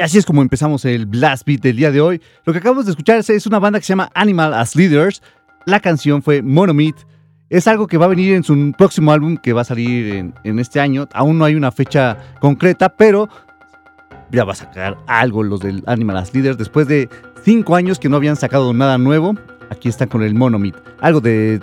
Así 0.00 0.18
es 0.18 0.26
como 0.26 0.42
empezamos 0.42 0.84
el 0.84 1.06
Blast 1.06 1.46
Beat 1.46 1.60
del 1.60 1.76
día 1.76 1.90
de 1.90 2.00
hoy. 2.00 2.20
Lo 2.44 2.52
que 2.52 2.58
acabamos 2.58 2.86
de 2.86 2.92
escuchar 2.92 3.18
es 3.18 3.46
una 3.46 3.58
banda 3.58 3.78
que 3.78 3.84
se 3.84 3.92
llama 3.92 4.10
Animal 4.14 4.54
as 4.54 4.74
Leaders. 4.74 5.22
La 5.66 5.80
canción 5.80 6.22
fue 6.22 6.42
Monomyth. 6.42 7.06
Es 7.48 7.66
algo 7.66 7.86
que 7.86 7.98
va 7.98 8.06
a 8.06 8.08
venir 8.08 8.34
en 8.34 8.44
su 8.44 8.72
próximo 8.78 9.12
álbum 9.12 9.36
que 9.36 9.52
va 9.52 9.62
a 9.62 9.64
salir 9.64 10.32
en, 10.44 10.58
este 10.58 10.80
año. 10.80 11.08
Aún 11.12 11.38
no 11.38 11.44
hay 11.44 11.54
una 11.54 11.72
fecha 11.72 12.16
concreta, 12.40 12.88
pero 12.90 13.28
ya 14.30 14.44
va 14.44 14.52
a 14.52 14.56
sacar 14.56 14.96
algo 15.06 15.42
los 15.42 15.60
del 15.60 15.82
Animal 15.86 16.16
as 16.18 16.32
Leaders. 16.32 16.56
Después 16.56 16.86
de 16.86 17.08
cinco 17.44 17.74
años 17.74 17.98
que 17.98 18.08
no 18.08 18.16
habían 18.16 18.36
sacado 18.36 18.72
nada 18.72 18.96
nuevo, 18.98 19.34
aquí 19.70 19.88
están 19.88 20.08
con 20.08 20.22
el 20.22 20.34
Monomyth. 20.34 20.76
Algo 21.00 21.20
de 21.20 21.60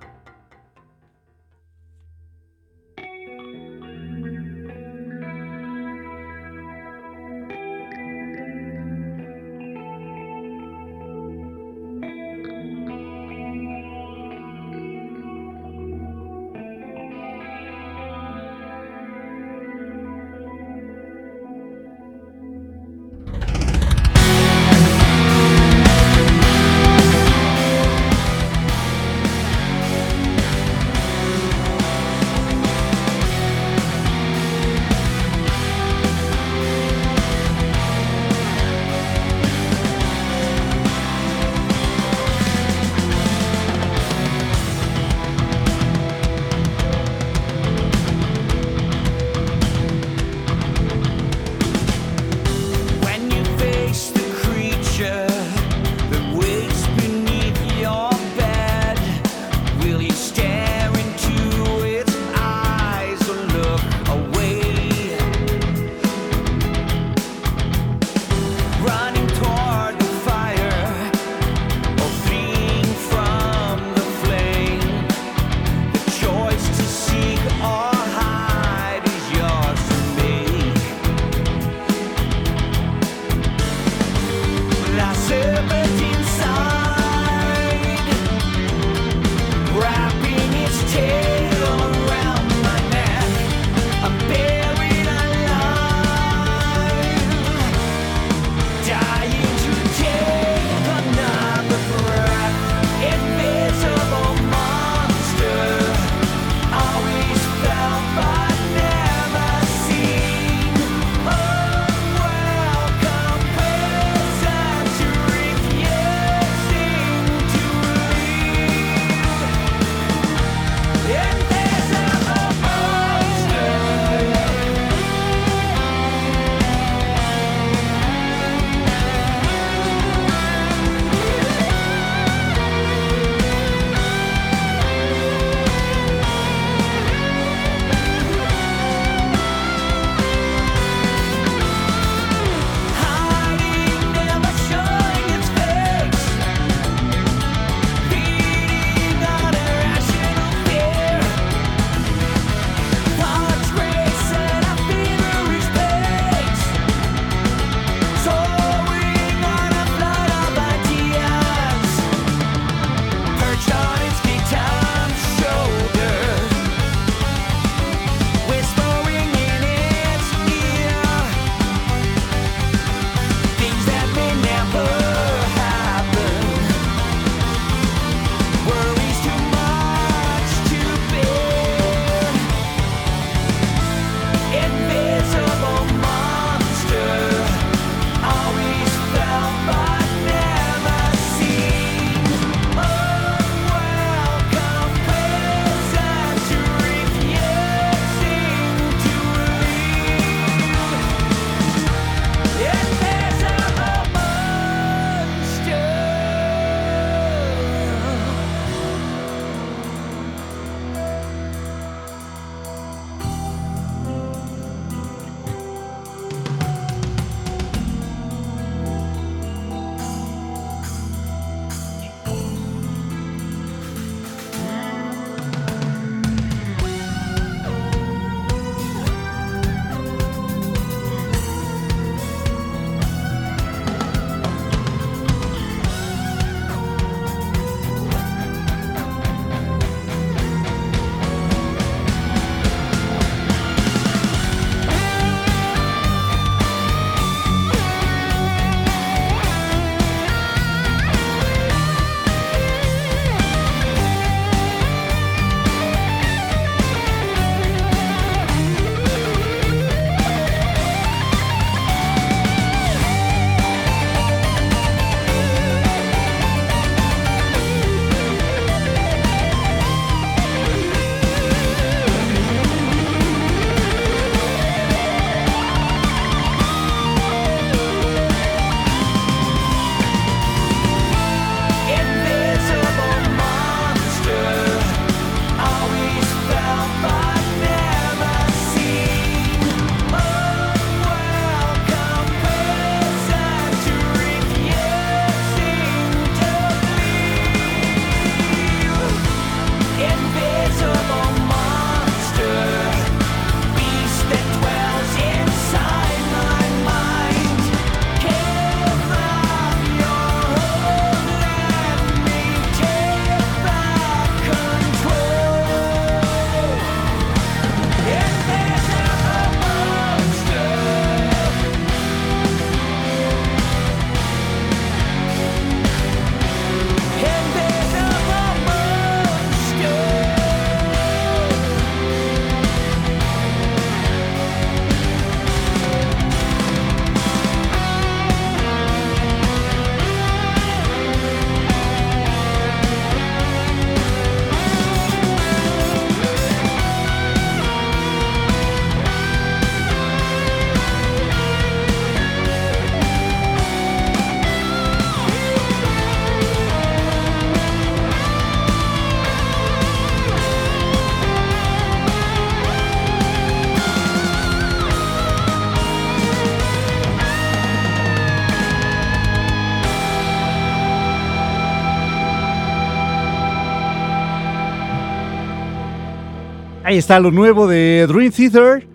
Ahí 376.92 376.98
está 376.98 377.22
lo 377.22 377.32
nuevo 377.32 377.70
de 377.70 378.06
Dream 378.06 378.34
Theater. 378.34 378.86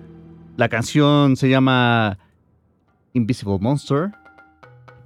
La 0.59 0.69
canción 0.69 1.35
se 1.35 1.49
llama 1.49 2.19
Invisible 3.15 3.57
Monster. 3.59 4.13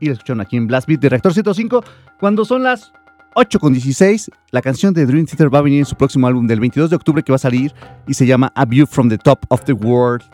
Y 0.01 0.07
la 0.07 0.15
escucharon 0.15 0.41
aquí 0.41 0.57
en 0.57 0.67
Blast 0.67 0.89
Beat 0.89 0.99
de 0.99 1.09
Reactor 1.09 1.33
105. 1.33 1.85
Cuando 2.19 2.45
son 2.45 2.65
las 2.65 2.93
8 3.37 3.61
con 3.61 3.75
16, 3.75 4.33
la 4.51 4.61
canción 4.61 4.93
de 4.93 5.07
Dream 5.07 5.25
Theater 5.25 5.55
va 5.55 5.61
a 5.61 5.63
venir 5.63 5.79
en 5.79 5.85
su 5.85 5.95
próximo 5.95 6.27
álbum 6.27 6.49
del 6.49 6.59
22 6.59 6.91
de 6.91 6.97
octubre 6.97 7.23
que 7.23 7.31
va 7.31 7.37
a 7.37 7.39
salir 7.39 7.73
y 8.09 8.15
se 8.15 8.27
llama 8.27 8.51
A 8.57 8.65
View 8.65 8.89
from 8.89 9.09
the 9.09 9.19
Top 9.19 9.45
of 9.51 9.63
the 9.63 9.73
World. 9.73 10.25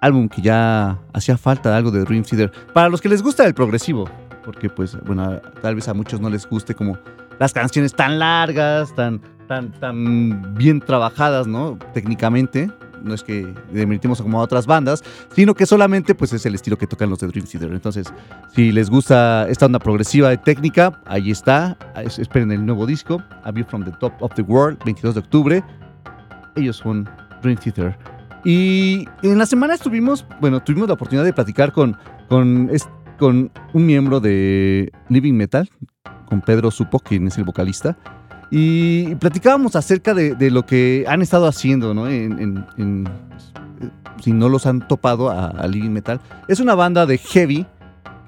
Álbum 0.00 0.28
que 0.28 0.42
ya 0.42 0.98
hacía 1.12 1.38
falta 1.38 1.76
algo 1.76 1.92
de 1.92 2.02
Dream 2.02 2.24
Theater. 2.24 2.50
Para 2.72 2.88
los 2.88 3.00
que 3.00 3.08
les 3.08 3.22
gusta 3.22 3.46
el 3.46 3.54
progresivo, 3.54 4.10
porque 4.44 4.68
pues, 4.68 4.98
bueno, 5.04 5.40
tal 5.62 5.76
vez 5.76 5.86
a 5.86 5.94
muchos 5.94 6.20
no 6.20 6.28
les 6.28 6.44
guste 6.44 6.74
como 6.74 6.98
las 7.38 7.52
canciones 7.52 7.94
tan 7.94 8.18
largas, 8.18 8.92
tan, 8.96 9.20
tan, 9.46 9.72
tan 9.72 10.54
bien 10.54 10.80
trabajadas, 10.80 11.46
¿no? 11.46 11.78
Técnicamente. 11.92 12.70
No 13.02 13.12
es 13.12 13.22
que 13.22 13.52
demeritemos 13.70 14.22
como 14.22 14.40
a 14.40 14.42
otras 14.42 14.66
bandas, 14.66 15.04
sino 15.34 15.54
que 15.54 15.66
solamente 15.66 16.14
pues 16.14 16.32
es 16.32 16.46
el 16.46 16.54
estilo 16.54 16.78
que 16.78 16.86
tocan 16.86 17.10
los 17.10 17.18
de 17.18 17.26
Dream 17.26 17.46
Theater. 17.46 17.70
Entonces, 17.70 18.12
si 18.54 18.72
les 18.72 18.88
gusta 18.88 19.46
esta 19.50 19.66
onda 19.66 19.78
progresiva 19.78 20.30
de 20.30 20.38
técnica, 20.38 21.02
ahí 21.04 21.30
está. 21.30 21.76
Esperen 21.94 22.50
el 22.50 22.64
nuevo 22.64 22.86
disco, 22.86 23.22
A 23.42 23.50
View 23.50 23.66
from 23.66 23.84
the 23.84 23.92
Top 24.00 24.14
of 24.20 24.32
the 24.34 24.42
World, 24.42 24.78
22 24.86 25.16
de 25.16 25.20
octubre. 25.20 25.64
Ellos 26.56 26.76
son 26.76 27.06
Dream 27.42 27.58
Theater. 27.58 27.94
Y 28.44 29.06
en 29.22 29.38
la 29.38 29.46
semana 29.46 29.74
estuvimos, 29.74 30.26
bueno, 30.40 30.62
tuvimos 30.62 30.88
la 30.88 30.94
oportunidad 30.94 31.24
de 31.24 31.32
platicar 31.32 31.72
con, 31.72 31.96
con, 32.28 32.70
con 33.18 33.50
un 33.72 33.86
miembro 33.86 34.20
de 34.20 34.90
Living 35.08 35.34
Metal, 35.34 35.68
con 36.26 36.40
Pedro 36.40 36.70
Supo, 36.70 36.98
quien 36.98 37.26
es 37.26 37.38
el 37.38 37.44
vocalista. 37.44 37.96
Y 38.56 39.16
platicábamos 39.16 39.74
acerca 39.74 40.14
de, 40.14 40.48
lo 40.52 40.64
que 40.64 41.04
han 41.08 41.22
estado 41.22 41.48
haciendo, 41.48 41.92
¿no? 41.92 42.06
si 44.22 44.32
no 44.32 44.48
los 44.48 44.66
han 44.66 44.86
topado 44.86 45.28
a, 45.28 45.66
Living 45.66 45.90
Metal. 45.90 46.20
Es 46.46 46.60
una 46.60 46.76
banda 46.76 47.04
de 47.04 47.18
heavy 47.18 47.66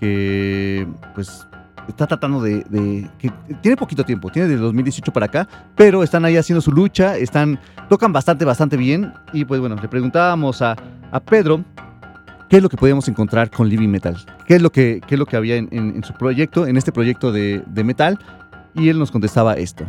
que, 0.01 0.85
pues, 1.15 1.47
está 1.87 2.09
tratando 2.09 2.43
de, 2.43 3.09
que 3.21 3.31
tiene 3.63 3.77
poquito 3.77 4.03
tiempo, 4.03 4.29
tiene 4.31 4.49
de 4.49 4.57
2018 4.57 5.13
para 5.13 5.27
acá, 5.27 5.49
pero 5.77 6.03
están 6.03 6.25
ahí 6.25 6.37
haciendo 6.37 6.61
su 6.61 6.73
lucha, 6.73 7.17
están 7.17 7.61
tocan 7.89 8.13
bastante 8.13 8.45
bastante 8.45 8.77
bien 8.77 9.15
y 9.33 9.45
pues 9.45 9.61
bueno, 9.61 9.77
le 9.81 9.87
preguntábamos 9.87 10.61
a, 10.61 10.75
Pedro 11.31 11.65
qué 12.51 12.57
es 12.57 12.63
lo 12.65 12.69
que 12.69 12.77
podíamos 12.77 13.07
encontrar 13.07 13.49
con 13.49 13.69
Living 13.69 13.91
Metal, 13.91 14.17
qué 14.45 14.57
es 14.57 14.63
lo 14.63 14.73
que, 14.73 15.01
es 15.09 15.19
lo 15.21 15.25
que 15.25 15.37
había 15.37 15.55
en, 15.55 16.03
su 16.03 16.15
proyecto, 16.15 16.67
en 16.67 16.77
este 16.77 16.91
proyecto 16.91 17.31
de 17.31 17.85
metal 17.85 18.19
y 18.75 18.89
él 18.89 18.99
nos 18.99 19.13
contestaba 19.13 19.55
esto. 19.55 19.87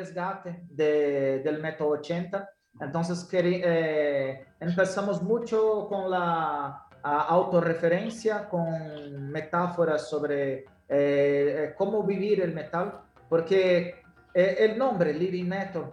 Resgate 0.00 0.64
de, 0.70 1.40
del 1.44 1.60
método 1.60 1.90
80. 1.90 2.48
Entonces 2.80 3.28
eh, 3.32 4.46
empezamos 4.58 5.22
mucho 5.22 5.86
con 5.88 6.10
la 6.10 6.86
autorreferencia, 7.02 8.48
con 8.48 9.30
metáforas 9.30 10.08
sobre 10.08 10.52
eh, 10.54 10.64
eh, 10.88 11.74
cómo 11.76 12.02
vivir 12.02 12.40
el 12.40 12.54
metal, 12.54 13.00
porque 13.28 13.96
el 14.32 14.78
nombre 14.78 15.12
Living 15.12 15.46
Metal, 15.46 15.90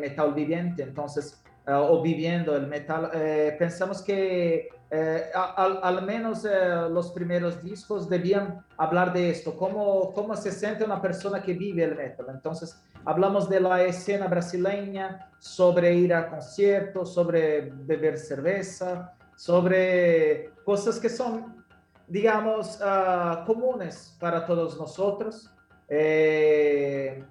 metal 0.00 0.32
viviente, 0.32 0.82
entonces, 0.82 1.42
o 1.66 2.00
viviendo 2.00 2.56
el 2.56 2.66
metal, 2.66 3.10
pensamos 3.58 4.00
que 4.00 4.68
al, 5.34 5.80
al, 5.82 6.02
menos 6.06 6.44
los 6.90 7.12
primeros 7.12 7.62
discos 7.62 8.08
debían 8.08 8.64
hablar 8.78 9.12
de 9.12 9.30
esto, 9.30 9.54
cómo, 9.54 10.14
cómo 10.14 10.34
se 10.34 10.50
siente 10.50 10.82
una 10.82 11.00
persona 11.02 11.42
que 11.42 11.52
vive 11.52 11.84
el 11.84 11.94
metal. 11.94 12.26
Entonces, 12.30 12.82
Hablamos 13.06 13.50
de 13.50 13.60
la 13.60 13.82
escena 13.82 14.28
brasileña, 14.28 15.30
sobre 15.38 15.94
ir 15.94 16.14
a 16.14 16.30
conciertos, 16.30 17.12
sobre 17.12 17.70
beber 17.70 18.16
cerveza, 18.16 19.14
sobre 19.36 20.50
cosas 20.64 20.98
que 20.98 21.10
son, 21.10 21.66
digamos, 22.08 22.80
uh, 22.80 23.44
comunes 23.44 24.16
para 24.18 24.46
todos 24.46 24.78
nosotros. 24.78 25.50
Eh, 25.86 27.22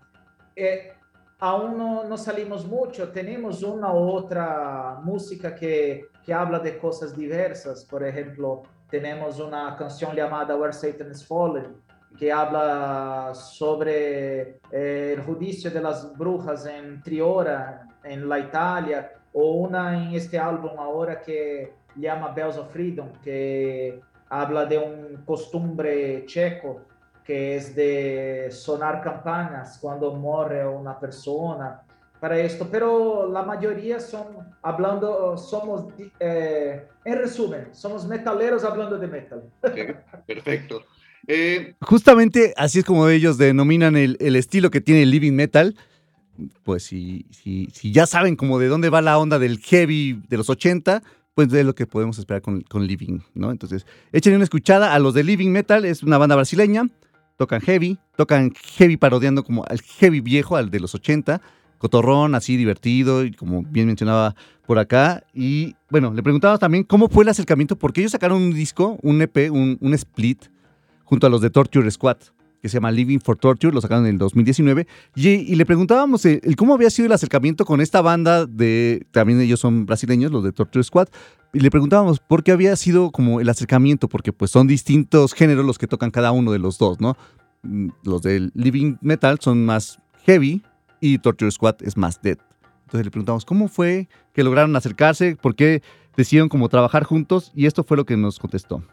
eh, 0.56 0.94
aún 1.40 1.76
no, 1.76 2.04
no, 2.04 2.18
salimos 2.18 2.68
mucho, 2.68 3.10
tenemos 3.10 3.64
una 3.64 3.92
u 3.92 4.12
otra 4.12 5.00
música 5.02 5.56
que, 5.56 6.06
que 6.24 6.34
habla 6.34 6.60
de 6.60 6.78
cosas 6.78 7.18
diversas. 7.18 7.84
Por 7.84 8.06
ejemplo, 8.06 8.62
tenemos 8.92 9.40
una 9.40 9.76
canción 9.76 10.16
llamada 10.16 10.56
Where 10.56 10.72
Satan 10.72 11.10
is 11.10 11.26
Fallen, 11.26 11.82
que 12.18 12.32
habla 12.32 13.32
sobre 13.34 14.60
eh, 14.72 15.16
el 15.16 15.22
juicio 15.22 15.72
de 15.72 15.82
las 15.82 16.16
brujas 16.18 16.66
en 16.66 17.02
Triora, 17.02 17.88
en 18.04 18.28
la 18.28 18.40
Italia, 18.40 19.12
o 19.34 19.54
una 19.54 19.98
en 19.98 20.16
este 20.16 20.38
álbum 20.38 20.72
ahora 20.78 21.22
que 21.22 21.74
llama 21.96 22.30
Bells 22.30 22.58
of 22.58 22.72
Freedom, 22.72 23.10
que 23.24 24.00
habla 24.30 24.66
de 24.66 24.78
un 24.78 25.24
costumbre 25.26 26.26
checo 26.26 26.82
que 27.24 27.56
es 27.56 27.74
de 27.76 28.50
sonar 28.52 29.02
campanas 29.02 29.78
cuando 29.80 30.14
muere 30.14 30.68
una 30.68 31.00
persona 31.00 31.82
para 32.20 32.38
esto, 32.38 32.68
pero 32.72 33.30
la 33.30 33.44
mayoría 33.44 34.00
son 34.00 34.56
hablando, 34.62 35.38
somos, 35.38 35.88
eh, 36.20 36.88
en 37.04 37.18
resumen, 37.18 37.74
somos 37.74 38.08
metaleros 38.08 38.64
hablando 38.64 38.98
de 38.98 39.08
metal. 39.08 39.44
perfecto. 40.26 40.84
Eh, 41.28 41.76
Justamente 41.82 42.54
así 42.58 42.80
es 42.80 42.86
como 42.86 43.08
ellos 43.08 43.38
denominan 43.38 43.96
el, 43.96 44.36
estilo 44.36 44.72
que 44.72 44.82
tiene 44.82 45.04
el 45.04 45.12
Living 45.12 45.34
Metal. 45.34 45.76
Pues 46.64 46.84
si, 46.84 47.26
ya 47.84 48.08
saben 48.08 48.36
como 48.36 48.60
de 48.60 48.68
dónde 48.68 48.90
va 48.90 49.02
la 49.02 49.18
onda 49.18 49.40
del 49.40 49.60
heavy 49.60 50.20
de 50.28 50.38
los 50.38 50.50
80, 50.50 51.04
pues 51.36 51.54
es 51.54 51.66
lo 51.66 51.76
que 51.76 51.86
podemos 51.86 52.18
esperar 52.18 52.42
con, 52.42 52.88
Living, 52.88 53.20
¿no? 53.36 53.52
Entonces, 53.52 53.86
échenle 54.12 54.38
una 54.38 54.44
escuchada 54.44 54.94
a 54.94 55.00
los 55.00 55.14
de 55.14 55.24
Living 55.24 55.50
Metal, 55.50 55.86
es 55.86 56.04
una 56.04 56.18
banda 56.18 56.36
brasileña, 56.36 56.90
tocan 57.38 57.62
heavy, 57.62 58.00
tocan 58.16 58.52
heavy 58.78 58.98
parodiando 58.98 59.44
como 59.44 59.64
al 59.68 59.80
heavy 59.82 60.22
viejo, 60.22 60.56
al 60.56 60.72
de 60.72 60.80
los 60.80 60.96
80, 60.96 61.40
cotorrón, 61.78 62.34
así 62.34 62.58
divertido, 62.58 63.24
y 63.24 63.32
como 63.32 63.64
bien 63.64 63.88
mencionaba 63.88 64.36
por 64.66 64.80
acá. 64.80 65.24
Y 65.36 65.76
bueno, 65.90 66.14
le 66.14 66.24
preguntaba 66.24 66.58
también 66.58 66.84
cómo 66.84 67.10
fue 67.10 67.24
el 67.24 67.30
acercamiento, 67.30 67.76
porque 67.76 68.02
ellos 68.02 68.12
sacaron 68.12 68.42
un 68.42 68.54
disco, 68.54 68.98
un 69.04 69.22
EP, 69.22 69.52
un 69.52 69.94
split, 69.94 70.46
junto 71.04 71.28
a 71.28 71.30
los 71.30 71.42
de 71.42 71.50
Torture 71.50 71.90
Squad, 71.90 72.18
que 72.62 72.70
se 72.70 72.76
llama 72.76 72.92
Living 72.92 73.20
for 73.20 73.38
Torture, 73.38 73.74
lo 73.74 73.82
sacaron 73.82 74.06
en 74.06 74.12
el 74.12 74.18
2019, 74.18 74.88
y, 75.16 75.56
le 75.56 75.66
preguntábamos 75.66 76.26
el, 76.26 76.56
cómo 76.56 76.74
había 76.74 76.90
sido 76.90 77.08
el 77.08 77.12
acercamiento 77.12 77.66
con 77.66 77.82
esta 77.82 78.02
banda 78.02 78.46
de, 78.46 79.06
también 79.12 79.42
ellos 79.42 79.60
son 79.60 79.86
brasileños, 79.86 80.32
los 80.32 80.44
de 80.44 80.54
Torture 80.54 80.84
Squad, 80.84 81.10
y 81.52 81.60
le 81.60 81.70
preguntábamos 81.70 82.20
por 82.20 82.44
qué 82.44 82.52
había 82.52 82.76
sido 82.76 83.12
como 83.12 83.42
el 83.42 83.50
acercamiento, 83.50 84.08
porque 84.08 84.32
pues 84.32 84.50
son 84.50 84.68
distintos 84.68 85.34
géneros 85.34 85.66
los 85.66 85.78
que 85.78 85.88
tocan 85.88 86.10
cada 86.10 86.32
uno 86.32 86.52
de 86.52 86.60
los 86.60 86.78
dos, 86.78 87.02
¿no? 87.02 87.18
Mm, 87.64 87.90
los 88.04 88.22
del 88.22 88.52
Living 88.56 88.96
Metal 89.02 89.38
son 89.42 89.66
más 89.66 90.00
heavy 90.26 90.64
y 91.02 91.18
Torture 91.18 91.52
Squad 91.52 91.76
es 91.82 91.98
más 91.98 92.22
dead. 92.22 92.38
Entonces 92.86 93.06
le 93.06 93.12
preguntamos 93.12 93.44
cómo 93.44 93.68
fue 93.68 94.08
que 94.34 94.44
lograron 94.44 94.76
acercarse, 94.76 95.36
por 95.36 95.56
qué 95.56 95.82
decidieron 96.16 96.48
como 96.48 96.70
trabajar 96.70 97.04
juntos 97.04 97.52
y 97.54 97.66
esto 97.66 97.84
fue 97.84 97.98
lo 97.98 98.06
que 98.06 98.16
nos 98.16 98.40
contestó. 98.40 98.84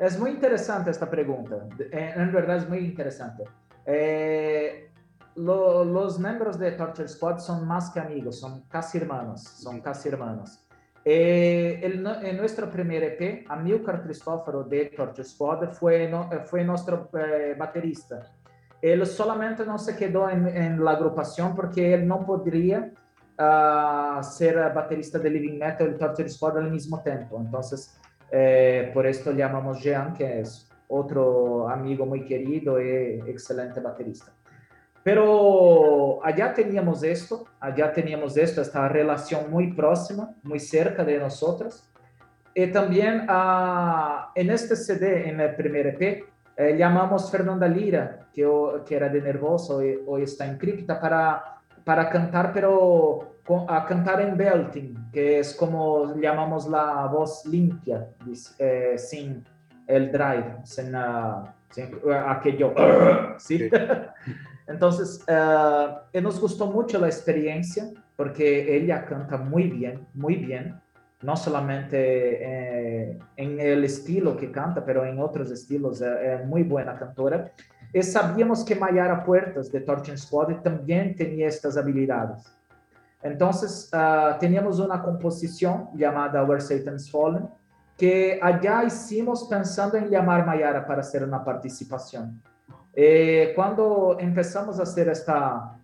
Es 0.00 0.18
muy 0.18 0.30
interesante 0.30 0.90
esta 0.90 1.10
pregunta, 1.10 1.56
eh, 1.78 2.14
en 2.16 2.32
verdad 2.32 2.56
es 2.56 2.66
muy 2.66 2.78
interesante. 2.78 3.44
Eh, 3.84 4.90
los 5.36 6.18
miembros 6.18 6.58
de 6.58 6.72
Torture 6.72 7.06
Squad 7.06 7.38
son 7.38 7.66
más 7.66 7.90
que 7.90 8.00
amigos, 8.00 8.40
son 8.40 8.62
casi 8.62 8.96
hermanos, 8.96 9.42
son 9.42 9.82
casi 9.82 10.08
hermanos. 10.08 10.66
Eh, 11.04 11.80
en 11.82 12.36
nuestro 12.38 12.70
primer 12.70 13.02
EP, 13.02 13.44
Amilcar 13.50 14.02
Cristóforo 14.02 14.64
de 14.64 14.86
Torture 14.86 15.22
Squad 15.22 15.70
fue, 15.72 16.10
fue 16.46 16.64
nuestro 16.64 17.10
baterista. 17.58 18.22
Él 18.80 19.04
solamente 19.06 19.66
no 19.66 19.76
se 19.76 19.94
quedó 19.96 20.30
en, 20.30 20.82
la 20.82 20.92
agrupación 20.92 21.54
porque 21.54 21.92
él 21.92 22.08
no 22.08 22.24
podría 22.24 22.90
uh, 23.38 24.22
ser 24.22 24.56
baterista 24.72 25.18
de 25.18 25.28
Living 25.28 25.58
Metal 25.58 25.92
y 25.94 25.98
Torture 25.98 26.28
Squad 26.30 26.56
al 26.56 26.70
mismo 26.70 27.02
tiempo. 27.02 27.38
Entonces, 27.38 27.99
eh, 28.30 28.90
por 28.94 29.06
esto 29.06 29.32
llamamos 29.32 29.82
Jean, 29.82 30.14
que 30.14 30.40
es 30.40 30.68
otro 30.88 31.68
amigo 31.68 32.06
muy 32.06 32.24
querido 32.24 32.80
y 32.80 33.22
excelente 33.26 33.80
baterista. 33.80 34.32
Pero 35.02 36.24
allá 36.24 36.52
teníamos 36.52 37.02
esto, 37.02 37.46
allá 37.58 37.92
teníamos 37.92 38.36
esto, 38.36 38.60
esta 38.60 38.86
relación 38.88 39.50
muy 39.50 39.72
próxima, 39.72 40.34
muy 40.42 40.60
cerca 40.60 41.04
de 41.04 41.18
nosotros. 41.18 41.88
Y 42.54 42.66
también 42.66 43.26
uh, 43.30 44.30
en 44.34 44.50
este 44.50 44.76
CD, 44.76 45.28
en 45.28 45.40
el 45.40 45.54
primer 45.54 45.86
EP, 45.86 46.26
eh, 46.56 46.76
llamamos 46.76 47.30
Fernanda 47.30 47.66
Lira, 47.66 48.26
que, 48.34 48.44
era 48.90 49.08
de 49.08 49.22
Nervoso 49.22 49.82
y 49.82 49.98
hoy 50.06 50.24
está 50.24 50.46
en 50.46 50.58
Cripta, 50.58 51.00
para, 51.00 51.59
para 51.84 52.08
cantar, 52.10 52.52
pero 52.52 53.36
a 53.68 53.84
cantar 53.86 54.20
en 54.20 54.36
belting, 54.36 55.10
que 55.12 55.40
es 55.40 55.54
como 55.54 56.14
llamamos 56.16 56.68
la 56.68 57.06
voz 57.06 57.44
limpia, 57.46 58.08
eh, 58.58 58.94
sin 58.96 59.44
el 59.86 60.12
drive, 60.12 60.58
sin, 60.64 60.94
uh, 60.94 61.44
sin 61.70 61.98
aquello. 62.26 62.72
¿sí? 63.38 63.68
Entonces, 64.68 65.24
uh, 65.28 66.20
nos 66.20 66.40
gustó 66.40 66.66
mucho 66.66 66.98
la 67.00 67.08
experiencia 67.08 67.90
porque 68.14 68.76
ella 68.76 69.04
canta 69.04 69.36
muy 69.38 69.64
bien, 69.64 70.06
muy 70.14 70.36
bien, 70.36 70.80
no 71.22 71.36
solamente 71.36 71.98
eh, 71.98 73.18
en 73.36 73.60
el 73.60 73.84
estilo 73.84 74.36
que 74.36 74.50
canta, 74.50 74.84
pero 74.84 75.04
en 75.04 75.18
otros 75.18 75.50
estilos, 75.50 76.00
eh, 76.00 76.34
es 76.34 76.46
muy 76.46 76.62
buena 76.62 76.96
cantora. 76.96 77.52
Y 77.92 78.02
sabíamos 78.02 78.64
que 78.64 78.74
Mayara 78.74 79.24
Puertas 79.24 79.70
de 79.70 79.80
Torture 79.80 80.16
Squad 80.16 80.62
también 80.62 81.14
tenía 81.16 81.48
estas 81.48 81.76
habilidades. 81.76 82.44
Entonces, 83.22 83.90
uh, 83.92 84.38
teníamos 84.38 84.78
una 84.78 85.02
composición 85.02 85.88
llamada 85.94 86.42
Where 86.44 86.60
Satan's 86.60 87.10
Fallen, 87.10 87.48
que 87.96 88.40
allá 88.42 88.84
hicimos 88.84 89.44
pensando 89.44 89.98
en 89.98 90.08
llamar 90.08 90.46
Mayara 90.46 90.86
para 90.86 91.00
hacer 91.00 91.22
una 91.22 91.44
participación. 91.44 92.40
Eh, 92.94 93.52
cuando 93.54 94.16
empezamos 94.18 94.80
a 94.80 94.84
hacer 94.84 95.08
esta, 95.08 95.76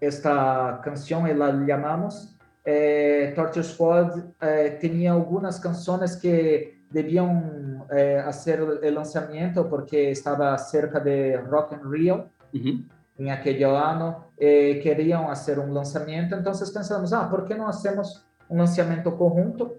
esta 0.00 0.80
canción 0.82 1.28
y 1.28 1.34
la 1.34 1.52
llamamos, 1.52 2.36
eh, 2.64 3.32
Torture 3.36 3.64
Squad 3.64 4.18
eh, 4.40 4.78
tenía 4.80 5.12
algunas 5.12 5.60
canciones 5.60 6.16
que 6.16 6.79
debían 6.90 7.84
eh, 7.90 8.22
hacer 8.24 8.60
el 8.82 8.94
lanzamiento 8.94 9.68
porque 9.68 10.10
estaba 10.10 10.56
cerca 10.58 11.00
de 11.00 11.38
Rock 11.38 11.74
and 11.74 11.90
Rio 11.90 12.30
en 12.52 13.30
aquel 13.30 13.64
año, 13.64 14.26
eh, 14.36 14.80
querían 14.82 15.24
hacer 15.24 15.58
un 15.58 15.72
lanzamiento, 15.72 16.34
entonces 16.36 16.70
pensamos, 16.70 17.12
ah, 17.12 17.28
¿por 17.30 17.44
qué 17.44 17.54
no 17.54 17.68
hacemos 17.68 18.26
un 18.48 18.58
lanzamiento 18.58 19.16
conjunto? 19.16 19.76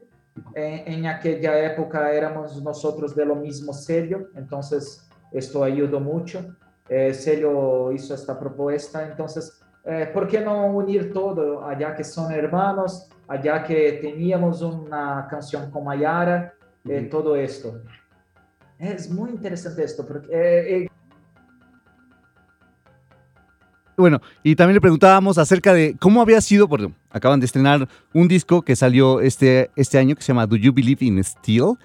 en 0.56 1.06
aquella 1.08 1.60
época 1.60 2.10
éramos 2.14 2.64
nosotros 2.64 3.14
de 3.14 3.26
lo 3.26 3.36
mismo 3.36 3.74
sello, 3.74 4.30
entonces 4.34 5.10
esto 5.32 5.64
ayudó 5.64 6.00
mucho. 6.00 6.56
Eh, 6.90 7.14
Celio 7.14 7.92
hizo 7.92 8.14
esta 8.14 8.38
propuesta, 8.38 9.08
entonces, 9.08 9.62
eh, 9.86 10.10
¿por 10.14 10.28
qué 10.28 10.42
no 10.42 10.66
unir 10.68 11.14
todo, 11.14 11.66
allá 11.66 11.96
que 11.96 12.04
son 12.04 12.32
hermanos, 12.32 13.10
allá 13.28 13.64
que 13.64 14.00
teníamos 14.02 14.62
una 14.62 15.26
canción 15.30 15.72
con 15.72 15.86
Mayara, 15.86 16.54
eh, 16.88 17.08
todo 17.10 17.36
esto? 17.36 17.82
Es 18.80 19.10
muy 19.10 19.30
interesante 19.32 19.84
esto, 19.84 20.06
porque... 20.08 20.28
Eh, 20.32 20.88
bueno, 23.98 24.20
y 24.42 24.56
también 24.56 24.76
le 24.76 24.82
preguntábamos 24.82 25.38
acerca 25.38 25.74
de 25.74 25.96
cómo 26.00 26.22
había 26.22 26.42
sido, 26.42 26.68
porque 26.68 26.92
acaban 27.12 27.40
de 27.40 27.46
estrenar 27.46 27.88
un 28.14 28.28
disco 28.28 28.64
que 28.64 28.76
salió 28.76 29.22
este, 29.22 29.70
este 29.76 30.00
año 30.00 30.16
que 30.16 30.24
se 30.24 30.30
llama 30.30 30.48
Do 30.48 30.56
You 30.56 30.74
Believe 30.74 31.06
in 31.06 31.24
Steel? 31.24 31.76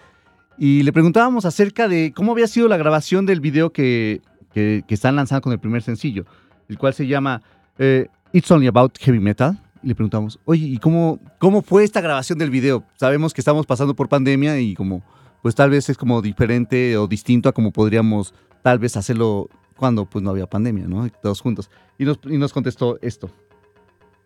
Y 0.56 0.82
le 0.82 0.92
preguntábamos 0.92 1.44
acerca 1.44 1.88
de 1.88 2.12
cómo 2.14 2.32
había 2.32 2.46
sido 2.46 2.68
la 2.68 2.78
grabación 2.78 3.26
del 3.26 3.40
video 3.40 3.70
que, 3.70 4.22
que, 4.54 4.82
están 4.88 5.16
lanzando 5.16 5.42
con 5.42 5.52
el 5.52 5.58
primer 5.58 5.82
sencillo, 5.82 6.24
el 6.68 6.78
cual 6.78 6.94
se 6.94 7.06
llama 7.06 7.42
eh, 7.78 8.06
It's 8.32 8.50
Only 8.50 8.68
About 8.68 8.96
Heavy 8.98 9.20
Metal. 9.20 9.58
Le 9.86 9.94
preguntamos, 9.94 10.40
oye, 10.44 10.66
¿y 10.66 10.78
cómo, 10.78 11.20
cómo 11.38 11.62
fue 11.62 11.84
esta 11.84 12.00
grabación 12.00 12.38
del 12.38 12.50
video? 12.50 12.82
Sabemos 12.96 13.32
que 13.32 13.40
estamos 13.40 13.66
pasando 13.66 13.94
por 13.94 14.08
pandemia 14.08 14.58
y 14.58 14.74
como, 14.74 15.04
pues 15.42 15.54
tal 15.54 15.70
vez 15.70 15.88
es 15.88 15.96
como 15.96 16.20
diferente 16.20 16.96
o 16.96 17.06
distinto 17.06 17.48
a 17.48 17.52
como 17.52 17.70
podríamos 17.70 18.34
tal 18.62 18.80
vez 18.80 18.96
hacerlo 18.96 19.48
cuando 19.76 20.04
pues 20.04 20.24
no 20.24 20.30
había 20.30 20.48
pandemia, 20.48 20.88
¿no? 20.88 21.08
Todos 21.22 21.40
juntos. 21.40 21.70
Y 21.98 22.04
nos, 22.04 22.18
y 22.24 22.36
nos 22.36 22.52
contestó 22.52 22.98
esto. 23.00 23.30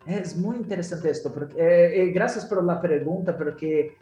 Es 0.07 0.35
muy 0.35 0.55
interesante 0.55 1.11
esto, 1.11 1.31
porque, 1.31 1.53
eh, 1.55 2.03
eh, 2.05 2.11
gracias 2.11 2.45
por 2.45 2.63
la 2.63 2.81
pregunta, 2.81 3.37
porque 3.37 3.97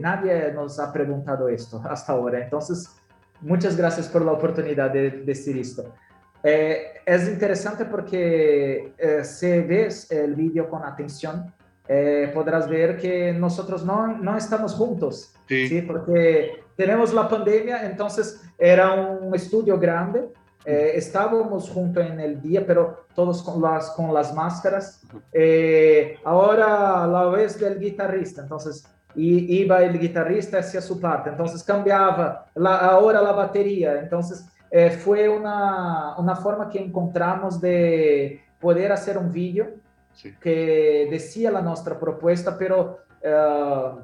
nadie 0.00 0.52
nos 0.52 0.78
ha 0.78 0.92
preguntado 0.92 1.48
esto 1.48 1.80
hasta 1.88 2.12
ahora. 2.12 2.44
Entonces, 2.44 3.00
Muchas 3.42 3.76
gracias 3.76 4.06
por 4.08 4.22
la 4.22 4.32
oportunidad 4.32 4.90
de 4.90 5.10
decir 5.10 5.56
esto. 5.56 5.94
Eh, 6.42 6.92
es 7.04 7.28
interesante 7.28 7.84
porque 7.84 8.94
eh, 8.96 9.24
si 9.24 9.60
ves 9.60 10.10
el 10.10 10.34
vídeo 10.34 10.68
con 10.68 10.84
atención, 10.84 11.52
eh, 11.88 12.30
podrás 12.32 12.68
ver 12.68 12.96
que 12.96 13.32
nosotros 13.32 13.84
no, 13.84 14.06
no 14.06 14.36
estamos 14.36 14.74
juntos, 14.74 15.34
sí. 15.48 15.82
porque 15.82 16.62
tenemos 16.76 17.12
la 17.12 17.28
pandemia, 17.28 17.84
entonces 17.84 18.40
era 18.56 18.92
un 18.92 19.34
estudio 19.34 19.78
grande, 19.78 20.28
estábamos 20.64 21.68
juntos 21.68 22.04
en 22.06 22.20
el 22.20 22.40
día, 22.40 22.64
pero 22.64 23.06
todos 23.14 23.42
con 23.42 23.60
las, 23.60 23.90
con 23.90 24.14
las 24.14 24.32
máscaras. 24.32 25.02
ahora 26.22 27.06
la 27.06 27.24
vez 27.26 27.58
del 27.58 27.80
guitarrista, 27.80 28.42
entonces 28.42 28.86
y 29.16 29.62
iba 29.62 29.82
el 29.82 29.98
guitarrista 29.98 30.58
hacia 30.58 30.80
su 30.80 31.00
parte, 31.00 31.30
entonces 31.30 31.64
cambiaba 31.64 32.46
la, 32.54 32.76
ahora 32.76 33.20
la 33.20 33.32
batería, 33.32 33.98
entonces 33.98 34.46
eh, 34.70 34.90
fue 34.90 35.28
una, 35.28 36.16
una, 36.16 36.36
forma 36.36 36.68
que 36.68 36.78
encontramos 36.78 37.60
de 37.60 38.40
poder 38.60 38.92
hacer 38.92 39.18
un 39.18 39.32
vídeo 39.32 39.74
sí. 40.12 40.32
que 40.40 41.08
decía 41.10 41.50
la 41.50 41.60
nuestra 41.60 41.98
propuesta, 41.98 42.56
pero 42.56 42.98
uh, 43.24 43.98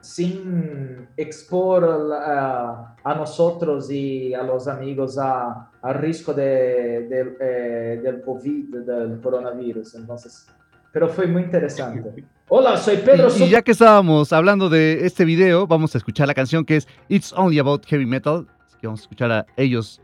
sin 0.00 1.08
expor 1.16 1.84
a, 2.14 2.96
a, 3.02 3.14
nosotros 3.14 3.90
y 3.90 4.32
a 4.32 4.42
los 4.42 4.66
amigos 4.66 5.18
a, 5.18 5.70
a 5.82 5.92
riesgo 5.92 6.32
de, 6.32 7.06
de, 7.08 7.36
eh, 7.40 8.00
del 8.02 8.22
COVID, 8.22 8.76
del 8.76 9.20
coronavirus, 9.20 9.96
entonces, 9.96 10.46
pero 10.90 11.08
fue 11.08 11.26
muy 11.26 11.42
interesante. 11.42 12.24
Hola, 12.48 12.78
soy 12.78 12.96
Pedro. 12.96 13.28
Y, 13.36 13.42
y, 13.42 13.48
ya 13.50 13.60
que 13.60 13.72
estábamos 13.72 14.32
hablando 14.32 14.70
de 14.70 15.04
este 15.04 15.26
video, 15.26 15.66
vamos 15.66 15.94
a 15.94 15.98
escuchar 15.98 16.26
la 16.28 16.34
canción 16.34 16.64
que 16.64 16.76
es 16.76 16.88
It's 17.08 17.34
Only 17.34 17.58
About 17.58 17.84
Heavy 17.84 18.06
Metal. 18.06 18.46
Que 18.80 18.86
vamos 18.86 19.00
a 19.00 19.02
escuchar 19.02 19.32
a 19.32 19.46
ellos. 19.56 20.00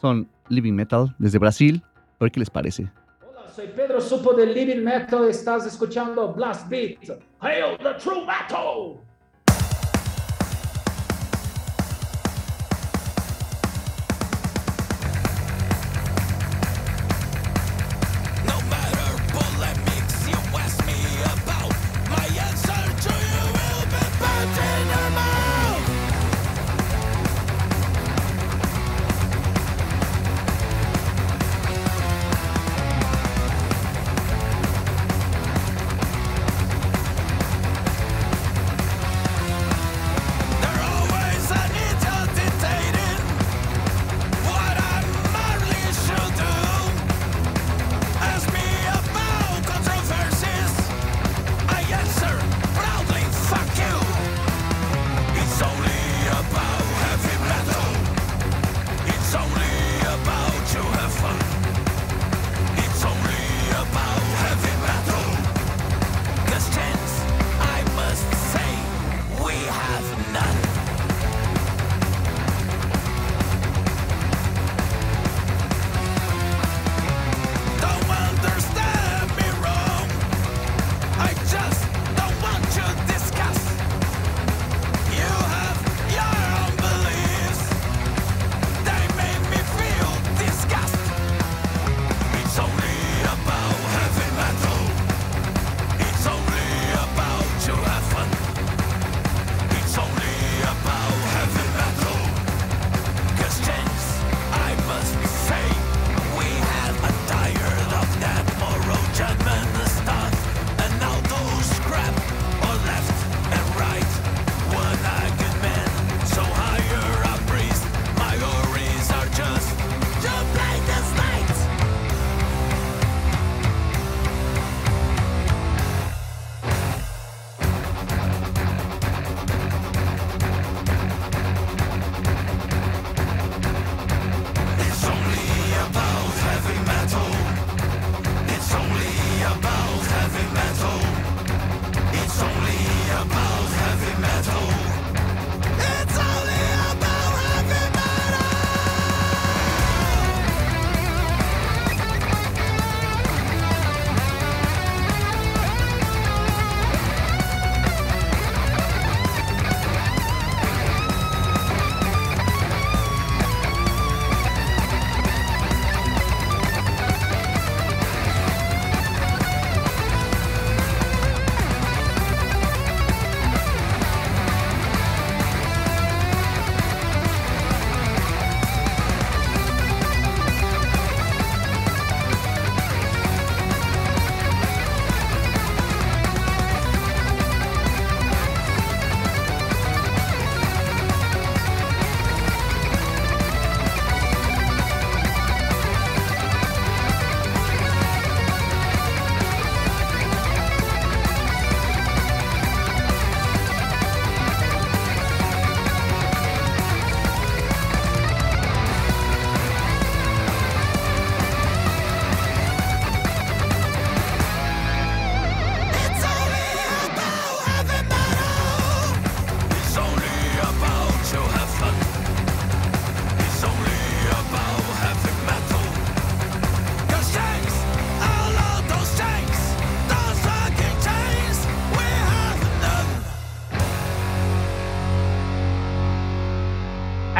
Son 0.00 0.28
Living 0.48 0.72
Metal 0.72 1.14
desde 1.18 1.38
Brasil. 1.38 1.82
A 2.18 2.24
ver 2.24 2.32
qué 2.32 2.40
les 2.40 2.50
parece. 2.50 2.90
Hola, 3.28 3.48
soy 3.48 3.68
Pedro 3.68 4.00
Supo 4.00 4.34
de 4.34 4.46
Living 4.46 4.82
Metal. 4.82 5.28
Estás 5.28 5.66
escuchando 5.66 6.32
Blast 6.32 6.68
Beat. 6.68 6.98
Hail 7.40 7.78
the 7.78 7.94
True 7.94 8.24
Metal. 8.26 9.00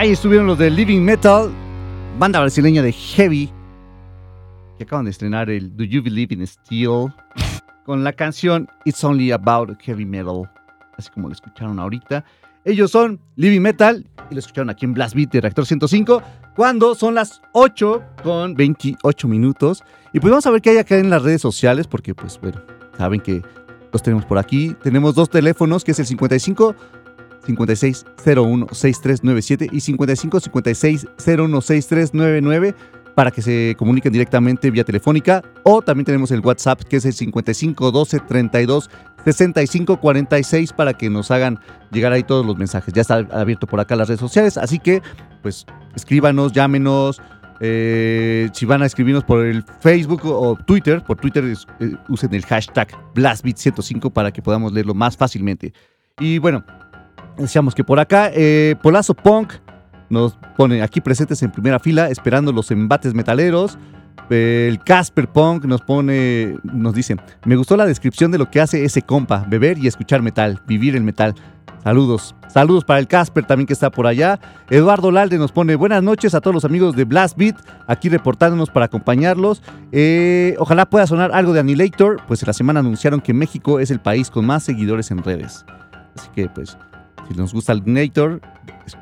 Ahí 0.07 0.13
estuvieron 0.13 0.47
los 0.47 0.57
de 0.57 0.71
Living 0.71 1.01
Metal, 1.01 1.51
banda 2.17 2.39
brasileña 2.39 2.81
de 2.81 2.93
heavy, 2.93 3.51
que 4.79 4.85
acaban 4.85 5.05
de 5.05 5.11
estrenar 5.11 5.51
el 5.51 5.77
Do 5.77 5.83
You 5.83 6.01
Believe 6.01 6.33
in 6.33 6.47
Steel 6.47 7.13
con 7.85 8.05
la 8.05 8.13
canción 8.13 8.69
It's 8.85 9.03
Only 9.03 9.33
About 9.33 9.77
Heavy 9.83 10.05
Metal, 10.05 10.49
así 10.97 11.11
como 11.11 11.27
lo 11.27 11.35
escucharon 11.35 11.81
ahorita. 11.81 12.25
Ellos 12.65 12.93
son 12.93 13.19
Living 13.35 13.63
Metal 13.63 14.07
y 14.31 14.35
lo 14.35 14.39
escucharon 14.39 14.71
aquí 14.71 14.85
en 14.85 14.95
Blast 14.95 15.17
Beat 15.17 15.33
de 15.33 15.41
Reactor 15.41 15.67
105 15.67 16.23
cuando 16.55 16.95
son 16.95 17.17
las 17.17 17.43
8 17.51 18.01
con 18.23 18.55
28 18.55 19.27
minutos. 19.27 19.83
Y 20.13 20.21
pues 20.21 20.31
vamos 20.31 20.47
a 20.47 20.53
ver 20.53 20.63
qué 20.63 20.71
hay 20.71 20.79
acá 20.79 20.97
en 20.99 21.11
las 21.11 21.25
redes 21.25 21.43
sociales 21.43 21.89
porque 21.89 22.15
pues 22.15 22.39
bueno, 22.41 22.63
saben 22.97 23.21
que 23.21 23.43
los 23.93 24.05
tenemos 24.05 24.25
por 24.25 24.39
aquí. 24.39 24.77
Tenemos 24.85 25.17
dos 25.17 25.29
teléfonos 25.31 25.83
que 25.83 25.91
es 25.91 25.99
el 25.99 26.07
55 26.07 26.77
5601 27.47 28.67
6397 28.73 29.69
y 29.73 29.81
55 29.81 30.41
56 30.41 31.07
01 31.27 31.61
6399 31.61 32.75
para 33.15 33.31
que 33.31 33.41
se 33.41 33.75
comuniquen 33.79 34.13
directamente 34.13 34.71
vía 34.71 34.85
telefónica 34.85 35.43
o 35.63 35.81
también 35.81 36.05
tenemos 36.05 36.31
el 36.33 36.41
WhatsApp 36.41 36.83
que 36.83 36.97
es 36.97 37.07
el 37.07 37.15
55 37.15 37.91
12 37.91 38.21
32 38.21 38.91
65 39.25 39.97
46 39.99 40.73
para 40.75 40.93
que 40.95 41.09
nos 41.09 41.31
hagan 41.31 41.59
llegar 41.91 42.13
ahí 42.13 42.23
todos 42.23 42.45
los 42.47 42.57
mensajes. 42.57 42.95
Ya 42.95 43.01
está 43.01 43.27
abierto 43.33 43.67
por 43.67 43.81
acá 43.81 43.97
las 43.97 44.09
redes 44.09 44.21
sociales, 44.21 44.57
así 44.57 44.79
que 44.79 45.03
pues 45.43 45.67
escríbanos, 45.95 46.53
llámenos. 46.53 47.21
Eh, 47.59 48.51
si 48.53 48.67
van 48.67 48.83
a 48.83 48.87
escribirnos 48.87 49.25
por 49.25 49.47
el 49.47 49.65
Facebook 49.81 50.21
o 50.27 50.57
Twitter, 50.57 51.03
por 51.03 51.17
Twitter 51.17 51.43
eh, 51.81 51.95
usen 52.09 52.35
el 52.35 52.45
hashtag 52.45 52.89
BlastBeat105 53.15 54.13
para 54.13 54.31
que 54.31 54.43
podamos 54.43 54.75
leerlo 54.75 54.93
más 54.93 55.17
fácilmente. 55.17 55.73
Y 56.19 56.39
bueno, 56.39 56.65
decíamos 57.39 57.75
que 57.75 57.85
por 57.85 58.01
acá, 58.01 58.31
eh, 58.33 58.77
Polazo 58.83 59.15
Punk 59.15 59.53
nos 60.09 60.39
pone 60.57 60.83
aquí 60.83 61.01
presentes 61.01 61.43
en 61.43 61.51
primera 61.51 61.79
fila, 61.79 62.09
esperando 62.09 62.53
los 62.53 62.71
embates 62.71 63.15
metaleros. 63.15 63.79
El 64.29 64.81
Casper 64.83 65.29
Punk 65.29 65.65
nos 65.67 65.83
pone, 65.83 66.57
nos 66.65 66.95
dice, 66.95 67.17
me 67.45 67.57
gustó 67.57 67.77
la 67.77 67.87
descripción 67.87 68.33
de 68.33 68.39
lo 68.39 68.51
que 68.51 68.61
hace 68.61 68.85
ese 68.85 69.03
compa, 69.03 69.45
beber 69.49 69.79
y 69.79 69.87
escuchar 69.87 70.23
metal, 70.23 70.61
vivir 70.67 70.97
el 70.97 71.05
metal. 71.05 71.35
Saludos, 71.85 72.35
saludos 72.49 72.85
para 72.85 72.99
el 72.99 73.07
Casper 73.07 73.45
también 73.45 73.69
que 73.69 73.73
está 73.73 73.91
por 73.91 74.09
allá. 74.09 74.41
Eduardo 74.71 75.13
Lalde 75.13 75.39
nos 75.39 75.53
pone 75.53 75.77
buenas 75.77 76.03
noches 76.03 76.35
a 76.35 76.41
todos 76.41 76.53
los 76.53 76.65
amigos 76.65 76.97
de 76.97 77.05
Blast 77.05 77.39
Beat, 77.39 77.57
aquí 77.87 78.09
reportándonos 78.09 78.71
para 78.71 78.87
acompañarlos. 78.87 79.63
Eh, 79.93 80.57
ojalá 80.59 80.87
pueda 80.87 81.07
sonar 81.07 81.31
algo 81.33 81.53
de 81.53 81.61
Annihilator, 81.61 82.21
pues 82.27 82.43
en 82.43 82.49
la 82.49 82.53
semana 82.55 82.81
anunciaron 82.81 83.21
que 83.21 83.33
México 83.33 83.79
es 83.79 83.93
el 83.93 84.01
país 84.01 84.31
con 84.31 84.45
más 84.47 84.65
seguidores 84.65 85.13
en 85.13 85.23
redes. 85.23 85.65
Así 86.17 86.29
que 86.35 86.49
pues, 86.49 86.77
si 87.29 87.35
nos 87.35 87.53
gusta 87.53 87.73
Annihilator, 87.73 88.41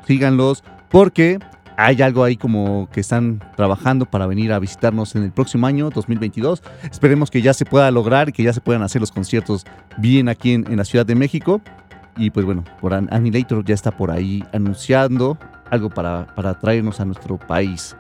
síganlos 0.07 0.65
porque 0.91 1.39
hay 1.77 2.03
algo 2.03 2.23
ahí 2.23 2.37
como 2.37 2.89
que 2.93 3.01
están 3.01 3.43
trabajando 3.57 4.07
para 4.07 4.27
venir 4.27 4.53
a 4.53 4.59
visitarnos 4.59 5.17
en 5.17 5.25
el 5.25 5.33
próximo 5.33 5.67
año, 5.67 5.91
2022. 5.91 6.63
Esperemos 6.91 7.31
que 7.31 7.43
ya 7.43 7.53
se 7.53 7.65
pueda 7.65 7.91
lograr 7.91 8.29
y 8.29 8.33
que 8.33 8.43
ya 8.43 8.53
se 8.53 8.61
puedan 8.61 8.83
hacer 8.83 9.01
los 9.01 9.11
conciertos 9.11 9.65
bien 9.99 10.29
aquí 10.29 10.53
en, 10.53 10.77
la 10.77 10.85
Ciudad 10.85 11.05
de 11.05 11.15
México. 11.15 11.61
Y 12.17 12.31
pues 12.31 12.47
bueno, 12.47 12.65
por 12.81 12.95
Annihilator 12.95 13.65
ya 13.65 13.75
está 13.75 13.91
por 13.91 14.11
ahí 14.11 14.45
anunciando 14.53 15.37
algo 15.71 15.91
para, 15.91 16.27
para 16.37 16.59
traernos 16.59 17.01
a 17.01 17.05
nuestro 17.05 17.39
país. 17.39 17.97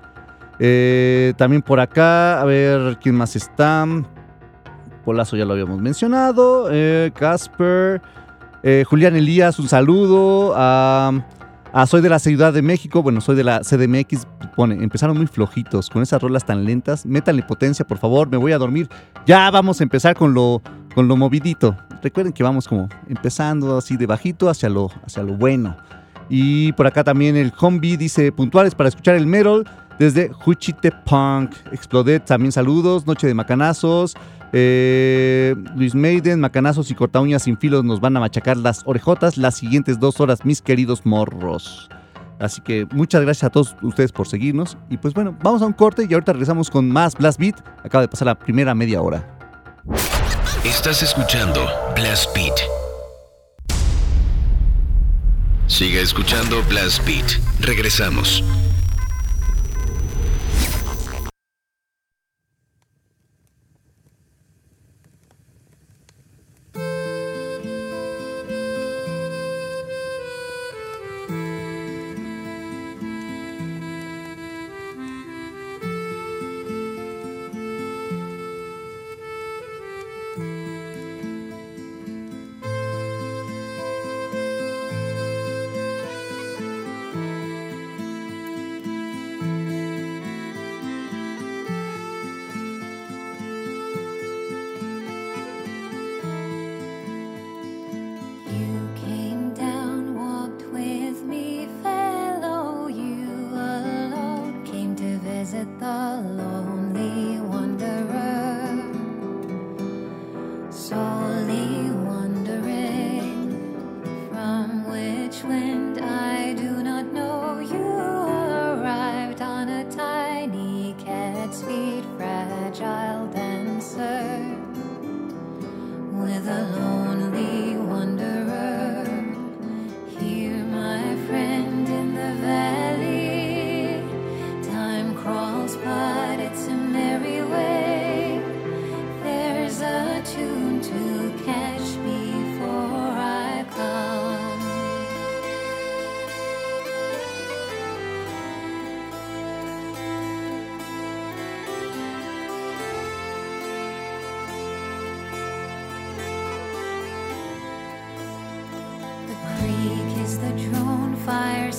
Eh, 0.61 1.35
también 1.37 1.63
por 1.63 1.81
acá, 1.81 2.41
a 2.41 2.45
ver 2.45 2.99
quién 3.03 3.17
más 3.17 3.35
está. 3.35 3.87
Polazo 5.05 5.37
ya 5.37 5.45
lo 5.45 5.53
habíamos 5.53 5.81
mencionado. 5.81 6.69
Eh, 6.71 7.11
Casper. 7.15 8.01
Julián 8.87 9.15
Elías, 9.15 9.59
un 9.59 9.69
saludo. 9.69 10.55
a 10.57 11.13
soy 11.87 12.01
de 12.01 12.09
la 12.09 12.19
Ciudad 12.19 12.53
de 12.53 12.63
México, 12.63 13.03
bueno, 13.03 13.21
soy 13.21 13.35
de 13.35 13.45
la 13.45 13.61
CDMX, 13.61 14.27
pone, 14.55 14.77
empezaron 14.77 15.17
muy 15.17 15.27
flojitos, 15.27 15.91
con 15.91 16.03
esas 16.03 16.23
rolas 16.23 16.47
tan 16.47 16.65
lentas, 16.65 17.05
métanle 17.05 17.43
potencia, 17.43 17.85
por 17.85 17.99
favor, 17.99 18.29
me 18.31 18.37
voy 18.37 18.53
a 18.53 18.59
dormir. 18.59 18.89
Ya 19.27 19.51
vamos 19.51 19.81
a 19.81 19.83
empezar 19.83 20.15
con 20.15 20.33
lo, 20.35 20.63
con 20.95 21.09
lo 21.09 21.17
movidito. 21.17 21.77
Recuerden 22.03 22.33
que 22.33 22.43
vamos 22.43 22.69
como 22.69 22.89
empezando 23.09 23.77
así 23.77 23.97
de 23.97 24.07
bajito 24.07 24.49
hacia 24.49 24.69
lo, 24.69 24.91
hacia 25.05 25.23
lo 25.25 25.35
bueno. 25.35 25.77
Y 26.29 26.73
por 26.73 26.87
acá 26.87 27.05
también 27.05 27.37
el 27.37 27.53
Hombi 27.59 27.97
dice 27.97 28.33
puntuales 28.33 28.75
para 28.75 28.89
escuchar 28.89 29.17
el 29.17 29.27
Metal 29.27 29.65
desde 29.99 30.33
Juchite 30.33 30.93
Punk. 31.05 31.53
Exploded, 31.73 32.23
también 32.23 32.53
saludos, 32.53 33.07
Noche 33.07 33.27
de 33.27 33.35
Macanazos. 33.35 34.15
Eh, 34.53 35.57
Luis 35.75 35.95
Maiden, 35.97 36.39
Macanazos 36.39 36.91
y 36.91 36.95
Corta 36.95 37.21
Uñas 37.21 37.43
sin 37.43 37.59
filos 37.59 37.83
nos 37.85 38.01
van 38.01 38.17
a 38.17 38.21
machacar 38.21 38.57
las 38.57 38.83
orejotas 38.85 39.37
las 39.37 39.57
siguientes 39.57 39.99
dos 39.99 40.21
horas, 40.21 40.45
mis 40.45 40.63
queridos 40.63 41.05
morros. 41.05 41.89
Así 42.39 42.61
que 42.61 42.87
muchas 42.93 43.23
gracias 43.23 43.45
a 43.45 43.51
todos 43.51 43.75
ustedes 43.83 44.13
por 44.13 44.29
seguirnos. 44.29 44.77
Y 44.91 44.97
pues 44.97 45.15
bueno, 45.15 45.37
vamos 45.43 45.63
a 45.63 45.67
un 45.67 45.73
corte 45.73 46.07
y 46.09 46.13
ahorita 46.15 46.33
regresamos 46.33 46.71
con 46.71 46.89
más 46.91 47.17
Blast 47.17 47.41
Beat. 47.41 47.57
Acaba 47.85 48.03
de 48.03 48.09
pasar 48.09 48.27
la 48.27 48.39
primera 48.39 48.75
media 48.75 49.01
hora. 49.01 49.39
Estás 50.65 51.03
escuchando 51.03 51.61
Blast 51.95 52.35
Beat. 52.35 52.55
Sigue 55.67 56.01
escuchando 56.01 56.63
Blast 56.69 57.05
Beat. 57.07 57.41
Regresamos. 57.61 58.45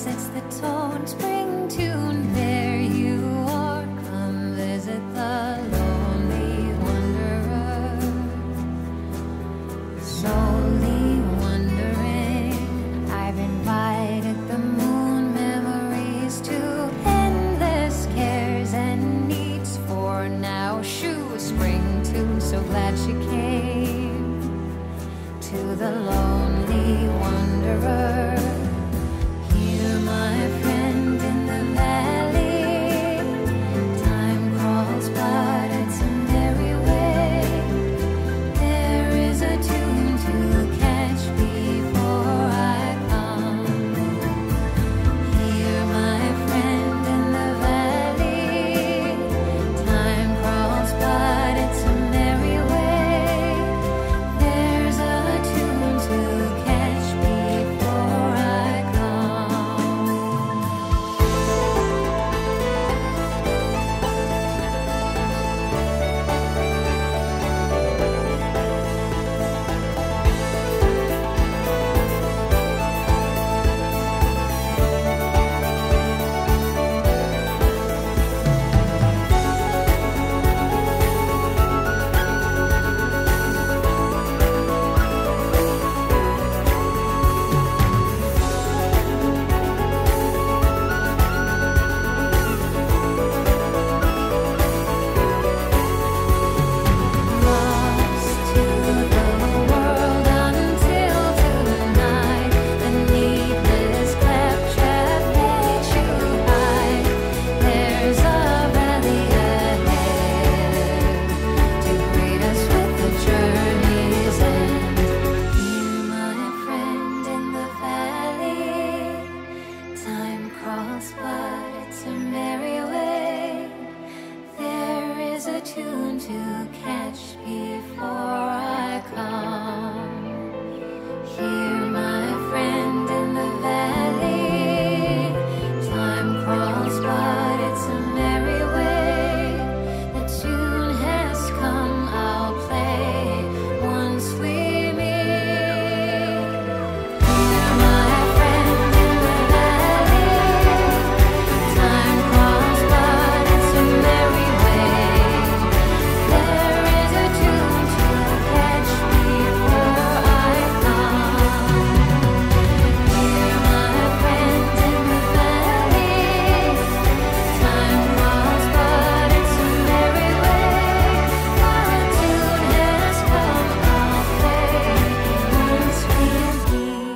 To 0.05 1.44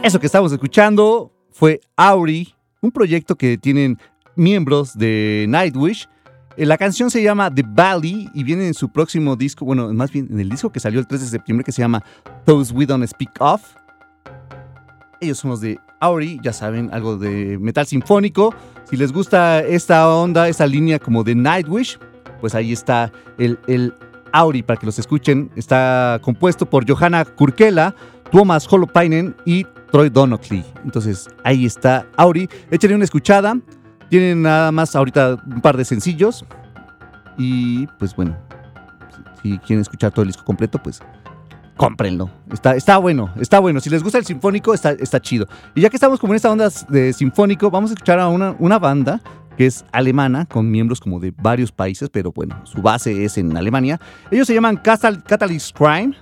Eso 0.10 0.20
que 0.20 0.26
estamos 0.26 0.52
escuchando 0.52 1.32
fue 1.52 1.82
Auri, 1.96 2.56
un 2.82 2.90
proyecto 2.90 3.36
que 3.36 3.60
tienen 3.60 4.00
miembros 4.36 4.98
de 4.98 5.46
Nightwish. 5.48 6.10
Eh, 6.58 6.66
La 6.66 6.80
canción 6.80 7.12
se 7.12 7.22
llama 7.22 7.54
The 7.54 7.64
Valley 7.64 8.28
y 8.34 8.44
viene 8.44 8.66
en 8.66 8.74
su 8.74 8.90
próximo 8.90 9.36
disco, 9.36 9.66
bueno, 9.66 9.94
más 9.94 10.12
bien 10.12 10.28
en 10.32 10.40
el 10.40 10.50
disco 10.50 10.72
que 10.72 10.80
salió 10.80 11.00
el 11.00 11.06
3 11.06 11.22
de 11.22 11.28
septiembre 11.28 11.64
que 11.64 11.72
se 11.72 11.84
llama 11.84 12.04
Those 12.46 12.74
We 12.74 12.88
Don't 12.88 13.06
Speak 13.06 13.34
Of. 13.38 13.62
Ellos 15.22 15.38
son 15.38 15.52
los 15.52 15.62
de 15.62 15.78
Auri, 16.00 16.40
ya 16.42 16.54
saben, 16.54 16.90
algo 16.92 17.16
de 17.16 17.60
metal 17.60 17.86
sinfónico. 17.86 18.52
Si 18.90 18.98
les 18.98 19.14
gusta 19.14 19.60
esta 19.60 20.10
onda, 20.10 20.50
esta 20.50 20.66
línea 20.66 20.98
como 20.98 21.24
de 21.24 21.36
Nightwish, 21.36 22.00
pues 22.42 22.56
ahí 22.56 22.74
está 22.74 23.12
el, 23.38 23.60
el 23.68 23.94
Auri 24.32 24.64
para 24.64 24.80
que 24.80 24.88
los 24.88 24.98
escuchen. 24.98 25.52
Está 25.56 26.20
compuesto 26.24 26.68
por 26.68 26.90
Johanna 26.90 27.26
Kurkela, 27.26 27.94
Tuomas 28.32 28.68
Holopainen 28.74 29.36
y 29.46 29.68
Troy 29.92 30.10
Donockley. 30.10 30.66
Entonces 30.84 31.30
ahí 31.44 31.66
está 31.66 32.06
Auri. 32.18 32.50
Échenle 32.72 32.96
una 32.96 33.06
escuchada. 33.06 33.58
Tienen 34.10 34.42
nada 34.42 34.72
más 34.72 34.96
ahorita 34.96 35.38
un 35.46 35.62
par 35.62 35.78
de 35.78 35.86
sencillos. 35.86 36.46
Y 37.38 37.88
pues 37.98 38.16
bueno, 38.16 38.36
si 39.42 39.58
quieren 39.60 39.82
escuchar 39.82 40.12
todo 40.12 40.24
el 40.24 40.30
disco 40.30 40.44
completo, 40.44 40.82
pues 40.82 41.02
cómprenlo. 41.78 42.30
Está, 42.52 42.76
está 42.76 42.98
bueno, 42.98 43.30
está 43.40 43.60
bueno. 43.60 43.80
Si 43.80 43.90
les 43.90 44.04
gusta 44.04 44.18
el 44.18 44.26
sinfónico, 44.26 44.74
está, 44.74 44.92
está 44.92 45.22
chido. 45.22 45.48
Y 45.76 45.82
ya 45.82 45.90
que 45.90 45.96
estamos 45.96 46.20
como 46.20 46.34
en 46.34 46.38
esta 46.38 46.52
onda 46.52 46.70
de 46.90 47.14
sinfónico, 47.14 47.72
vamos 47.72 47.92
a 47.92 47.94
escuchar 47.94 48.20
a 48.20 48.28
una, 48.28 48.56
una 48.60 48.78
banda 48.80 49.22
que 49.58 49.66
es 49.66 49.86
alemana, 49.92 50.46
con 50.46 50.70
miembros 50.70 51.00
como 51.00 51.20
de 51.20 51.34
varios 51.38 51.72
países, 51.72 52.10
pero 52.10 52.32
bueno, 52.32 52.62
su 52.66 52.82
base 52.82 53.26
es 53.26 53.38
en 53.38 53.56
Alemania. 53.58 54.00
Ellos 54.32 54.48
se 54.48 54.54
llaman 54.54 54.78
Catal 54.78 55.24
Catalyst 55.24 55.78
Crime. 55.78 56.16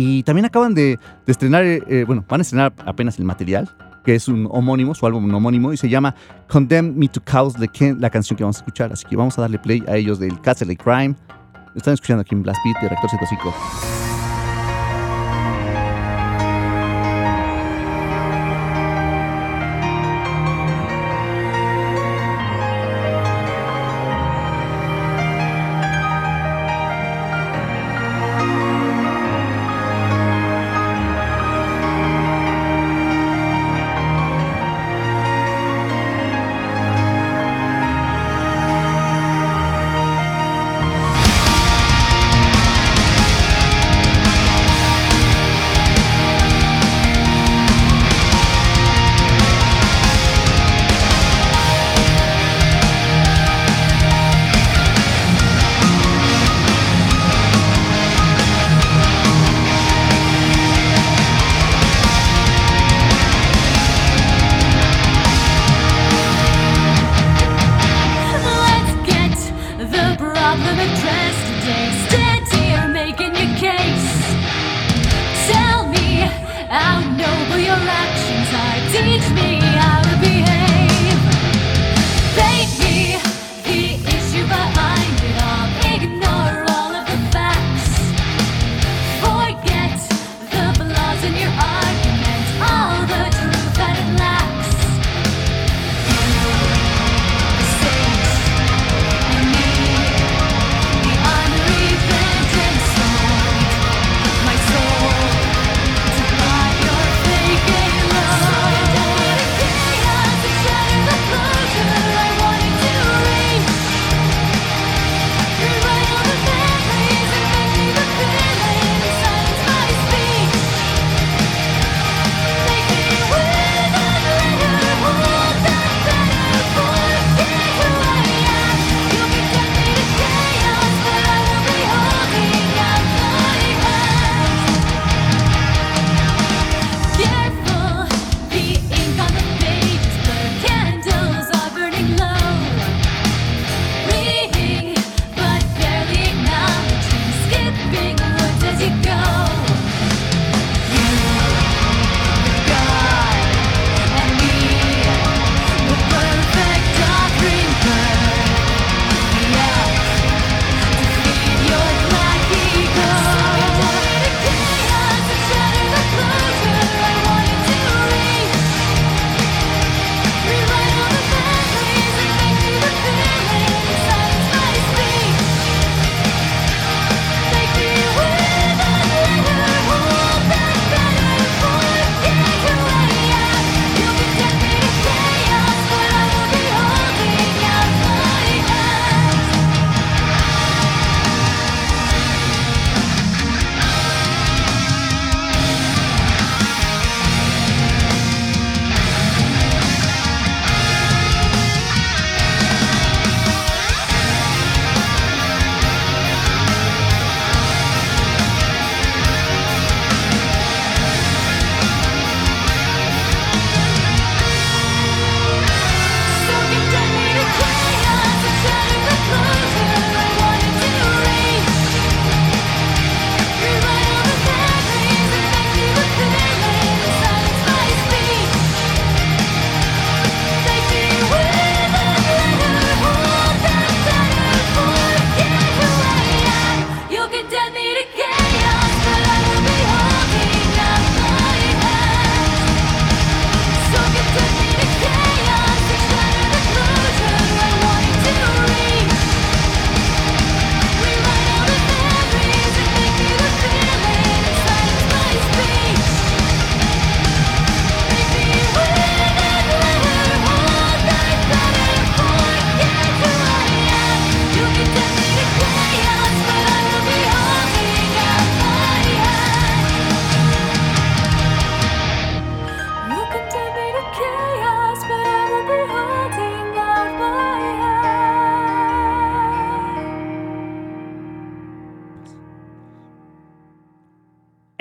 Y 0.00 0.22
también 0.22 0.44
acaban 0.44 0.74
de, 0.74 0.96
de 1.26 1.32
estrenar, 1.32 1.64
eh, 1.64 2.04
bueno, 2.06 2.24
van 2.28 2.40
a 2.40 2.42
estrenar 2.42 2.72
apenas 2.86 3.18
el 3.18 3.24
material, 3.24 3.68
que 4.04 4.14
es 4.14 4.28
un 4.28 4.46
homónimo, 4.48 4.94
su 4.94 5.04
álbum 5.04 5.34
homónimo, 5.34 5.72
y 5.72 5.76
se 5.76 5.88
llama 5.88 6.14
Condemn 6.48 6.96
Me 6.96 7.08
to 7.08 7.20
Chaos, 7.20 7.58
la, 7.58 7.66
la 7.98 8.08
canción 8.08 8.36
que 8.36 8.44
vamos 8.44 8.58
a 8.58 8.60
escuchar. 8.60 8.92
Así 8.92 9.04
que 9.08 9.16
vamos 9.16 9.36
a 9.38 9.40
darle 9.40 9.58
play 9.58 9.82
a 9.88 9.96
ellos 9.96 10.20
del 10.20 10.40
Castle 10.40 10.76
Crime. 10.76 11.16
Están 11.74 11.94
escuchando 11.94 12.20
aquí 12.20 12.32
en 12.32 12.44
Blast 12.44 12.60
Beat 12.64 12.80
de 12.80 12.88
Rector 12.90 13.10
105. 13.10 14.07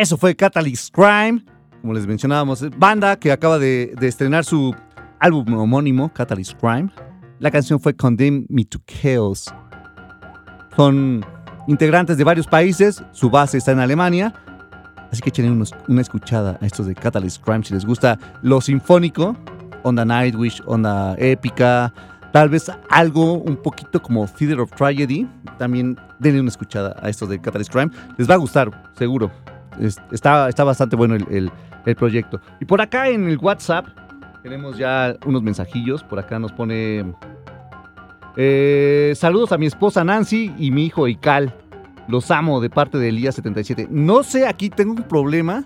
Eso 0.07 0.15
fue 0.17 0.37
Catalyst 0.37 0.95
Crime, 0.95 1.43
como 1.81 1.93
les 1.93 2.07
mencionábamos, 2.07 2.65
banda 2.77 3.19
que 3.19 3.29
acaba 3.29 3.59
de, 3.59 3.93
de 3.99 4.07
estrenar 4.07 4.45
su 4.45 4.73
álbum 5.19 5.55
homónimo, 5.55 6.13
Catalyst 6.13 6.53
Crime. 6.61 6.89
La 7.39 7.51
canción 7.51 7.77
fue 7.77 7.93
Condemn 7.93 8.45
Me 8.47 8.63
to 8.63 8.79
Chaos. 8.85 9.53
Son 10.77 11.25
integrantes 11.67 12.17
de 12.17 12.23
varios 12.23 12.47
países, 12.47 13.03
su 13.11 13.29
base 13.29 13.57
está 13.57 13.73
en 13.73 13.81
Alemania, 13.81 14.33
así 15.11 15.21
que 15.21 15.27
echen 15.27 15.61
una 15.89 16.01
escuchada 16.01 16.57
a 16.61 16.65
estos 16.65 16.87
de 16.87 16.95
Catalyst 16.95 17.43
Crime 17.43 17.65
si 17.65 17.73
les 17.73 17.83
gusta 17.83 18.17
lo 18.41 18.61
sinfónico, 18.61 19.35
onda 19.83 20.05
Nightwish, 20.05 20.63
onda 20.67 21.15
épica, 21.17 21.93
tal 22.31 22.47
vez 22.47 22.71
algo 22.89 23.33
un 23.33 23.57
poquito 23.57 24.01
como 24.01 24.25
Theater 24.25 24.61
of 24.61 24.71
Tragedy. 24.71 25.27
También 25.57 25.97
denle 26.19 26.39
una 26.39 26.49
escuchada 26.49 26.95
a 27.01 27.09
estos 27.09 27.27
de 27.27 27.41
Catalyst 27.41 27.73
Crime, 27.73 27.91
les 28.17 28.29
va 28.29 28.35
a 28.35 28.37
gustar, 28.37 28.71
seguro. 28.97 29.29
Está, 29.79 30.49
está 30.49 30.63
bastante 30.63 30.95
bueno 30.95 31.15
el, 31.15 31.51
el 31.85 31.95
proyecto. 31.95 32.41
Y 32.59 32.65
por 32.65 32.81
acá 32.81 33.09
en 33.09 33.27
el 33.27 33.37
WhatsApp 33.37 33.87
tenemos 34.43 34.77
ya 34.77 35.15
unos 35.25 35.41
mensajillos. 35.43 36.03
Por 36.03 36.19
acá 36.19 36.39
nos 36.39 36.51
pone 36.51 37.05
eh, 38.39 39.13
saludos 39.15 39.51
a 39.51 39.57
mi 39.57 39.65
esposa 39.65 40.03
Nancy 40.03 40.53
y 40.59 40.69
mi 40.69 40.85
hijo 40.85 41.07
Ical. 41.07 41.53
Los 42.07 42.29
amo 42.29 42.61
de 42.61 42.69
parte 42.69 42.99
de 42.99 43.11
Elías77. 43.11 43.89
No 43.89 44.23
sé, 44.23 44.47
aquí 44.47 44.69
tengo 44.69 44.93
un 44.93 45.03
problema. 45.03 45.65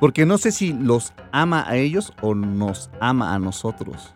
Porque 0.00 0.24
no 0.24 0.38
sé 0.38 0.52
si 0.52 0.72
los 0.72 1.12
ama 1.32 1.64
a 1.68 1.76
ellos 1.76 2.12
o 2.22 2.34
nos 2.34 2.90
ama 3.00 3.34
a 3.34 3.38
nosotros. 3.38 4.14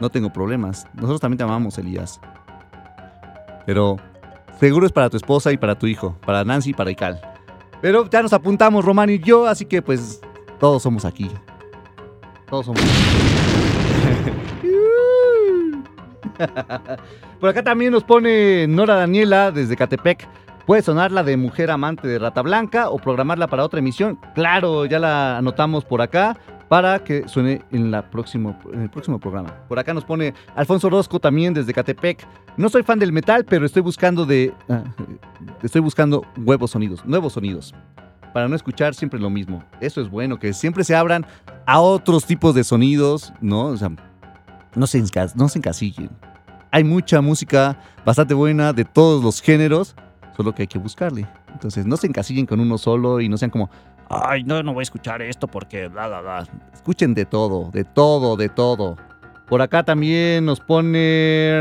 No 0.00 0.08
tengo 0.08 0.32
problemas. 0.32 0.86
Nosotros 0.94 1.20
también 1.20 1.38
te 1.38 1.44
amamos, 1.44 1.76
Elías. 1.78 2.20
Pero 3.66 3.96
seguro 4.58 4.86
es 4.86 4.92
para 4.92 5.10
tu 5.10 5.16
esposa 5.16 5.52
y 5.52 5.56
para 5.56 5.76
tu 5.76 5.86
hijo. 5.86 6.16
Para 6.24 6.44
Nancy 6.44 6.70
y 6.70 6.74
para 6.74 6.90
Ical. 6.90 7.20
Pero 7.80 8.08
ya 8.08 8.22
nos 8.22 8.32
apuntamos, 8.32 8.84
Román 8.84 9.10
y 9.10 9.18
yo. 9.18 9.46
Así 9.46 9.64
que 9.64 9.82
pues 9.82 10.20
todos 10.58 10.82
somos 10.82 11.04
aquí. 11.04 11.30
Todos 12.48 12.66
somos. 12.66 12.82
Por 17.40 17.50
acá 17.50 17.62
también 17.62 17.92
nos 17.92 18.04
pone 18.04 18.66
Nora 18.68 18.94
Daniela 18.94 19.50
desde 19.50 19.76
Catepec. 19.76 20.26
¿Puede 20.66 20.82
sonar 20.82 21.12
la 21.12 21.22
de 21.22 21.36
Mujer 21.36 21.70
Amante 21.70 22.06
de 22.06 22.18
Rata 22.18 22.42
Blanca 22.42 22.90
o 22.90 22.98
programarla 22.98 23.46
para 23.46 23.64
otra 23.64 23.78
emisión? 23.78 24.18
Claro, 24.34 24.84
ya 24.84 24.98
la 24.98 25.38
anotamos 25.38 25.84
por 25.84 26.02
acá 26.02 26.36
para 26.68 27.02
que 27.02 27.26
suene 27.28 27.62
en, 27.72 27.90
la 27.90 28.10
próximo, 28.10 28.58
en 28.72 28.82
el 28.82 28.90
próximo 28.90 29.18
programa. 29.18 29.54
Por 29.68 29.78
acá 29.78 29.94
nos 29.94 30.04
pone 30.04 30.34
Alfonso 30.54 30.90
Rosco 30.90 31.18
también 31.18 31.54
desde 31.54 31.72
Catepec. 31.72 32.26
No 32.56 32.68
soy 32.68 32.82
fan 32.82 32.98
del 32.98 33.12
metal, 33.12 33.44
pero 33.44 33.64
estoy 33.66 33.82
buscando 33.82 34.26
de. 34.26 34.52
Ah, 34.68 34.84
estoy 35.62 35.80
buscando 35.80 36.24
nuevos 36.36 36.70
sonidos, 36.70 37.04
nuevos 37.04 37.32
sonidos. 37.32 37.74
Para 38.32 38.48
no 38.48 38.54
escuchar 38.54 38.94
siempre 38.94 39.18
lo 39.18 39.30
mismo. 39.30 39.64
Eso 39.80 40.00
es 40.00 40.10
bueno, 40.10 40.38
que 40.38 40.52
siempre 40.52 40.84
se 40.84 40.94
abran 40.94 41.26
a 41.66 41.80
otros 41.80 42.26
tipos 42.26 42.54
de 42.54 42.62
sonidos, 42.62 43.32
¿no? 43.40 43.66
O 43.66 43.76
sea, 43.76 43.90
no 44.74 44.86
se, 44.86 45.02
no 45.34 45.48
se 45.48 45.58
encasillen 45.58 46.10
hay 46.70 46.84
mucha 46.84 47.20
música 47.20 47.78
bastante 48.04 48.34
buena 48.34 48.72
de 48.72 48.84
todos 48.84 49.22
los 49.22 49.40
géneros, 49.40 49.94
solo 50.36 50.54
que 50.54 50.62
hay 50.62 50.68
que 50.68 50.78
buscarle. 50.78 51.26
Entonces, 51.52 51.86
no 51.86 51.96
se 51.96 52.06
encasillen 52.06 52.46
con 52.46 52.60
uno 52.60 52.78
solo 52.78 53.20
y 53.20 53.28
no 53.28 53.36
sean 53.36 53.50
como, 53.50 53.70
ay, 54.08 54.44
no, 54.44 54.62
no 54.62 54.72
voy 54.72 54.82
a 54.82 54.84
escuchar 54.84 55.22
esto 55.22 55.46
porque 55.46 55.88
bla, 55.88 56.08
bla, 56.08 56.20
bla. 56.20 56.46
Escuchen 56.72 57.14
de 57.14 57.24
todo, 57.24 57.70
de 57.70 57.84
todo, 57.84 58.36
de 58.36 58.48
todo. 58.48 58.96
Por 59.46 59.62
acá 59.62 59.82
también 59.82 60.44
nos 60.44 60.60
pone... 60.60 61.60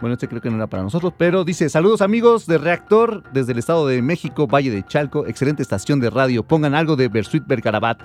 Bueno, 0.00 0.14
este 0.14 0.28
creo 0.28 0.40
que 0.40 0.48
no 0.48 0.56
era 0.56 0.66
para 0.66 0.82
nosotros, 0.82 1.12
pero 1.18 1.44
dice, 1.44 1.68
saludos 1.68 2.00
amigos 2.00 2.46
de 2.46 2.56
Reactor 2.56 3.22
desde 3.34 3.52
el 3.52 3.58
Estado 3.58 3.86
de 3.86 4.00
México, 4.00 4.46
Valle 4.46 4.70
de 4.70 4.82
Chalco, 4.82 5.26
excelente 5.26 5.62
estación 5.62 6.00
de 6.00 6.08
radio, 6.08 6.42
pongan 6.42 6.74
algo 6.74 6.96
de 6.96 7.08
Bersuit 7.08 7.46
Bergarabat. 7.46 8.00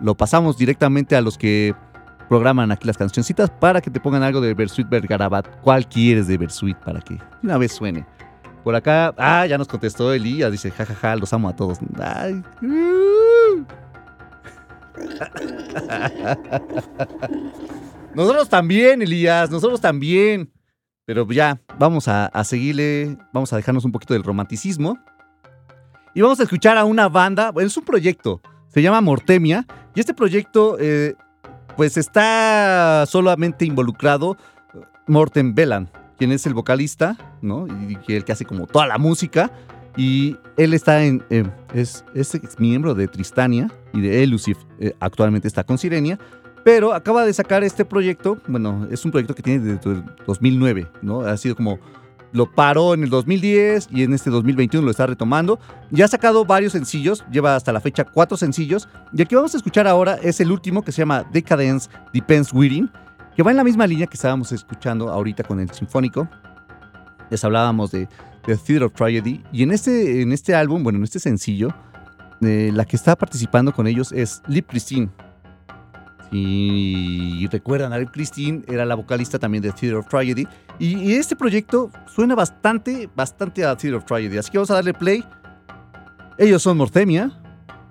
Lo 0.00 0.16
pasamos 0.16 0.56
directamente 0.56 1.16
a 1.16 1.20
los 1.20 1.36
que 1.36 1.74
programan 2.30 2.72
aquí 2.72 2.86
las 2.86 2.96
cancioncitas 2.96 3.50
para 3.50 3.82
que 3.82 3.90
te 3.90 4.00
pongan 4.00 4.22
algo 4.22 4.40
de 4.40 4.54
Bersuit 4.54 4.88
Bergarabat. 4.88 5.46
¿Cuál 5.60 5.86
quieres 5.86 6.26
de 6.26 6.38
Bersuit 6.38 6.78
para 6.78 7.02
que 7.02 7.18
una 7.42 7.58
vez 7.58 7.72
suene? 7.72 8.06
Por 8.64 8.74
acá, 8.74 9.14
ah, 9.16 9.46
ya 9.46 9.56
nos 9.56 9.68
contestó 9.68 10.12
Elías, 10.12 10.52
dice, 10.52 10.70
jajaja, 10.70 10.94
ja, 10.94 11.08
ja, 11.10 11.16
los 11.16 11.32
amo 11.32 11.48
a 11.48 11.56
todos. 11.56 11.78
Ay. 11.98 12.42
nosotros 18.14 18.48
también, 18.48 19.02
Elías, 19.02 19.50
nosotros 19.50 19.80
también. 19.80 20.52
Pero 21.06 21.26
ya, 21.28 21.60
vamos 21.78 22.06
a, 22.06 22.30
seguirle, 22.44 23.18
vamos 23.32 23.52
a 23.52 23.56
dejarnos 23.56 23.84
un 23.84 23.92
poquito 23.92 24.14
del 24.14 24.22
romanticismo. 24.22 24.98
Y 26.14 26.20
vamos 26.20 26.38
a 26.40 26.44
escuchar 26.44 26.76
a 26.76 26.84
una 26.84 27.08
banda, 27.08 27.52
es 27.56 27.76
un 27.76 27.84
proyecto, 27.84 28.40
se 28.68 28.82
llama 28.82 29.00
Mortemia. 29.00 29.66
Y 29.94 30.00
este 30.00 30.14
proyecto 30.14 30.76
eh, 30.78 31.14
pues 31.76 31.96
está 31.96 33.04
solamente 33.08 33.64
involucrado 33.64 34.36
Morten 35.06 35.54
Bellan, 35.54 35.90
quien 36.20 36.32
es 36.32 36.44
el 36.44 36.52
vocalista, 36.52 37.16
¿no? 37.40 37.66
Y 38.06 38.12
el 38.12 38.26
que 38.26 38.32
hace 38.32 38.44
como 38.44 38.66
toda 38.66 38.86
la 38.86 38.98
música. 38.98 39.50
Y 39.96 40.36
él 40.58 40.74
está 40.74 41.02
en. 41.02 41.24
Eh, 41.30 41.44
es, 41.72 42.04
miembro 42.58 42.94
de 42.94 43.08
Tristania 43.08 43.72
y 43.94 44.02
de 44.02 44.22
Elusive. 44.22 44.60
Eh, 44.78 44.92
actualmente 45.00 45.48
está 45.48 45.64
con 45.64 45.78
Sirenia. 45.78 46.18
Pero 46.62 46.92
acaba 46.92 47.24
de 47.24 47.32
sacar 47.32 47.64
este 47.64 47.86
proyecto. 47.86 48.36
Bueno, 48.46 48.86
es 48.90 49.02
un 49.06 49.12
proyecto 49.12 49.34
que 49.34 49.42
tiene 49.42 49.64
desde 49.64 50.04
2009, 50.26 50.88
¿no? 51.00 51.22
Ha 51.22 51.38
sido 51.38 51.56
como 51.56 51.78
lo 52.32 52.52
paró 52.52 52.92
en 52.92 53.02
el 53.02 53.08
2010 53.08 53.88
y 53.90 54.02
en 54.02 54.12
este 54.12 54.28
2021 54.28 54.84
lo 54.84 54.90
está 54.90 55.06
retomando. 55.06 55.58
Ya 55.90 56.04
ha 56.04 56.08
sacado 56.08 56.44
varios 56.44 56.72
sencillos, 56.72 57.24
lleva 57.32 57.56
hasta 57.56 57.72
la 57.72 57.80
fecha 57.80 58.04
cuatro 58.04 58.36
sencillos. 58.36 58.90
Y 59.14 59.22
el 59.22 59.26
que 59.26 59.36
vamos 59.36 59.54
a 59.54 59.56
escuchar 59.56 59.88
ahora 59.88 60.18
es 60.22 60.38
el 60.40 60.52
último 60.52 60.82
que 60.82 60.92
se 60.92 60.98
llama 60.98 61.24
Decadence 61.32 61.88
Depends 62.12 62.52
Within, 62.52 62.90
que 63.40 63.42
va 63.42 63.52
en 63.52 63.56
la 63.56 63.64
misma 63.64 63.86
línea 63.86 64.06
que 64.06 64.16
estábamos 64.16 64.52
escuchando 64.52 65.08
ahorita 65.08 65.44
con 65.44 65.60
el 65.60 65.70
Sinfónico. 65.70 66.28
Les 67.30 67.42
hablábamos 67.42 67.90
de, 67.90 68.06
The 68.44 68.54
Theater 68.54 68.82
of 68.82 68.92
Tragedy. 68.92 69.42
Y 69.50 69.62
en 69.62 69.70
este, 69.70 70.20
en 70.20 70.32
este 70.32 70.54
álbum, 70.54 70.82
bueno, 70.82 70.98
en 70.98 71.04
este 71.04 71.20
sencillo, 71.20 71.74
eh, 72.42 72.70
la 72.70 72.84
que 72.84 72.96
está 72.96 73.16
participando 73.16 73.72
con 73.72 73.86
ellos 73.86 74.12
es 74.12 74.42
Lip 74.46 74.68
Christine. 74.68 75.08
Y 76.30 77.48
recuerdan, 77.50 77.98
Lip 77.98 78.10
Christine 78.10 78.62
era 78.68 78.84
la 78.84 78.94
vocalista 78.94 79.38
también 79.38 79.62
de 79.62 79.72
Theater 79.72 79.94
of 79.94 80.08
Tragedy. 80.08 80.46
Y, 80.78 81.14
este 81.14 81.34
proyecto 81.34 81.90
suena 82.14 82.34
bastante, 82.34 83.08
bastante 83.16 83.64
a 83.64 83.74
Theater 83.74 83.94
of 83.94 84.04
Tragedy. 84.04 84.36
Así 84.36 84.50
que 84.50 84.58
vamos 84.58 84.70
a 84.70 84.74
darle 84.74 84.92
play. 84.92 85.24
Ellos 86.36 86.60
son 86.60 86.76
Mortemia, 86.76 87.32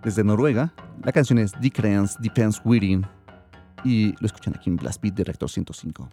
desde 0.03 0.23
Noruega. 0.23 0.71
La 1.03 1.11
canción 1.11 1.39
es 1.39 1.53
Decadence 1.59 2.17
Depends 2.19 2.61
Within. 2.63 3.03
Y 3.83 4.13
lo 4.19 4.25
escuchan 4.25 4.55
aquí 4.55 4.69
en 4.69 4.75
Blast 4.77 5.01
Beat 5.01 5.15
de 5.15 5.23
105. 5.47 6.09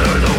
under 0.00 0.26
the 0.26 0.33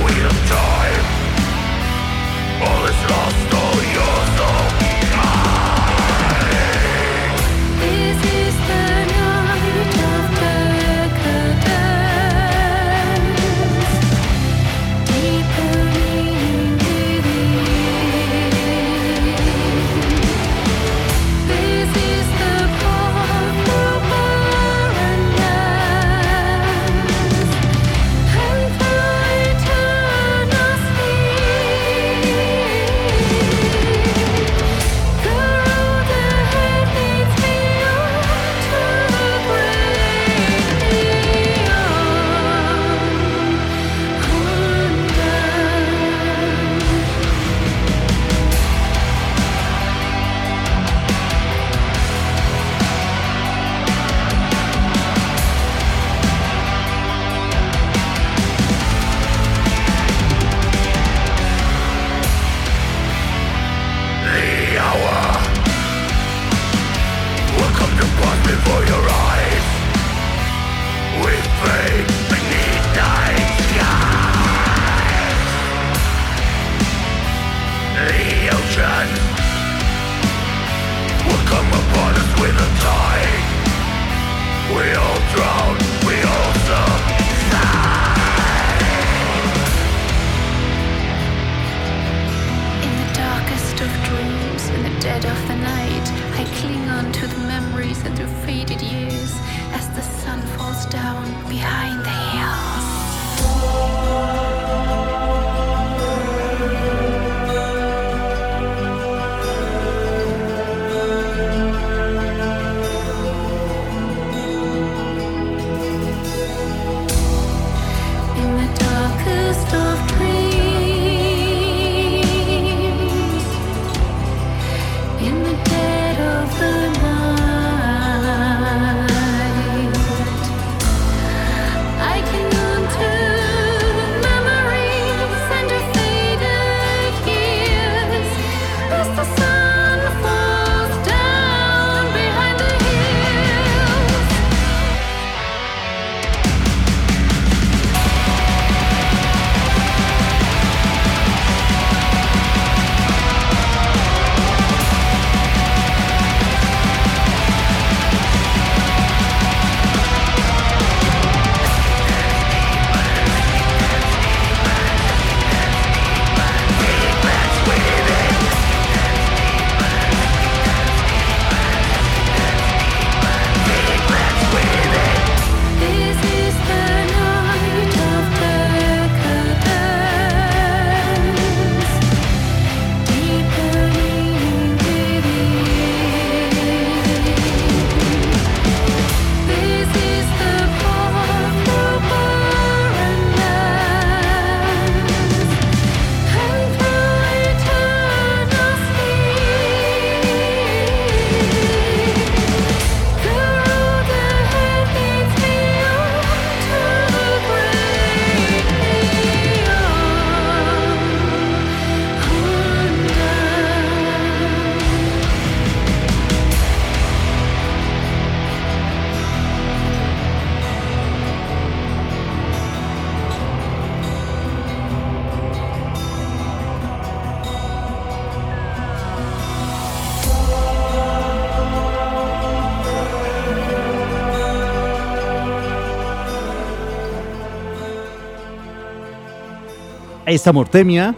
esta 240.36 240.52
Mortemia 240.52 241.16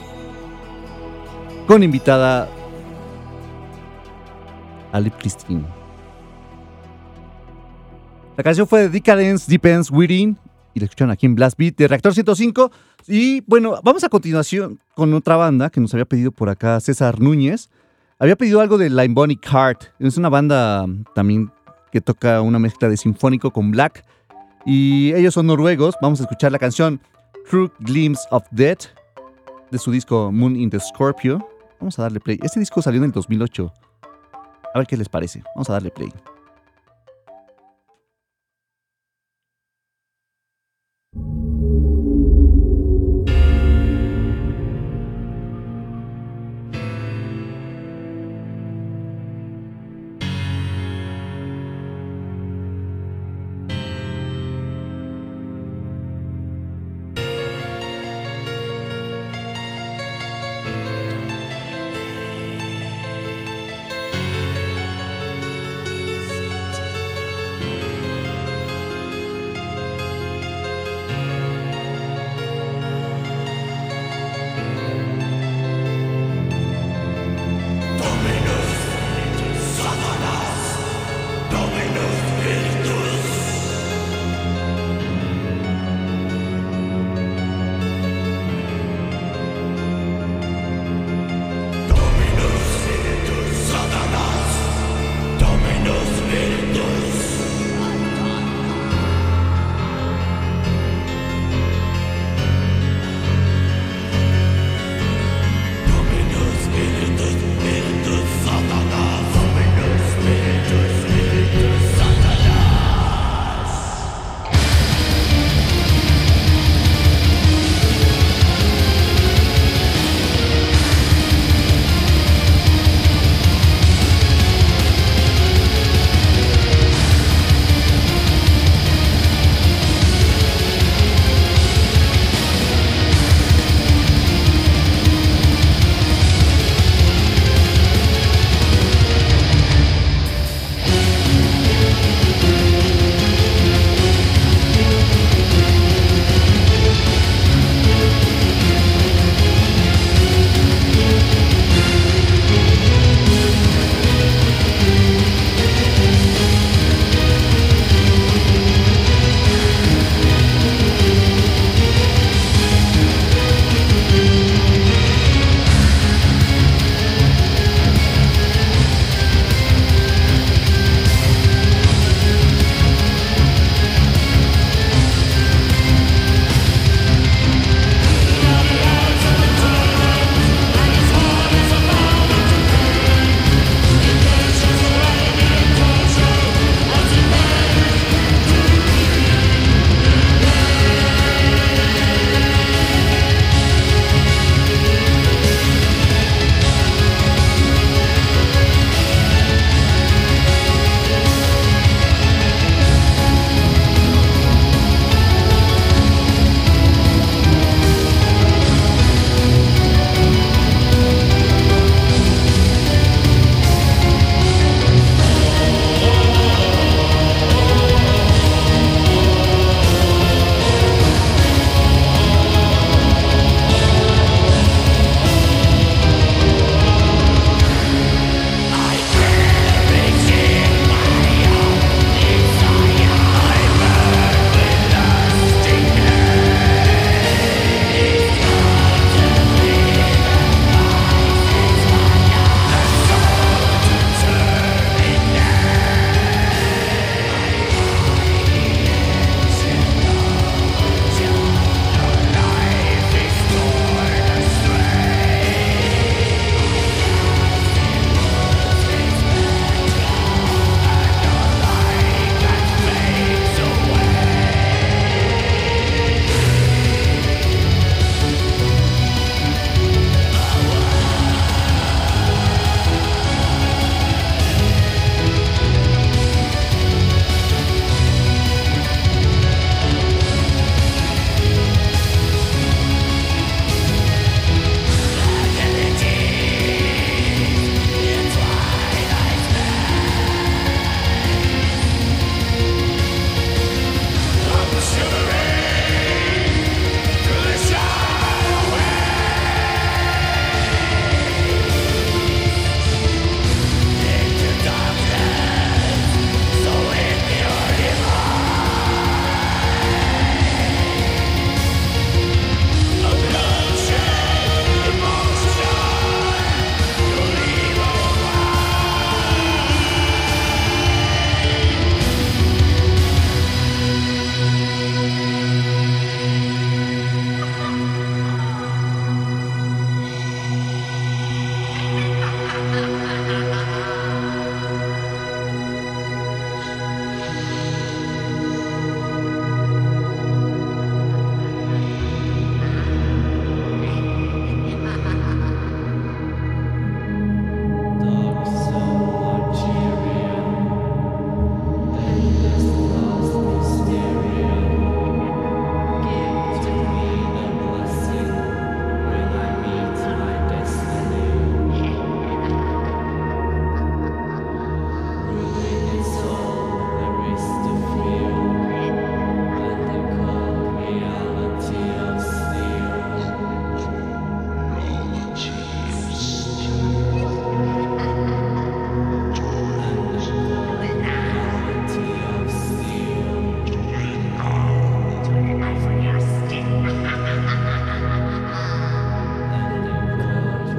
con 1.65 1.81
invitada 1.81 2.47
Ali 4.91 5.09
Christine. 5.09 5.65
La 8.37 8.43
canción 8.43 8.67
fue 8.67 8.81
de 8.81 8.89
Decadence 8.89 9.51
Depends 9.51 9.89
Within 9.89 10.37
y 10.75 10.79
la 10.79 10.85
escucharon 10.85 11.11
aquí 11.11 11.25
en 11.25 11.33
Blast 11.33 11.57
Beat 11.57 11.75
de 11.77 11.87
Reactor 11.87 12.13
105. 12.13 12.71
Y 13.07 13.41
bueno, 13.41 13.79
vamos 13.83 14.03
a 14.03 14.09
continuación 14.09 14.79
con 14.93 15.11
otra 15.15 15.35
banda 15.35 15.71
que 15.71 15.81
nos 15.81 15.91
había 15.95 16.05
pedido 16.05 16.31
por 16.31 16.49
acá 16.49 16.79
César 16.79 17.19
Núñez. 17.19 17.71
Había 18.19 18.35
pedido 18.35 18.61
algo 18.61 18.77
de 18.77 18.91
Line 18.91 19.15
Bonnie 19.15 19.37
Cart. 19.37 19.85
Es 19.97 20.17
una 20.17 20.29
banda 20.29 20.85
también 21.15 21.51
que 21.91 22.01
toca 22.01 22.41
una 22.41 22.59
mezcla 22.59 22.87
de 22.87 22.97
sinfónico 22.97 23.51
con 23.51 23.71
black. 23.71 24.05
Y 24.63 25.11
ellos 25.13 25.33
son 25.33 25.47
noruegos. 25.47 25.95
Vamos 26.03 26.19
a 26.19 26.23
escuchar 26.23 26.51
la 26.51 26.59
canción 26.59 27.01
True 27.49 27.71
Glimpse 27.79 28.23
of 28.29 28.43
Death 28.51 28.97
de 29.71 29.77
su 29.77 29.91
disco 29.91 30.31
Moon 30.31 30.55
in 30.55 30.69
the 30.69 30.79
Scorpio. 30.79 31.47
Vamos 31.79 31.97
a 31.99 32.03
darle 32.03 32.19
play. 32.19 32.39
Este 32.41 32.59
disco 32.59 32.81
salió 32.81 32.99
en 32.99 33.05
el 33.05 33.11
2008. 33.11 33.73
A 34.73 34.77
ver 34.79 34.87
qué 34.87 34.97
les 34.97 35.09
parece. 35.09 35.43
Vamos 35.55 35.69
a 35.69 35.73
darle 35.73 35.91
play. 35.91 36.11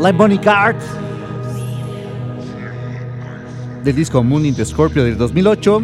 Live 0.08 0.16
Bonnie 0.16 0.38
Card 0.38 0.76
del 3.84 3.94
disco 3.94 4.22
Moon 4.22 4.46
in 4.46 4.54
the 4.54 4.64
Scorpio 4.64 5.04
del 5.04 5.18
2008. 5.18 5.82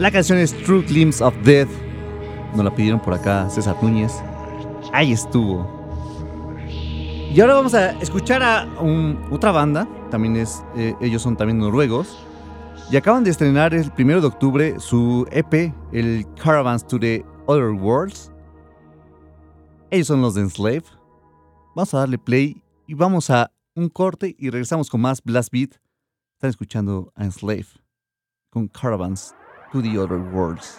La 0.00 0.10
canción 0.10 0.38
es 0.38 0.52
True 0.64 0.82
Glimpse 0.82 1.22
of 1.22 1.36
Death. 1.44 1.68
Nos 2.56 2.64
la 2.64 2.74
pidieron 2.74 2.98
por 2.98 3.14
acá 3.14 3.48
César 3.48 3.76
Núñez. 3.80 4.12
Ahí 4.92 5.12
estuvo. 5.12 5.70
Y 7.32 7.40
ahora 7.40 7.54
vamos 7.54 7.74
a 7.74 7.92
escuchar 8.00 8.42
a 8.42 8.66
otra 9.30 9.52
banda. 9.52 9.86
También 10.10 10.34
es, 10.34 10.64
eh, 10.76 10.96
ellos 11.00 11.22
son 11.22 11.36
también 11.36 11.60
noruegos. 11.60 12.26
Y 12.90 12.96
acaban 12.96 13.22
de 13.22 13.30
estrenar 13.30 13.72
el 13.72 13.92
1 13.96 14.20
de 14.20 14.26
octubre 14.26 14.80
su 14.80 15.28
EP, 15.30 15.72
el 15.92 16.26
Caravans 16.42 16.84
to 16.84 16.98
the 16.98 17.24
Other 17.46 17.70
Worlds. 17.70 18.32
Ellos 19.92 20.08
son 20.08 20.22
los 20.22 20.34
de 20.34 20.40
Enslave. 20.40 20.82
Vamos 21.76 21.94
a 21.94 21.98
darle 21.98 22.18
play 22.18 22.63
y 22.86 22.94
vamos 22.94 23.30
a 23.30 23.52
un 23.74 23.88
corte 23.88 24.34
y 24.38 24.50
regresamos 24.50 24.90
con 24.90 25.00
más 25.00 25.22
Blast 25.22 25.50
Beat. 25.52 25.80
Están 26.34 26.50
escuchando 26.50 27.12
a 27.14 27.24
Enslave 27.24 27.66
con 28.50 28.68
Caravans 28.68 29.34
to 29.72 29.82
the 29.82 29.98
Other 29.98 30.18
Worlds. 30.18 30.78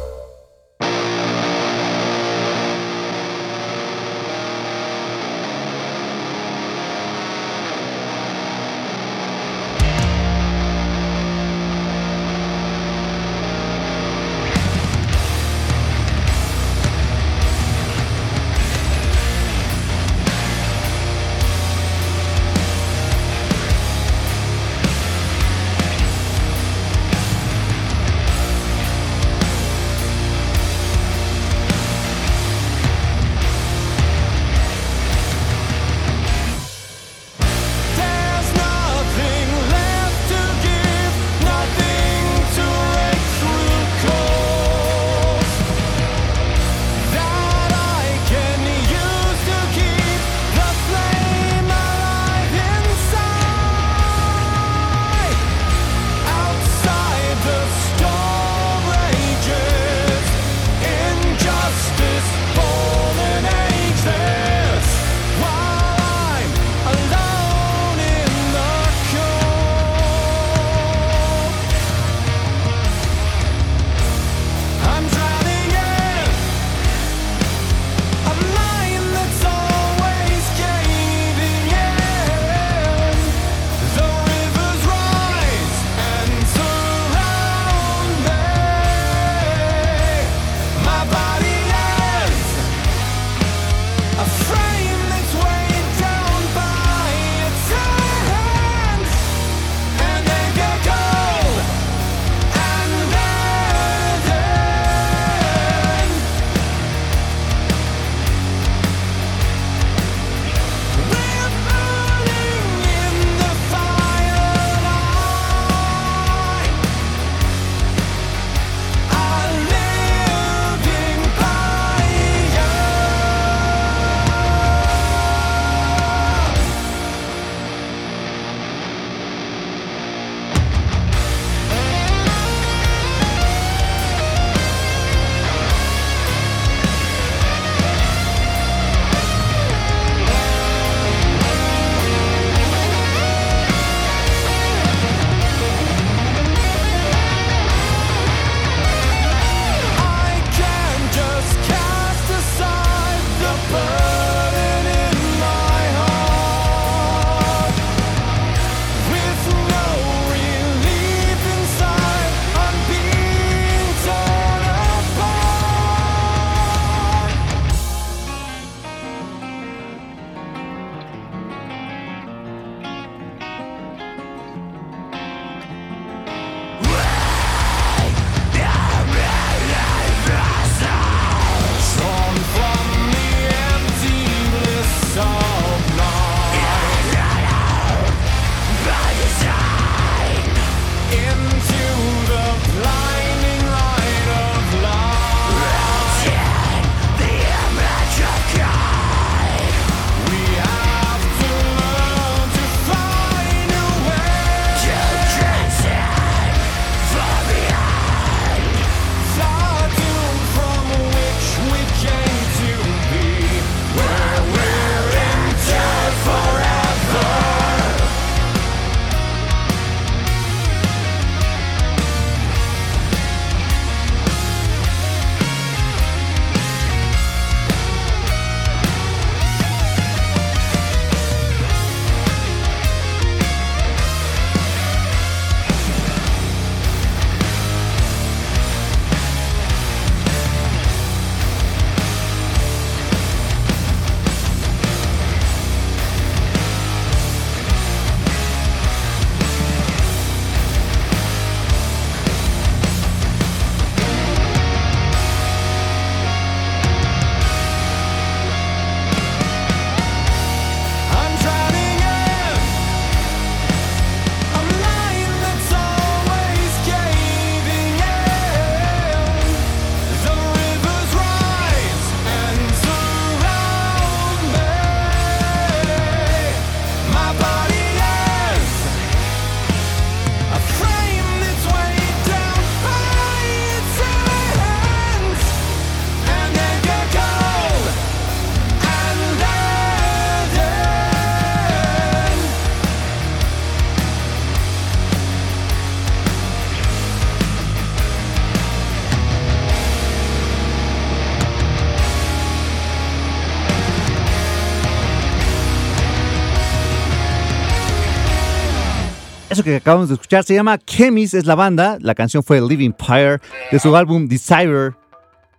Eso 309.51 309.65
que 309.65 309.75
acabamos 309.75 310.07
de 310.07 310.13
escuchar 310.13 310.45
se 310.45 310.53
llama 310.53 310.77
Chemis, 310.77 311.33
es 311.33 311.45
la 311.45 311.55
banda. 311.55 311.97
La 311.99 312.15
canción 312.15 312.41
fue 312.41 312.61
Living 312.61 312.93
Fire 312.97 313.41
de 313.69 313.79
su 313.79 313.93
álbum 313.97 314.29
Desire, 314.29 314.93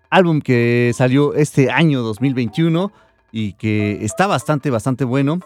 álbum 0.09 0.41
que 0.41 0.93
salió 0.95 1.35
este 1.35 1.71
año 1.71 2.01
2021 2.01 2.91
y 3.33 3.53
que 3.53 4.03
está 4.03 4.27
bastante, 4.27 4.71
bastante 4.71 5.05
bueno. 5.05 5.41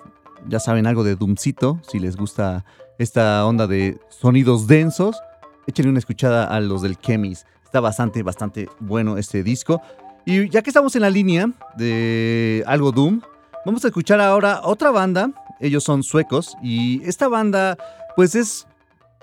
Ya 0.47 0.61
saben 0.61 0.87
algo 0.87 1.03
de 1.03 1.17
Doomcito, 1.17 1.81
si 1.83 1.99
les 1.99 2.15
gusta 2.15 2.65
esta 3.01 3.45
onda 3.45 3.67
de 3.67 3.99
sonidos 4.11 4.69
densos, 4.69 5.21
échenle 5.67 5.91
una 5.91 5.99
escuchada 5.99 6.45
a 6.45 6.61
los 6.61 6.83
del 6.83 6.97
Chemis. 6.99 7.47
Está 7.65 7.81
bastante, 7.81 8.23
bastante 8.23 8.69
bueno 8.79 9.19
este 9.19 9.43
disco. 9.43 9.83
Y 10.25 10.49
ya 10.51 10.63
que 10.63 10.71
estamos 10.71 10.95
en 10.95 11.03
la 11.03 11.11
línea 11.11 11.51
de 11.77 12.63
algo 12.69 12.93
Doom, 12.93 13.23
vamos 13.65 13.85
a 13.85 13.89
escuchar 13.89 14.21
ahora 14.21 14.61
otra 14.63 14.93
banda. 14.93 15.33
Ellos 15.59 15.83
son 15.83 16.05
suecos 16.05 16.57
y 16.63 17.03
esta 17.03 17.27
banda 17.27 17.77
pues 18.17 18.35
es, 18.35 18.67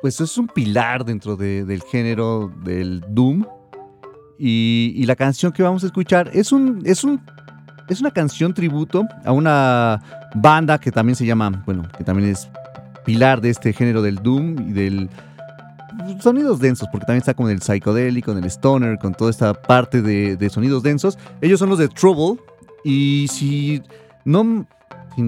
pues 0.02 0.22
es 0.22 0.38
un 0.38 0.48
pilar 0.48 1.04
dentro 1.04 1.36
del 1.36 1.82
género 1.92 2.54
del 2.64 3.04
Doom. 3.10 3.46
Y, 4.40 5.04
la 5.06 5.16
canción 5.16 5.52
que 5.52 5.64
vamos 5.64 5.84
a 5.84 5.88
escuchar 5.88 6.30
es 6.34 6.52
un, 6.52 6.82
es 6.86 7.04
un 7.04 7.22
es 7.90 8.00
una 8.00 8.12
canción 8.12 8.54
tributo 8.54 9.06
a 9.26 9.32
una 9.34 10.02
banda 10.36 10.80
que 10.80 10.92
también 10.92 11.16
se 11.18 11.26
llama, 11.26 11.64
bueno, 11.66 11.84
que 11.98 12.04
también 12.04 12.30
es 12.30 12.50
pilar 13.04 13.42
de 13.42 13.50
este 13.50 13.74
género 13.74 14.02
del 14.02 14.16
Doom 14.16 14.70
y 14.70 14.72
del 14.72 15.10
sonidos 16.20 16.60
densos, 16.60 16.88
porque 16.92 17.06
también 17.06 17.20
está 17.20 17.34
con 17.34 17.50
el 17.50 17.62
psicodélico, 17.62 18.34
con 18.34 18.42
el 18.42 18.50
stoner, 18.50 18.98
con 18.98 19.14
toda 19.14 19.30
esta 19.30 19.54
parte 19.54 20.02
de, 20.02 20.38
de, 20.38 20.50
sonidos 20.50 20.82
densos. 20.82 21.18
Ellos 21.42 21.60
son 21.60 21.70
los 21.70 21.78
de 21.78 21.88
Trouble. 21.88 22.42
Y 22.84 23.28
si 23.30 23.82
no 24.26 24.66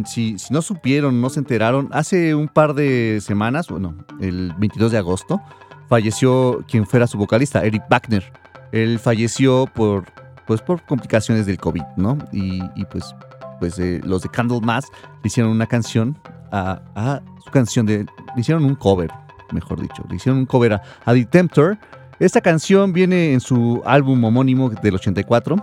si, 0.06 0.36
no 0.50 0.62
supieron, 0.62 1.22
no 1.22 1.30
se 1.30 1.40
enteraron, 1.40 1.90
hace 1.92 2.36
un 2.36 2.48
par 2.48 2.74
de 2.74 3.20
semanas, 3.22 3.68
bueno, 3.68 3.96
el 4.20 4.54
22 4.58 4.92
de 4.92 4.98
agosto, 4.98 5.42
falleció 5.90 6.64
quien 6.70 6.86
fuera 6.86 7.08
su 7.08 7.18
vocalista, 7.18 7.64
Eric 7.64 7.84
Wagner. 7.90 8.32
Él 8.72 9.00
falleció 9.00 9.68
por, 9.74 10.06
pues, 10.48 10.62
por 10.62 10.84
complicaciones 10.86 11.46
del 11.46 11.58
COVID, 11.58 11.84
¿no? 11.98 12.18
Y, 12.32 12.62
pues, 12.86 13.16
pues 13.60 13.80
eh, 13.80 14.02
los 14.04 14.24
de 14.24 14.30
Candlemas 14.30 14.86
le 15.24 15.28
hicieron 15.28 15.52
una 15.52 15.68
canción 15.68 16.18
a, 16.52 17.22
su 17.44 17.52
canción 17.52 17.86
de... 17.86 18.06
Le 18.36 18.42
hicieron 18.42 18.66
un 18.66 18.76
cover, 18.76 19.12
mejor 19.52 19.82
dicho. 19.82 20.04
Le 20.10 20.16
hicieron 20.16 20.40
un 20.40 20.46
cover 20.46 20.74
a, 20.74 20.82
The 21.06 21.26
Tempter. 21.26 21.78
Esta 22.20 22.42
canción 22.42 22.94
viene 22.94 23.34
en 23.34 23.40
su 23.40 23.82
álbum 23.86 24.24
homónimo 24.24 24.70
del 24.70 24.96
84. 24.96 25.56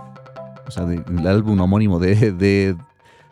O 0.65 0.71
sea, 0.71 0.83
el 0.85 1.27
álbum 1.27 1.59
homónimo 1.59 1.99
de, 1.99 2.31
de 2.31 2.75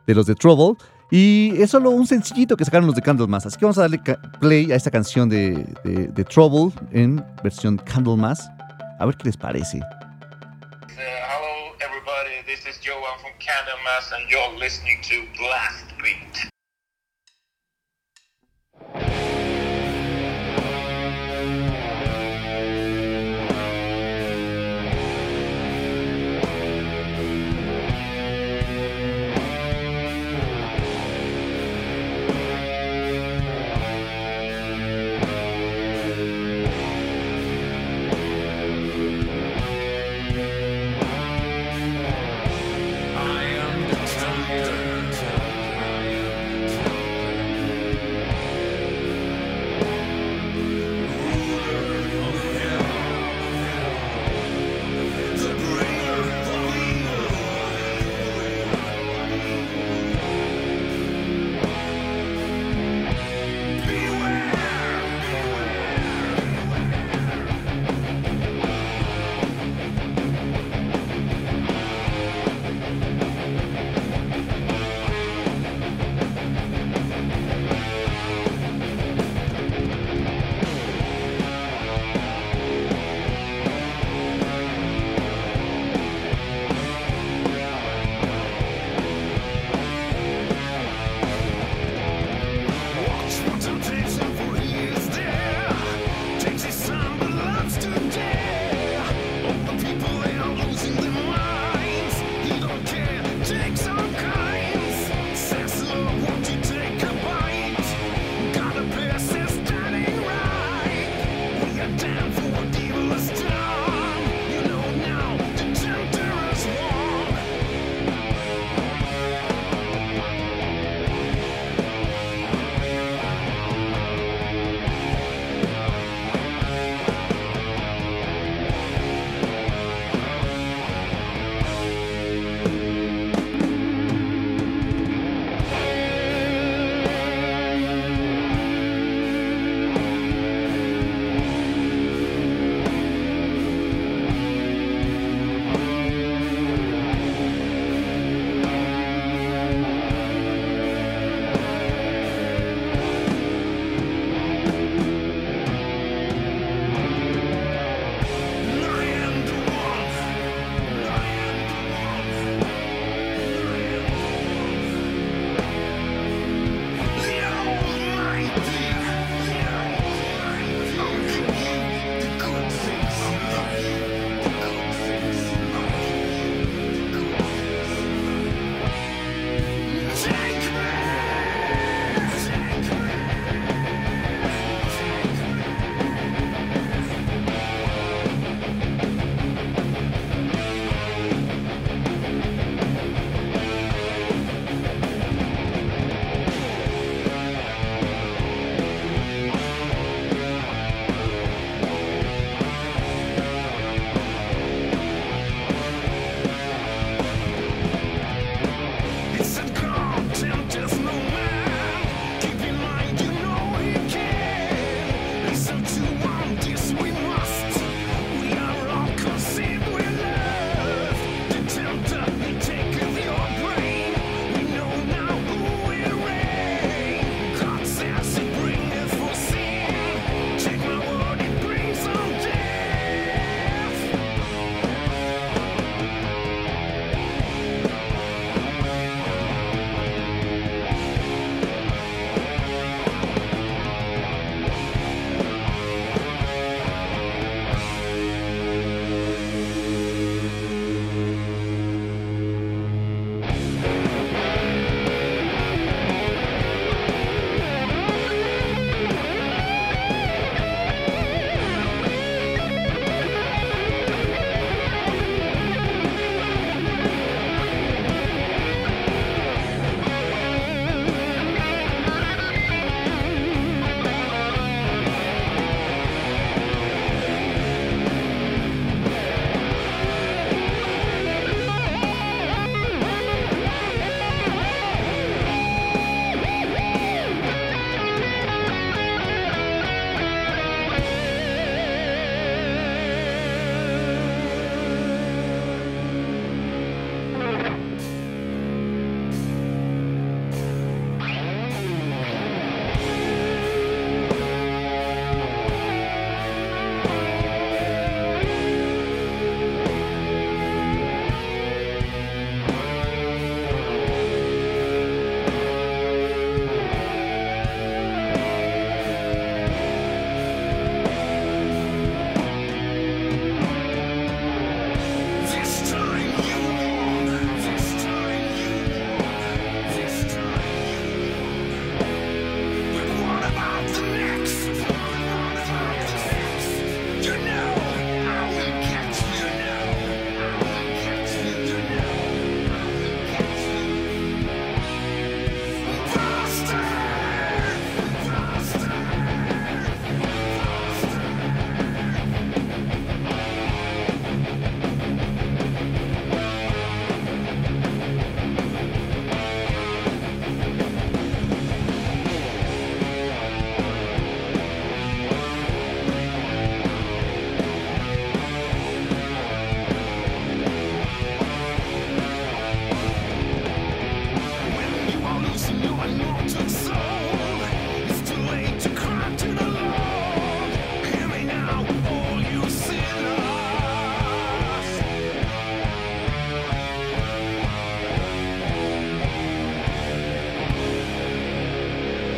de 0.08 0.16
los 0.16 0.26
de 0.26 0.36
Trouble. 0.36 0.78
Y 1.12 1.62
es 1.62 1.72
solo 1.72 1.90
un 1.90 2.08
sencillito 2.08 2.56
que 2.56 2.64
sacaron 2.64 2.88
los 2.88 2.96
de 2.96 3.02
Candlemas. 3.02 3.46
Así 3.46 3.58
que 3.58 3.66
vamos 3.66 3.78
a 3.78 3.82
darle 3.82 4.00
play 4.40 4.72
a 4.72 4.76
esta 4.76 4.90
canción 4.90 5.30
de, 5.30 5.66
Trouble 6.30 6.74
en 6.92 7.24
versión 7.44 7.78
Candlemas. 7.78 8.50
A 9.00 9.06
ver 9.06 9.18
qué 9.18 9.26
les 9.26 9.38
parece. 9.38 9.82
This 12.48 12.66
is 12.66 12.80
from 12.84 13.32
Candlemas 13.40 14.12
and 14.12 14.30
you're 14.30 14.60
listening 14.60 15.00
to 15.04 15.26
Blast. 15.38 15.92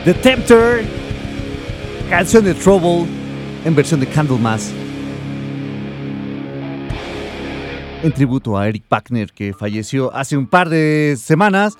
The 0.05 0.13
Tempter, 0.15 0.83
canción 2.09 2.43
de 2.43 2.53
Trouble 2.53 3.07
en 3.63 3.73
versión 3.73 4.01
de 4.01 4.05
Candlemas. 4.05 4.73
En 8.03 8.11
tributo 8.11 8.57
a 8.57 8.67
Eric 8.67 8.83
Packner 8.89 9.31
que 9.31 9.53
falleció 9.53 10.13
hace 10.13 10.35
un 10.35 10.45
par 10.45 10.67
de 10.67 11.15
semanas 11.17 11.75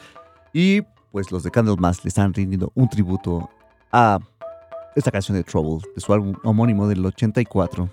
y 0.53 0.83
pues 1.11 1.33
los 1.33 1.43
de 1.43 1.51
Candlemas 1.51 2.01
le 2.05 2.07
están 2.07 2.33
rindiendo 2.33 2.71
un 2.75 2.87
tributo 2.87 3.49
a 3.91 4.19
esta 4.95 5.11
canción 5.11 5.35
de 5.35 5.43
Trouble 5.43 5.85
de 5.93 5.99
su 5.99 6.13
álbum 6.13 6.33
homónimo 6.45 6.87
del 6.87 7.05
84. 7.05 7.89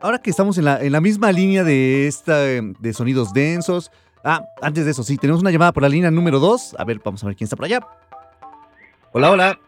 Ahora 0.00 0.18
que 0.18 0.30
estamos 0.30 0.58
en 0.58 0.64
la, 0.64 0.82
en 0.82 0.90
la 0.90 1.00
misma 1.00 1.30
línea 1.30 1.62
de, 1.62 2.08
esta, 2.08 2.40
de 2.40 2.92
sonidos 2.92 3.32
densos, 3.32 3.92
Ah, 4.28 4.44
antes 4.60 4.84
de 4.84 4.90
eso, 4.90 5.04
sí, 5.04 5.16
tenemos 5.18 5.40
una 5.40 5.52
llamada 5.52 5.70
por 5.72 5.84
la 5.84 5.88
línea 5.88 6.10
número 6.10 6.40
2. 6.40 6.74
A 6.80 6.84
ver, 6.84 7.00
vamos 7.04 7.22
a 7.22 7.28
ver 7.28 7.36
quién 7.36 7.46
está 7.46 7.54
por 7.54 7.66
allá. 7.66 7.78
Hola, 9.16 9.30
hola. 9.30 9.58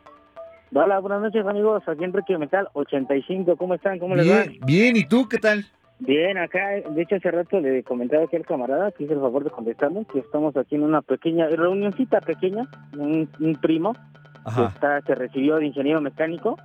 Hola, 0.74 0.98
buenas 0.98 1.22
noches 1.22 1.46
amigos, 1.46 1.82
aquí 1.86 2.04
Enrique 2.04 2.36
Metal 2.36 2.68
85, 2.74 3.56
¿cómo 3.56 3.72
están? 3.72 3.98
¿Cómo 3.98 4.14
les 4.14 4.30
va? 4.30 4.42
Bien, 4.42 4.60
bien, 4.66 4.96
¿y 4.96 5.06
tú 5.06 5.26
qué 5.26 5.38
tal? 5.38 5.64
Bien, 6.00 6.36
acá, 6.36 6.68
de 6.86 7.00
hecho 7.00 7.16
hace 7.16 7.30
rato 7.30 7.58
le 7.58 7.82
comentaba 7.82 8.24
aquí 8.24 8.36
al 8.36 8.44
camarada 8.44 8.92
que 8.92 9.04
hizo 9.04 9.14
el 9.14 9.20
favor 9.20 9.44
de 9.44 9.50
contestarnos 9.50 10.06
que 10.08 10.18
estamos 10.18 10.54
aquí 10.54 10.74
en 10.74 10.82
una 10.82 11.00
pequeña, 11.00 11.46
reunioncita 11.46 12.20
pequeña, 12.20 12.68
un, 12.92 13.26
primo 13.62 13.94
que 14.54 14.64
está, 14.64 15.00
se 15.00 15.14
recibió 15.14 15.56
de 15.56 15.64
ingeniero 15.64 16.02
mecánico 16.02 16.58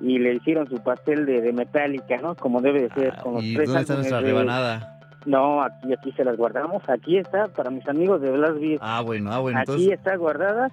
y 0.00 0.18
le 0.18 0.36
hicieron 0.36 0.66
su 0.66 0.82
pastel 0.82 1.26
de, 1.26 1.42
de 1.42 1.52
metálica, 1.52 2.16
¿no? 2.22 2.36
Como 2.36 2.62
debe 2.62 2.84
de 2.84 2.90
ser. 2.94 3.12
Ah, 3.18 3.38
¿Y 3.42 3.52
dónde 3.52 3.80
está 3.82 3.96
nuestra 3.96 4.20
rebanada? 4.22 4.98
No, 5.26 5.62
aquí, 5.62 5.92
aquí 5.92 6.10
se 6.12 6.24
las 6.24 6.38
guardamos. 6.38 6.88
Aquí 6.88 7.18
está 7.18 7.48
para 7.48 7.68
mis 7.68 7.86
amigos 7.86 8.22
de 8.22 8.30
Blas 8.30 8.52
Ah, 8.80 9.02
bueno, 9.02 9.30
ah, 9.30 9.40
bueno. 9.40 9.58
Aquí 9.58 9.92
está 9.92 10.16
guardada 10.16 10.70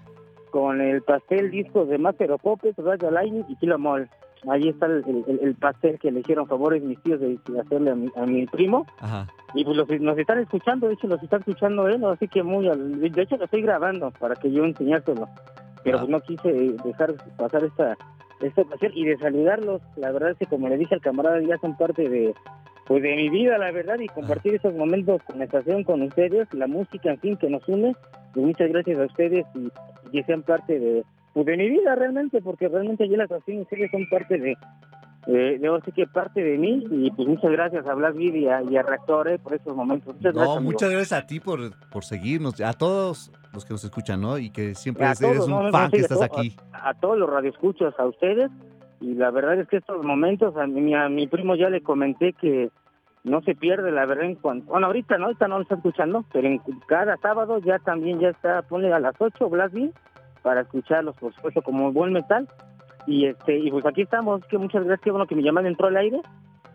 con 0.51 0.81
el 0.81 1.01
pastel 1.01 1.49
discos 1.49 1.89
de 1.89 1.97
Master 1.97 2.31
of 2.31 2.41
Puppets, 2.41 2.77
Radio 2.77 3.09
Lightning 3.09 3.45
y 3.47 3.55
Kilo 3.55 3.79
Mall. 3.79 4.09
Ahí 4.49 4.69
está 4.69 4.87
el, 4.87 5.55
pastel 5.59 5.99
que 5.99 6.11
le 6.11 6.21
hicieron 6.21 6.47
favores 6.47 6.81
mis 6.81 7.01
tíos 7.03 7.19
de, 7.19 7.37
hacerle 7.59 7.91
a 8.15 8.25
mi, 8.25 8.45
primo. 8.47 8.87
Ajá. 8.99 9.27
Y 9.53 9.63
pues 9.63 10.01
nos 10.01 10.17
están 10.17 10.39
escuchando, 10.39 10.87
de 10.87 10.95
hecho 10.95 11.07
los 11.07 11.21
está 11.21 11.37
escuchando 11.37 11.87
él, 11.87 12.03
así 12.05 12.27
que 12.27 12.41
muy... 12.41 12.67
De 12.67 13.21
hecho 13.21 13.37
lo 13.37 13.45
estoy 13.45 13.61
grabando 13.61 14.11
para 14.11 14.35
que 14.35 14.51
yo 14.51 14.63
enseñárselo. 14.63 15.27
Pero 15.83 15.99
pues 15.99 16.09
no 16.09 16.19
quise 16.21 16.51
dejar 16.83 17.13
pasar 17.37 17.63
esta, 17.63 17.97
esta 18.41 18.61
ocasión 18.61 18.91
y 18.95 19.05
de 19.05 19.17
saludarlos. 19.17 19.81
La 19.95 20.11
verdad 20.11 20.31
es 20.31 20.37
que 20.37 20.45
como 20.45 20.69
le 20.69 20.77
dije 20.77 20.95
al 20.95 21.01
camarada, 21.01 21.39
ya 21.41 21.57
son 21.59 21.77
parte 21.77 22.09
de, 22.09 22.33
pues 22.87 23.03
de 23.03 23.15
mi 23.15 23.29
vida, 23.29 23.57
la 23.57 23.71
verdad, 23.71 23.99
y 23.99 24.07
compartir 24.07 24.55
esos 24.55 24.73
momentos 24.73 25.21
con 25.23 25.41
estación 25.41 25.83
con 25.83 26.01
ustedes, 26.01 26.51
la 26.53 26.67
música, 26.67 27.11
en 27.11 27.19
fin, 27.19 27.37
que 27.37 27.49
nos 27.49 27.67
une. 27.67 27.95
Pues 28.33 28.45
muchas 28.45 28.69
gracias 28.69 28.99
a 28.99 29.05
ustedes 29.05 29.45
y, 29.55 29.71
que 30.11 30.23
sean 30.23 30.43
parte 30.43 30.79
de, 30.79 31.03
pues 31.33 31.45
de 31.45 31.57
mi 31.57 31.69
vida 31.69 31.95
realmente, 31.95 32.41
porque 32.41 32.67
realmente 32.67 33.07
yo 33.07 33.17
la 33.17 33.23
estación 33.23 33.61
ustedes 33.61 33.89
son 33.91 34.07
parte 34.09 34.37
de, 34.37 34.57
de, 35.27 35.81
sí 35.85 35.91
que 35.91 36.07
parte 36.07 36.43
de 36.43 36.57
mí 36.57 36.83
y 36.89 37.11
pues 37.11 37.27
muchas 37.27 37.51
gracias 37.51 37.85
a 37.85 37.93
Blas 37.93 38.15
y 38.17 38.47
a, 38.47 38.61
y 38.63 38.77
a 38.77 38.81
Reactor 38.83 39.39
por 39.39 39.53
estos 39.53 39.75
momentos. 39.75 40.15
Muchas 40.15 40.33
no, 40.33 40.61
muchas 40.61 40.89
gracias 40.89 41.23
a 41.23 41.25
ti 41.25 41.39
por, 41.39 41.59
por 41.89 42.03
seguirnos, 42.03 42.59
a 42.61 42.73
todos 42.73 43.31
los 43.53 43.65
que 43.65 43.73
nos 43.73 43.83
escuchan, 43.83 44.21
¿no? 44.21 44.37
Y 44.37 44.49
que 44.49 44.75
siempre 44.75 45.05
eres 45.05 45.47
un 45.47 45.71
fan 45.71 45.91
que 45.91 45.97
estás 45.97 46.21
aquí. 46.21 46.55
A, 46.73 46.93
todos 46.93 47.17
los 47.17 47.29
radioescuchos, 47.29 47.93
a 47.99 48.05
ustedes. 48.05 48.49
Y 48.99 49.15
la 49.15 49.31
verdad 49.31 49.59
es 49.59 49.67
que 49.67 49.77
estos 49.77 50.03
momentos, 50.05 50.55
a 50.57 50.67
mi, 50.67 50.93
a 50.93 51.09
mi 51.09 51.27
primo 51.27 51.55
ya 51.55 51.69
le 51.69 51.81
comenté 51.81 52.33
que 52.33 52.69
no 53.23 53.41
se 53.41 53.55
pierde 53.55 53.91
la 53.91 54.05
verdad 54.05 54.25
en 54.25 54.35
cuanto 54.35 54.71
bueno 54.71 54.87
ahorita 54.87 55.17
no 55.17 55.25
ahorita 55.25 55.47
no 55.47 55.57
lo 55.57 55.63
está 55.63 55.75
escuchando 55.75 56.25
pero 56.31 56.47
en 56.47 56.59
cada 56.87 57.17
sábado 57.17 57.59
ya 57.59 57.79
también 57.79 58.19
ya 58.19 58.29
está 58.29 58.61
pone 58.63 58.91
a 58.91 58.99
las 58.99 59.15
8 59.19 59.49
Blasby 59.49 59.91
para 60.41 60.61
escucharlos 60.61 61.15
por 61.17 61.33
supuesto 61.33 61.61
como 61.61 61.91
buen 61.91 62.13
metal. 62.13 62.47
Y 63.07 63.25
este 63.25 63.57
y 63.57 63.71
pues 63.71 63.85
aquí 63.85 64.03
estamos 64.03 64.45
que 64.45 64.57
muchas 64.57 64.83
gracias 64.85 65.11
bueno 65.11 65.25
que 65.25 65.35
mi 65.35 65.43
llamada 65.43 65.67
entró 65.67 65.87
al 65.87 65.97
aire 65.97 66.21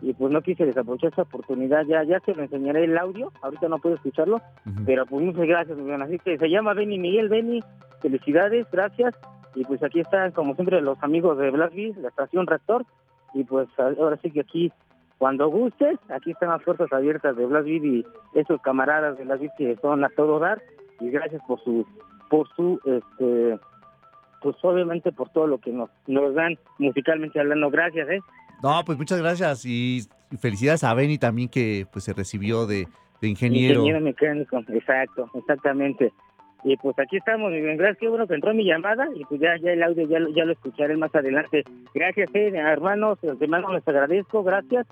y 0.01 0.13
pues 0.13 0.31
no 0.31 0.41
quise 0.41 0.65
desaprovechar 0.65 1.13
esa 1.13 1.21
oportunidad 1.23 1.85
ya 1.85 2.03
ya 2.03 2.19
se 2.19 2.35
lo 2.35 2.43
enseñaré 2.43 2.83
el 2.83 2.97
audio 2.97 3.31
ahorita 3.41 3.69
no 3.69 3.79
puedo 3.79 3.95
escucharlo 3.95 4.41
pero 4.85 5.05
pues 5.05 5.23
muchas 5.23 5.47
gracias 5.47 5.77
así 5.79 6.19
que 6.19 6.37
se 6.37 6.49
llama 6.49 6.73
Benny 6.73 6.99
Miguel 6.99 7.29
Benny 7.29 7.63
felicidades 8.01 8.67
gracias 8.71 9.15
y 9.55 9.63
pues 9.63 9.81
aquí 9.81 10.01
están 10.01 10.31
como 10.31 10.53
siempre 10.55 10.81
los 10.81 11.01
amigos 11.01 11.37
de 11.37 11.49
Blasby 11.49 11.93
la 11.93 12.09
estación 12.09 12.45
Rector 12.45 12.85
y 13.33 13.45
pues 13.45 13.69
ahora 13.79 14.17
sí 14.17 14.29
que 14.29 14.41
aquí 14.41 14.71
cuando 15.17 15.49
gustes, 15.49 15.97
aquí 16.09 16.31
están 16.31 16.49
las 16.49 16.63
puertas 16.63 16.91
abiertas 16.93 17.35
de 17.35 17.45
Blasvid 17.45 17.83
y 17.83 18.05
esos 18.33 18.61
camaradas 18.61 19.17
de 19.17 19.23
Blasvid 19.23 19.49
que 19.57 19.75
son 19.81 20.03
a 20.03 20.09
todo 20.09 20.39
dar. 20.39 20.61
Y 20.99 21.09
gracias 21.09 21.41
por 21.47 21.63
su, 21.63 21.85
por 22.29 22.47
su, 22.55 22.79
este, 22.85 23.59
pues 24.41 24.55
obviamente 24.61 25.11
por 25.11 25.29
todo 25.29 25.47
lo 25.47 25.57
que 25.59 25.71
nos, 25.71 25.89
nos 26.07 26.33
dan 26.35 26.57
musicalmente 26.77 27.39
hablando. 27.39 27.69
Gracias, 27.69 28.09
¿eh? 28.09 28.19
No, 28.63 28.81
pues 28.85 28.97
muchas 28.97 29.19
gracias 29.19 29.65
y 29.65 30.01
felicidades 30.39 30.83
a 30.83 30.93
Benny 30.93 31.17
también 31.17 31.49
que 31.49 31.85
pues 31.91 32.05
se 32.05 32.13
recibió 32.13 32.65
de, 32.65 32.87
de 33.21 33.27
ingeniero. 33.27 33.81
Ingeniero 33.81 34.01
mecánico, 34.01 34.59
exacto, 34.69 35.29
exactamente. 35.33 36.11
Y 36.63 36.75
pues 36.77 36.97
aquí 36.99 37.17
estamos, 37.17 37.51
gracias, 37.51 37.97
qué 37.99 38.09
bueno 38.09 38.27
que 38.27 38.33
entró 38.33 38.53
mi 38.53 38.65
llamada 38.65 39.07
y 39.15 39.23
pues 39.25 39.39
ya, 39.39 39.55
ya 39.57 39.71
el 39.71 39.83
audio 39.83 40.07
ya, 40.07 40.19
ya 40.35 40.43
lo 40.43 40.53
escucharé 40.53 40.97
más 40.97 41.13
adelante. 41.13 41.63
Gracias, 41.93 42.29
eh, 42.33 42.51
hermanos, 42.53 43.19
hermanos, 43.21 43.73
les 43.73 43.87
agradezco, 43.87 44.43
gracias. 44.43 44.87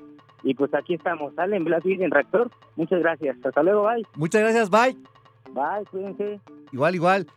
Y 0.46 0.54
pues 0.54 0.72
aquí 0.76 0.94
estamos, 0.94 1.34
salen 1.34 1.64
Black 1.64 1.86
en 1.88 2.12
Reactor. 2.12 2.52
Muchas 2.76 3.00
gracias, 3.00 3.36
hasta 3.44 3.64
luego, 3.64 3.84
bye. 3.84 4.06
Muchas 4.16 4.42
gracias, 4.42 4.70
bye. 4.70 4.96
Bye, 5.52 5.86
cuídense. 5.90 6.40
Igual, 6.72 6.94
igual. 6.94 7.28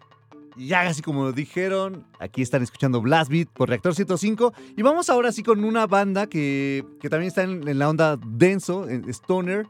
Ya 0.58 0.82
así 0.82 1.00
como 1.00 1.24
lo 1.24 1.32
dijeron, 1.32 2.04
aquí 2.18 2.42
están 2.42 2.62
escuchando 2.62 3.00
Blast 3.00 3.30
Beat 3.30 3.48
por 3.48 3.70
Reactor 3.70 3.94
105. 3.94 4.52
Y 4.76 4.82
vamos 4.82 5.08
ahora 5.08 5.32
sí 5.32 5.42
con 5.42 5.64
una 5.64 5.86
banda 5.86 6.26
que, 6.26 6.84
que 7.00 7.08
también 7.08 7.28
está 7.28 7.44
en, 7.44 7.78
la 7.78 7.88
onda 7.88 8.18
denso, 8.26 8.86
en 8.86 9.08
Stoner, 9.08 9.66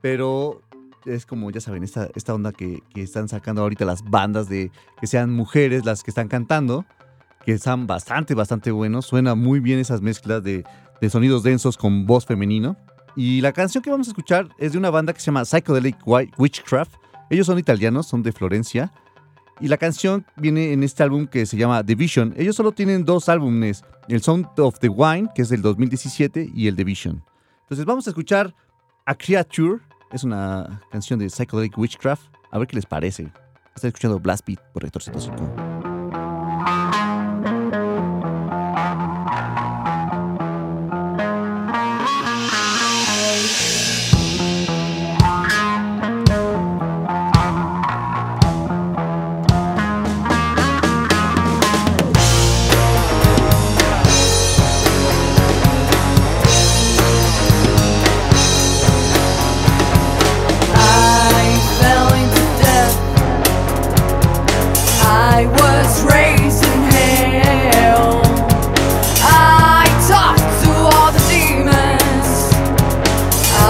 pero 0.00 0.60
es 1.04 1.26
como, 1.26 1.52
ya 1.52 1.60
saben, 1.60 1.84
esta, 1.84 2.08
esta 2.16 2.34
onda 2.34 2.50
que, 2.50 2.82
están 2.96 3.28
sacando 3.28 3.62
ahorita 3.62 3.84
las 3.84 4.02
bandas 4.02 4.48
de 4.48 4.72
que 5.00 5.06
sean 5.06 5.30
mujeres 5.30 5.84
las 5.84 6.02
que 6.02 6.10
están 6.10 6.26
cantando, 6.26 6.84
que 7.44 7.52
están 7.52 7.86
bastante, 7.86 8.34
bastante 8.34 8.72
buenos. 8.72 9.06
Suena 9.06 9.36
muy 9.36 9.60
bien 9.60 9.78
esas 9.78 10.00
mezclas 10.00 10.42
de, 10.42 10.64
de 11.04 11.10
sonidos 11.10 11.42
densos 11.42 11.76
con 11.76 12.06
voz 12.06 12.24
femenino. 12.24 12.76
Y 13.14 13.40
la 13.42 13.52
canción 13.52 13.82
que 13.82 13.90
vamos 13.90 14.08
a 14.08 14.10
escuchar 14.10 14.48
es 14.58 14.72
de 14.72 14.78
una 14.78 14.90
banda 14.90 15.12
que 15.12 15.20
se 15.20 15.26
llama 15.26 15.44
Psychedelic 15.44 15.98
Witchcraft. 16.38 16.94
Ellos 17.30 17.46
son 17.46 17.58
italianos, 17.58 18.06
son 18.06 18.22
de 18.22 18.32
Florencia. 18.32 18.92
Y 19.60 19.68
la 19.68 19.76
canción 19.76 20.26
viene 20.36 20.72
en 20.72 20.82
este 20.82 21.02
álbum 21.02 21.26
que 21.26 21.46
se 21.46 21.56
llama 21.56 21.82
Division. 21.82 22.34
Ellos 22.36 22.56
solo 22.56 22.72
tienen 22.72 23.04
dos 23.04 23.28
álbumes, 23.28 23.84
el 24.08 24.20
Sound 24.20 24.48
of 24.58 24.80
the 24.80 24.88
Wine, 24.88 25.28
que 25.34 25.42
es 25.42 25.48
del 25.48 25.62
2017, 25.62 26.50
y 26.52 26.66
el 26.66 26.74
Division. 26.74 27.22
Entonces 27.62 27.86
vamos 27.86 28.06
a 28.06 28.10
escuchar 28.10 28.54
A 29.04 29.14
Creature, 29.14 29.80
es 30.10 30.24
una 30.24 30.82
canción 30.90 31.18
de 31.18 31.28
Psychedelic 31.28 31.78
Witchcraft. 31.78 32.34
A 32.50 32.58
ver 32.58 32.66
qué 32.66 32.76
les 32.76 32.86
parece. 32.86 33.32
Están 33.76 33.88
escuchando 33.88 34.18
Blast 34.18 34.46
Beat 34.46 34.60
por 34.72 34.82
Rector 34.82 35.02
105. 35.02 37.03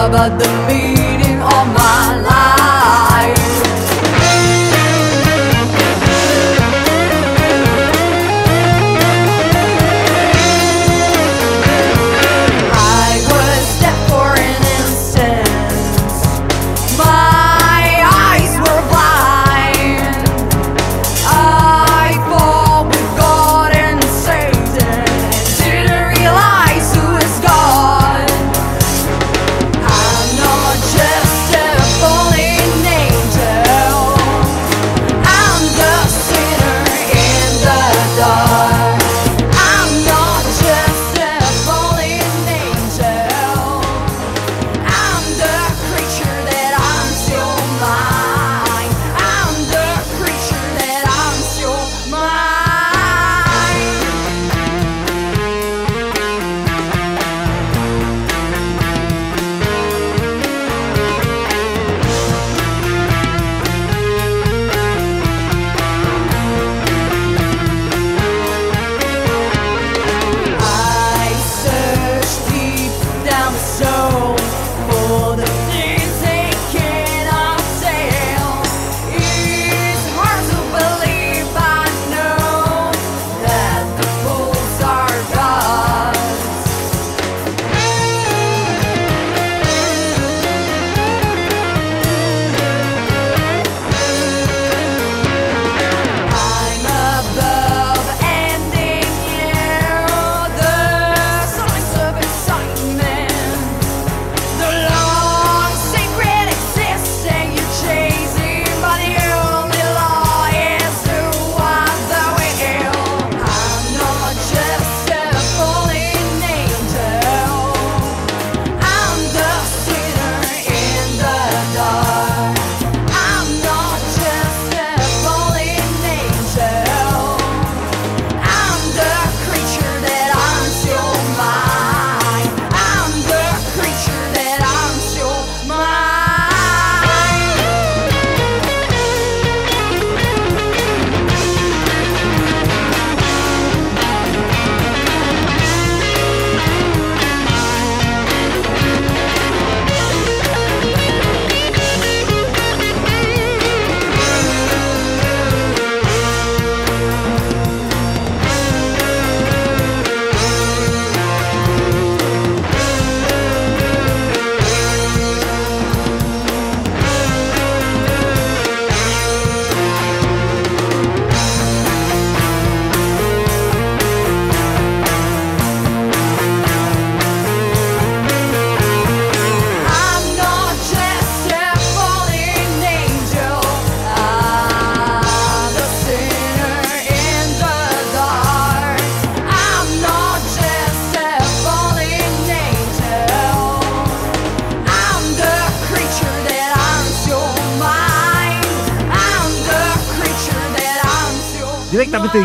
About 0.06 0.38
the 0.38 0.48
meaning 0.68 1.40
of 1.40 1.66
my 1.72 2.20
life. 2.20 2.23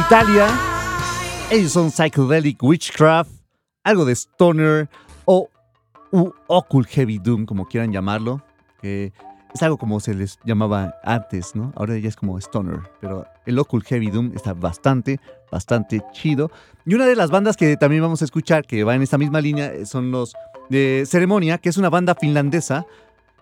Italia, 0.09 0.47
ellos 1.51 1.71
son 1.71 1.91
Psychedelic 1.91 2.63
Witchcraft, 2.63 3.29
algo 3.83 4.05
de 4.05 4.13
Stoner 4.13 4.89
o 5.25 5.47
Occult 6.47 6.87
Heavy 6.87 7.19
Doom, 7.19 7.45
como 7.45 7.67
quieran 7.67 7.91
llamarlo, 7.91 8.41
que 8.81 9.13
es 9.53 9.61
algo 9.61 9.77
como 9.77 9.99
se 9.99 10.15
les 10.15 10.39
llamaba 10.43 10.95
antes, 11.03 11.55
¿no? 11.55 11.71
Ahora 11.75 11.95
ya 11.99 12.09
es 12.09 12.15
como 12.15 12.39
Stoner, 12.39 12.79
pero 12.99 13.27
el 13.45 13.59
Occult 13.59 13.85
Heavy 13.85 14.09
Doom 14.09 14.31
está 14.35 14.55
bastante, 14.55 15.19
bastante 15.51 16.01
chido. 16.11 16.49
Y 16.87 16.95
una 16.95 17.05
de 17.05 17.15
las 17.15 17.29
bandas 17.29 17.55
que 17.55 17.77
también 17.77 18.01
vamos 18.01 18.23
a 18.23 18.25
escuchar, 18.25 18.65
que 18.65 18.83
va 18.83 18.95
en 18.95 19.03
esta 19.03 19.19
misma 19.19 19.41
línea, 19.41 19.85
son 19.85 20.09
los 20.09 20.33
de 20.71 21.03
Ceremonia, 21.05 21.59
que 21.59 21.69
es 21.69 21.77
una 21.77 21.91
banda 21.91 22.15
finlandesa. 22.15 22.87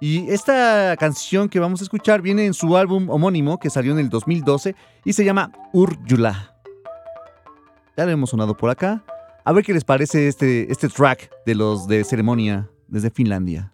Y 0.01 0.29
esta 0.29 0.97
canción 0.99 1.47
que 1.47 1.61
vamos 1.61 1.79
a 1.79 1.85
escuchar 1.85 2.21
viene 2.21 2.45
en 2.45 2.53
su 2.53 2.75
álbum 2.75 3.09
homónimo, 3.09 3.57
que 3.57 3.69
salió 3.69 3.93
en 3.93 3.99
el 3.99 4.09
2012, 4.09 4.75
y 5.05 5.13
se 5.13 5.23
llama 5.23 5.53
Urjula. 5.71 6.56
Ya 7.97 8.05
lo 8.05 8.11
hemos 8.11 8.29
sonado 8.29 8.55
por 8.55 8.69
acá. 8.69 9.03
A 9.43 9.51
ver 9.51 9.63
qué 9.63 9.73
les 9.73 9.83
parece 9.83 10.27
este, 10.27 10.71
este 10.71 10.87
track 10.87 11.31
de 11.47 11.55
los 11.55 11.87
de 11.87 12.03
Ceremonia 12.03 12.69
desde 12.87 13.09
Finlandia. 13.09 13.71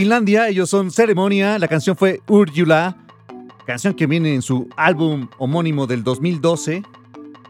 Finlandia, 0.00 0.48
ellos 0.48 0.70
son 0.70 0.90
Ceremonia, 0.90 1.58
la 1.58 1.68
canción 1.68 1.94
fue 1.94 2.22
Urjula, 2.26 2.96
canción 3.66 3.92
que 3.92 4.06
viene 4.06 4.34
en 4.34 4.40
su 4.40 4.66
álbum 4.74 5.28
homónimo 5.36 5.86
del 5.86 6.02
2012. 6.02 6.82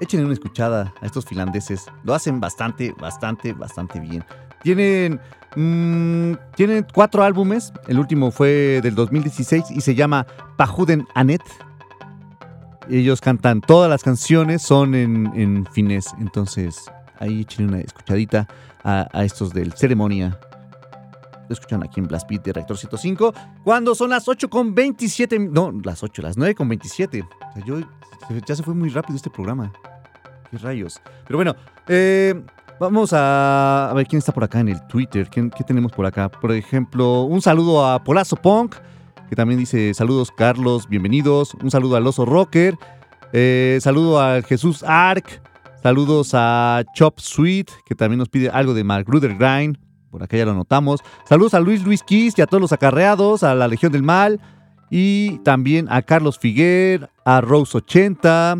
Échenle 0.00 0.24
una 0.24 0.34
escuchada 0.34 0.92
a 1.00 1.06
estos 1.06 1.24
finlandeses, 1.24 1.86
lo 2.02 2.12
hacen 2.12 2.40
bastante, 2.40 2.92
bastante, 2.98 3.52
bastante 3.52 4.00
bien. 4.00 4.24
Tienen, 4.64 5.20
mm, 5.54 6.32
tienen 6.56 6.84
cuatro 6.92 7.22
álbumes, 7.22 7.72
el 7.86 8.00
último 8.00 8.32
fue 8.32 8.80
del 8.82 8.96
2016 8.96 9.70
y 9.70 9.80
se 9.80 9.94
llama 9.94 10.26
Pajuden 10.56 11.06
Anet. 11.14 11.44
Ellos 12.90 13.20
cantan 13.20 13.60
todas 13.60 13.88
las 13.88 14.02
canciones, 14.02 14.60
son 14.60 14.96
en, 14.96 15.68
finés, 15.70 16.12
entonces 16.18 16.90
ahí 17.20 17.42
échenle 17.42 17.74
una 17.74 17.80
escuchadita 17.80 18.48
a, 18.82 19.06
a 19.12 19.24
estos 19.24 19.52
del 19.52 19.72
Ceremonia 19.74 20.36
escuchan 21.54 21.82
aquí 21.82 22.00
en 22.00 22.06
Blast 22.06 22.28
Beat 22.28 22.44
de 22.44 22.52
Reactor 22.52 22.76
105, 22.76 23.34
cuando 23.64 23.94
son 23.94 24.10
las 24.10 24.28
8 24.28 24.48
con 24.48 24.74
27, 24.74 25.38
no, 25.38 25.72
las 25.82 26.02
8, 26.02 26.22
las 26.22 26.36
9 26.36 26.54
con 26.54 26.68
27. 26.68 27.22
O 27.22 27.52
sea, 27.52 27.64
yo, 27.64 27.80
ya 28.46 28.54
se 28.54 28.62
fue 28.62 28.74
muy 28.74 28.88
rápido 28.90 29.16
este 29.16 29.30
programa. 29.30 29.72
¿Qué 30.50 30.58
rayos? 30.58 31.00
Pero 31.26 31.38
bueno, 31.38 31.54
eh, 31.88 32.40
vamos 32.80 33.10
a, 33.12 33.92
ver 33.94 34.06
quién 34.06 34.18
está 34.18 34.32
por 34.32 34.44
acá 34.44 34.60
en 34.60 34.68
el 34.68 34.86
Twitter. 34.86 35.28
¿Qué, 35.28 35.50
tenemos 35.66 35.92
por 35.92 36.06
acá? 36.06 36.28
Por 36.28 36.52
ejemplo, 36.52 37.22
un 37.22 37.40
saludo 37.40 37.86
a 37.86 38.02
Polazo 38.02 38.36
Punk, 38.36 38.76
que 39.28 39.36
también 39.36 39.60
dice 39.60 39.94
saludos 39.94 40.30
Carlos, 40.36 40.88
bienvenidos. 40.88 41.54
Un 41.54 41.70
saludo 41.70 41.96
al 41.96 42.06
Oso 42.06 42.24
Rocker. 42.24 42.76
Eh, 43.32 43.78
saludo 43.80 44.20
a 44.20 44.42
Jesús 44.42 44.82
Ark. 44.82 45.42
Saludos 45.82 46.32
a 46.34 46.82
Chop 46.94 47.20
Sweet, 47.20 47.70
que 47.86 47.94
también 47.94 48.18
nos 48.18 48.28
pide 48.28 48.50
algo 48.50 48.74
de 48.74 48.84
Mark 48.84 49.06
Grind. 49.06 49.78
Por 50.10 50.22
acá 50.22 50.36
ya 50.36 50.44
lo 50.44 50.54
notamos. 50.54 51.00
Saludos 51.24 51.54
a 51.54 51.60
Luis 51.60 51.84
Luis 51.84 52.02
Kiss 52.02 52.38
y 52.38 52.42
a 52.42 52.46
todos 52.46 52.60
los 52.60 52.72
acarreados, 52.72 53.42
a 53.42 53.54
la 53.54 53.68
Legión 53.68 53.92
del 53.92 54.02
Mal. 54.02 54.40
Y 54.90 55.38
también 55.38 55.86
a 55.88 56.02
Carlos 56.02 56.38
Figuer, 56.38 57.10
a 57.24 57.40
Rose 57.40 57.78
80, 57.78 58.58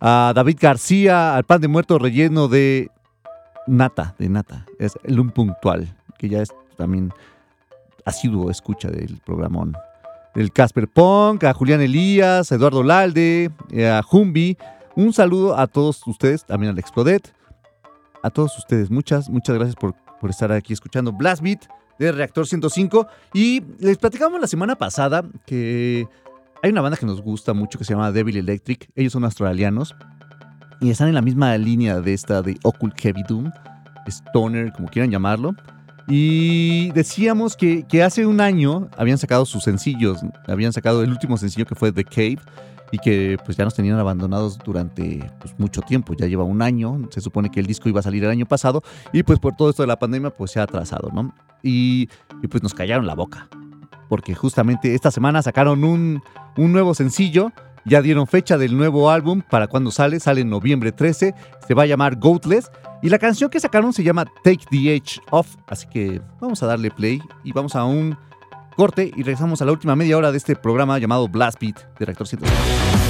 a 0.00 0.32
David 0.34 0.58
García, 0.60 1.36
al 1.36 1.44
pan 1.44 1.60
de 1.60 1.68
muerto 1.68 1.98
relleno 1.98 2.48
de 2.48 2.90
nata, 3.68 4.16
de 4.18 4.28
nata. 4.28 4.66
Es 4.80 4.98
el 5.04 5.20
un 5.20 5.30
puntual, 5.30 5.96
que 6.18 6.28
ya 6.28 6.42
es 6.42 6.50
también 6.76 7.12
asiduo 8.04 8.50
escucha 8.50 8.90
del 8.90 9.20
programón. 9.24 9.76
El 10.34 10.52
Casper 10.52 10.88
Punk, 10.88 11.44
a 11.44 11.52
Julián 11.52 11.80
Elías, 11.80 12.50
a 12.50 12.54
Eduardo 12.54 12.82
Lalde, 12.82 13.50
a 13.78 14.02
Jumbi. 14.02 14.56
Un 14.96 15.12
saludo 15.12 15.56
a 15.56 15.66
todos 15.66 16.04
ustedes, 16.06 16.44
también 16.44 16.72
al 16.72 16.78
Explodet. 16.78 17.32
A 18.22 18.30
todos 18.30 18.56
ustedes, 18.58 18.90
muchas, 18.90 19.30
muchas 19.30 19.56
gracias 19.56 19.76
por 19.76 19.94
por 20.20 20.30
estar 20.30 20.52
aquí 20.52 20.72
escuchando 20.72 21.12
Blast 21.12 21.42
Beat 21.42 21.66
de 21.98 22.12
Reactor 22.12 22.46
105. 22.46 23.06
Y 23.34 23.62
les 23.78 23.98
platicamos 23.98 24.40
la 24.40 24.46
semana 24.46 24.76
pasada 24.76 25.24
que 25.46 26.06
hay 26.62 26.70
una 26.70 26.80
banda 26.82 26.96
que 26.96 27.06
nos 27.06 27.22
gusta 27.22 27.54
mucho 27.54 27.78
que 27.78 27.84
se 27.84 27.94
llama 27.94 28.12
Devil 28.12 28.36
Electric. 28.36 28.90
Ellos 28.94 29.12
son 29.12 29.24
australianos 29.24 29.94
y 30.80 30.90
están 30.90 31.08
en 31.08 31.14
la 31.14 31.22
misma 31.22 31.56
línea 31.58 32.00
de 32.00 32.14
esta 32.14 32.42
de 32.42 32.58
Occult 32.62 32.98
Heavy 33.00 33.22
Doom, 33.28 33.50
Stoner, 34.06 34.72
como 34.72 34.88
quieran 34.88 35.10
llamarlo. 35.10 35.54
Y 36.08 36.90
decíamos 36.92 37.56
que, 37.56 37.84
que 37.86 38.02
hace 38.02 38.26
un 38.26 38.40
año 38.40 38.88
habían 38.96 39.18
sacado 39.18 39.44
sus 39.44 39.62
sencillos, 39.62 40.20
habían 40.48 40.72
sacado 40.72 41.02
el 41.02 41.10
último 41.10 41.36
sencillo 41.36 41.66
que 41.66 41.74
fue 41.74 41.92
The 41.92 42.04
Cave 42.04 42.38
y 42.92 42.98
que 42.98 43.38
pues 43.44 43.56
ya 43.56 43.64
nos 43.64 43.74
tenían 43.74 43.98
abandonados 43.98 44.58
durante 44.58 45.30
pues, 45.40 45.54
mucho 45.58 45.80
tiempo, 45.82 46.14
ya 46.14 46.26
lleva 46.26 46.44
un 46.44 46.62
año, 46.62 47.00
se 47.10 47.20
supone 47.20 47.50
que 47.50 47.60
el 47.60 47.66
disco 47.66 47.88
iba 47.88 48.00
a 48.00 48.02
salir 48.02 48.24
el 48.24 48.30
año 48.30 48.46
pasado 48.46 48.82
y 49.12 49.22
pues 49.22 49.38
por 49.38 49.54
todo 49.56 49.70
esto 49.70 49.82
de 49.82 49.86
la 49.86 49.98
pandemia 49.98 50.30
pues 50.30 50.50
se 50.50 50.60
ha 50.60 50.64
atrasado, 50.64 51.10
¿no? 51.12 51.34
Y, 51.62 52.08
y 52.42 52.48
pues 52.48 52.62
nos 52.62 52.74
callaron 52.74 53.06
la 53.06 53.14
boca. 53.14 53.48
porque 54.08 54.34
justamente 54.34 54.94
esta 54.94 55.10
semana 55.12 55.40
sacaron 55.40 55.84
un, 55.84 56.22
un 56.56 56.72
nuevo 56.72 56.94
sencillo. 56.94 57.52
Ya 57.86 58.02
dieron 58.02 58.26
fecha 58.26 58.58
del 58.58 58.76
nuevo 58.76 59.08
álbum 59.10 59.40
para 59.40 59.66
cuando 59.66 59.90
sale, 59.90 60.20
sale 60.20 60.42
en 60.42 60.50
noviembre 60.50 60.92
13, 60.92 61.34
se 61.66 61.74
va 61.74 61.84
a 61.84 61.86
llamar 61.86 62.16
Goatless 62.16 62.70
y 63.02 63.08
la 63.08 63.18
canción 63.18 63.48
que 63.48 63.58
sacaron 63.58 63.94
se 63.94 64.02
llama 64.02 64.26
Take 64.44 64.66
the 64.70 64.94
Edge 64.94 65.18
Off, 65.30 65.56
así 65.66 65.86
que 65.88 66.20
vamos 66.40 66.62
a 66.62 66.66
darle 66.66 66.90
play 66.90 67.22
y 67.42 67.52
vamos 67.52 67.74
a 67.74 67.84
un 67.84 68.18
corte 68.76 69.10
y 69.14 69.22
regresamos 69.22 69.62
a 69.62 69.64
la 69.64 69.72
última 69.72 69.96
media 69.96 70.16
hora 70.16 70.30
de 70.32 70.38
este 70.38 70.56
programa 70.56 70.98
llamado 70.98 71.28
Blast 71.28 71.60
Beat 71.60 71.98
de 71.98 72.06
Reactor 72.06 72.26
105. 72.26 73.09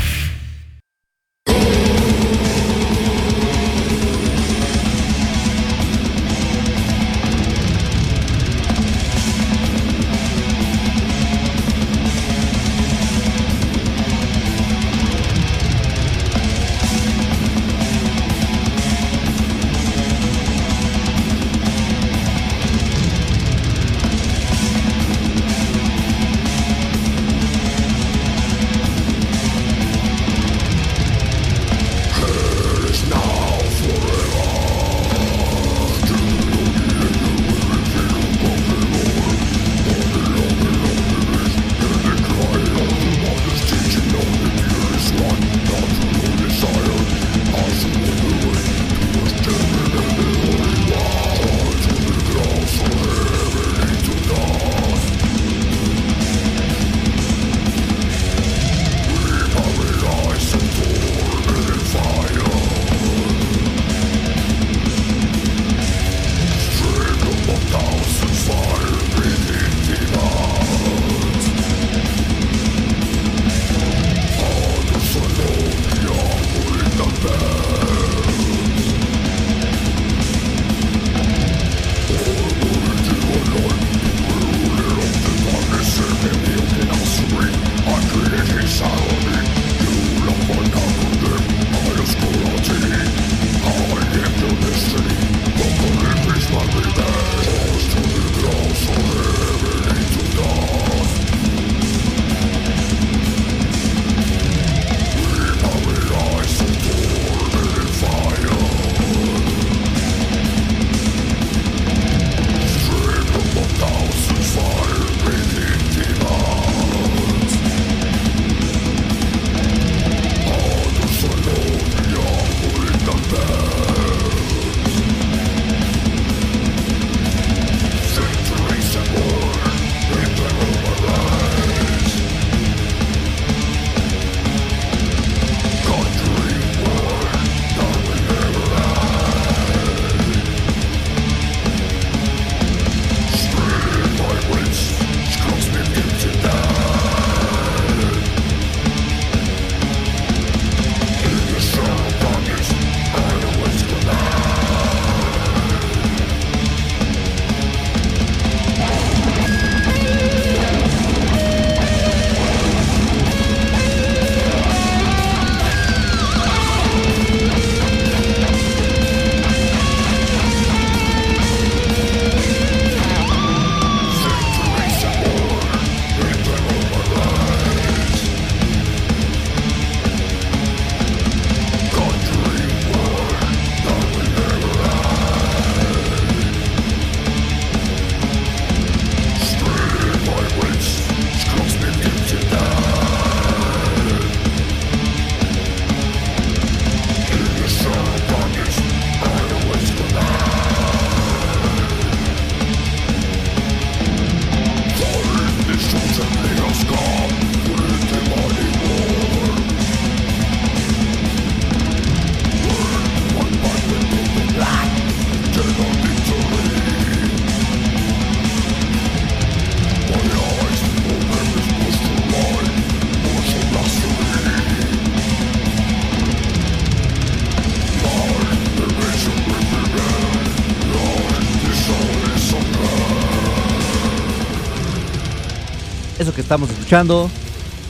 Estamos 236.51 236.69
escuchando 236.69 237.31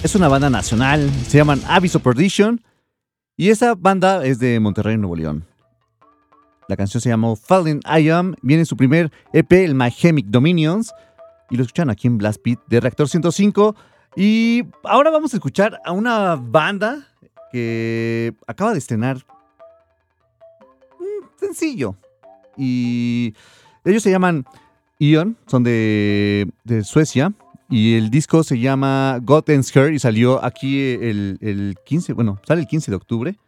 es 0.03 0.13
una 0.13 0.27
banda 0.27 0.47
nacional, 0.47 1.09
se 1.27 1.39
llaman 1.39 1.59
of 1.67 2.01
Perdition 2.03 2.61
y 3.35 3.49
esa 3.49 3.73
banda 3.73 4.23
es 4.23 4.37
de 4.37 4.59
Monterrey, 4.59 4.97
Nuevo 4.97 5.15
León. 5.15 5.47
La 6.67 6.77
canción 6.77 7.01
se 7.01 7.09
llamó 7.09 7.35
Fallen 7.35 7.79
I 7.85 8.09
Am, 8.09 8.35
viene 8.43 8.61
en 8.61 8.65
su 8.67 8.77
primer 8.77 9.11
EP, 9.33 9.51
el 9.51 9.73
My 9.73 9.89
Chemic 9.89 10.27
Dominions, 10.27 10.93
y 11.49 11.55
lo 11.55 11.63
escuchan 11.63 11.89
aquí 11.89 12.05
en 12.05 12.19
Blast 12.19 12.39
Beat 12.45 12.59
de 12.67 12.79
Reactor 12.81 13.09
105. 13.09 13.75
Y 14.15 14.61
ahora 14.83 15.09
vamos 15.09 15.33
a 15.33 15.37
escuchar 15.37 15.81
a 15.83 15.91
una 15.91 16.35
banda 16.35 17.07
que 17.51 18.31
acaba 18.45 18.73
de 18.73 18.77
estrenar 18.77 19.25
un 20.99 21.29
sencillo. 21.39 21.95
Y 22.55 23.33
ellos 23.85 24.03
se 24.03 24.11
llaman 24.11 24.45
Ion, 24.99 25.35
son 25.47 25.63
de, 25.63 26.47
de 26.63 26.83
Suecia. 26.83 27.33
Y 27.71 27.95
el 27.95 28.09
disco 28.09 28.43
se 28.43 28.59
llama 28.59 29.17
God 29.23 29.49
Ends 29.49 29.73
Her 29.73 29.93
y 29.93 29.99
salió 29.99 30.43
aquí 30.43 30.77
el, 30.81 31.37
el 31.39 31.75
15, 31.85 32.11
bueno, 32.11 32.37
sale 32.45 32.59
el 32.59 32.67
15 32.67 32.91
de 32.91 32.97
octubre. 32.97 33.39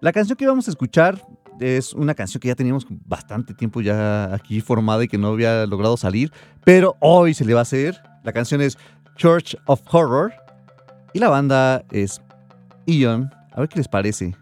La 0.00 0.12
canción 0.12 0.36
que 0.36 0.46
vamos 0.46 0.68
a 0.68 0.70
escuchar 0.70 1.20
es 1.58 1.92
una 1.92 2.14
canción 2.14 2.40
que 2.40 2.46
ya 2.46 2.54
teníamos 2.54 2.86
bastante 2.88 3.54
tiempo 3.54 3.80
ya 3.80 4.32
aquí 4.32 4.60
formada 4.60 5.02
y 5.02 5.08
que 5.08 5.18
no 5.18 5.28
había 5.28 5.66
logrado 5.66 5.96
salir, 5.96 6.32
pero 6.64 6.96
hoy 7.00 7.34
se 7.34 7.44
le 7.44 7.54
va 7.54 7.60
a 7.60 7.62
hacer. 7.62 8.00
La 8.22 8.32
canción 8.32 8.60
es 8.60 8.78
Church 9.16 9.56
of 9.66 9.82
Horror 9.90 10.32
y 11.12 11.18
la 11.18 11.28
banda 11.28 11.84
es 11.90 12.22
Ion. 12.86 13.32
A 13.52 13.58
ver 13.58 13.68
qué 13.68 13.78
les 13.78 13.88
parece. 13.88 14.36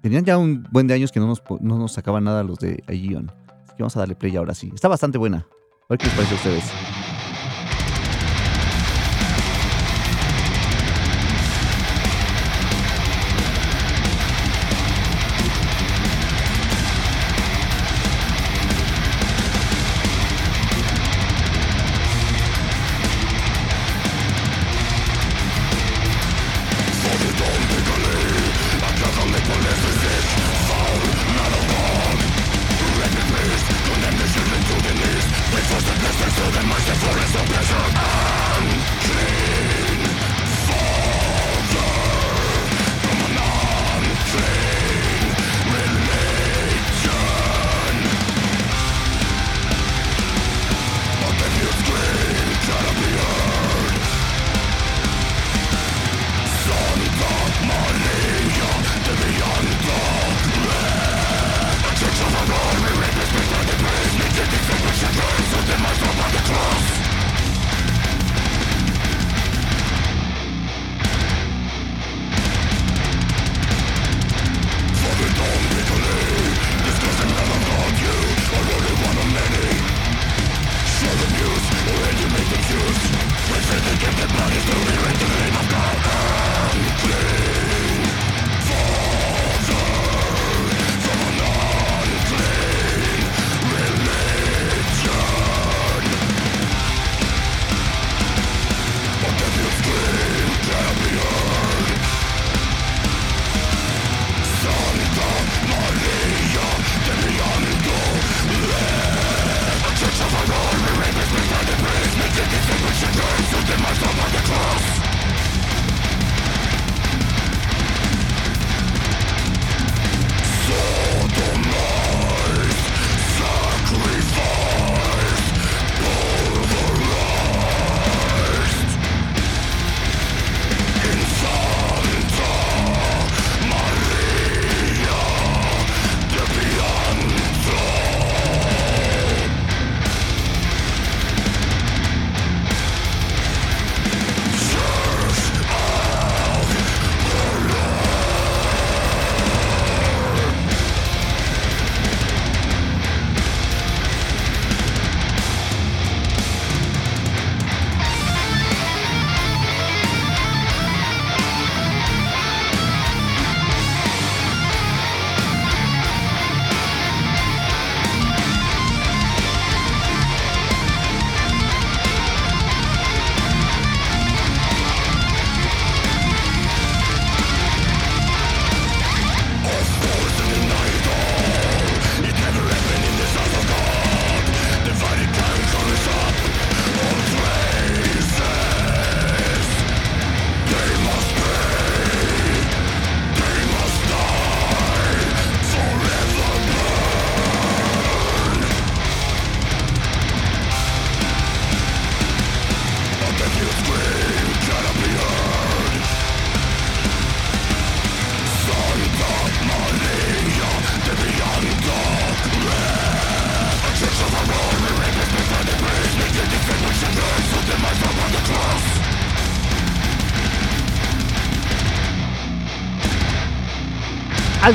Tenían 0.00 0.24
ya 0.24 0.38
un 0.38 0.66
buen 0.70 0.86
de 0.86 0.94
años 0.94 1.12
que 1.12 1.20
no 1.20 1.26
nos, 1.26 1.42
no 1.60 1.78
nos 1.78 1.92
sacaban 1.92 2.24
nada 2.24 2.42
los 2.42 2.58
de 2.58 2.82
Ion. 2.88 3.30
Así 3.64 3.74
que 3.76 3.82
vamos 3.82 3.96
a 3.96 4.00
darle 4.00 4.14
play 4.14 4.34
ahora 4.34 4.54
sí. 4.54 4.70
Está 4.74 4.88
bastante 4.88 5.18
buena. 5.18 5.38
A 5.38 5.86
ver 5.90 5.98
qué 5.98 6.06
les 6.06 6.14
parece 6.14 6.34
a 6.34 6.36
ustedes. 6.36 6.95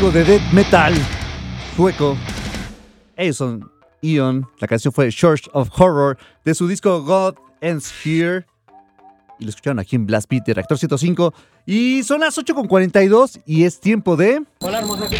Algo 0.01 0.11
de 0.11 0.23
death 0.23 0.51
metal 0.51 0.95
sueco. 1.75 2.17
Ellos 3.15 3.37
son 3.37 3.71
Ion. 4.01 4.47
La 4.57 4.67
canción 4.67 4.91
fue 4.91 5.11
Church 5.11 5.47
of 5.53 5.69
Horror 5.79 6.17
de 6.43 6.55
su 6.55 6.67
disco 6.67 7.03
God 7.03 7.35
Ends 7.61 7.93
Here. 8.03 8.47
Y 9.39 9.43
lo 9.43 9.51
escucharon 9.51 9.77
aquí 9.77 9.95
en 9.95 10.07
Blast 10.07 10.27
Beat 10.27 10.45
de 10.45 10.55
Reactor 10.55 10.79
105. 10.79 11.35
Y 11.67 12.01
son 12.01 12.21
las 12.21 12.35
8.42 12.35 13.43
y 13.45 13.65
es 13.65 13.79
tiempo 13.79 14.15
de. 14.15 14.41
Hola, 14.61 14.79
hermosa, 14.79 15.07
¿qué 15.07 15.19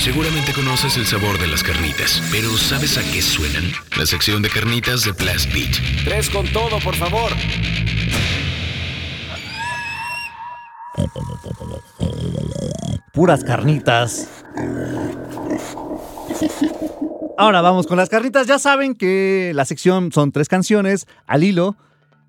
Seguramente 0.00 0.52
conoces 0.52 0.96
el 0.96 1.06
sabor 1.06 1.38
de 1.38 1.46
las 1.46 1.62
carnitas, 1.62 2.20
pero 2.32 2.50
¿sabes 2.56 2.98
a 2.98 3.02
qué 3.12 3.22
suenan? 3.22 3.70
La 3.96 4.06
sección 4.06 4.42
de 4.42 4.50
carnitas 4.50 5.04
de 5.04 5.12
Blast 5.12 5.52
Beat. 5.52 6.04
Tres 6.04 6.30
con 6.30 6.48
todo, 6.48 6.80
por 6.80 6.96
favor. 6.96 7.30
Puras 13.12 13.44
carnitas. 13.44 14.28
Ahora 17.38 17.60
vamos 17.60 17.86
con 17.86 17.96
las 17.96 18.08
carnitas. 18.08 18.46
Ya 18.46 18.58
saben 18.58 18.94
que 18.94 19.52
la 19.54 19.64
sección 19.64 20.12
son 20.12 20.32
tres 20.32 20.48
canciones 20.48 21.06
al 21.26 21.44
hilo 21.44 21.76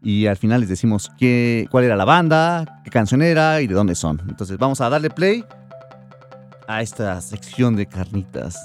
y 0.01 0.27
al 0.27 0.37
final 0.37 0.61
les 0.61 0.69
decimos 0.69 1.11
qué, 1.17 1.67
cuál 1.71 1.85
era 1.85 1.95
la 1.95 2.05
banda, 2.05 2.81
qué 2.83 2.89
canción 2.89 3.21
era 3.21 3.61
y 3.61 3.67
de 3.67 3.73
dónde 3.73 3.95
son. 3.95 4.21
Entonces 4.27 4.57
vamos 4.57 4.81
a 4.81 4.89
darle 4.89 5.09
play 5.09 5.43
a 6.67 6.81
esta 6.81 7.19
sección 7.21 7.75
de 7.75 7.85
carnitas. 7.85 8.57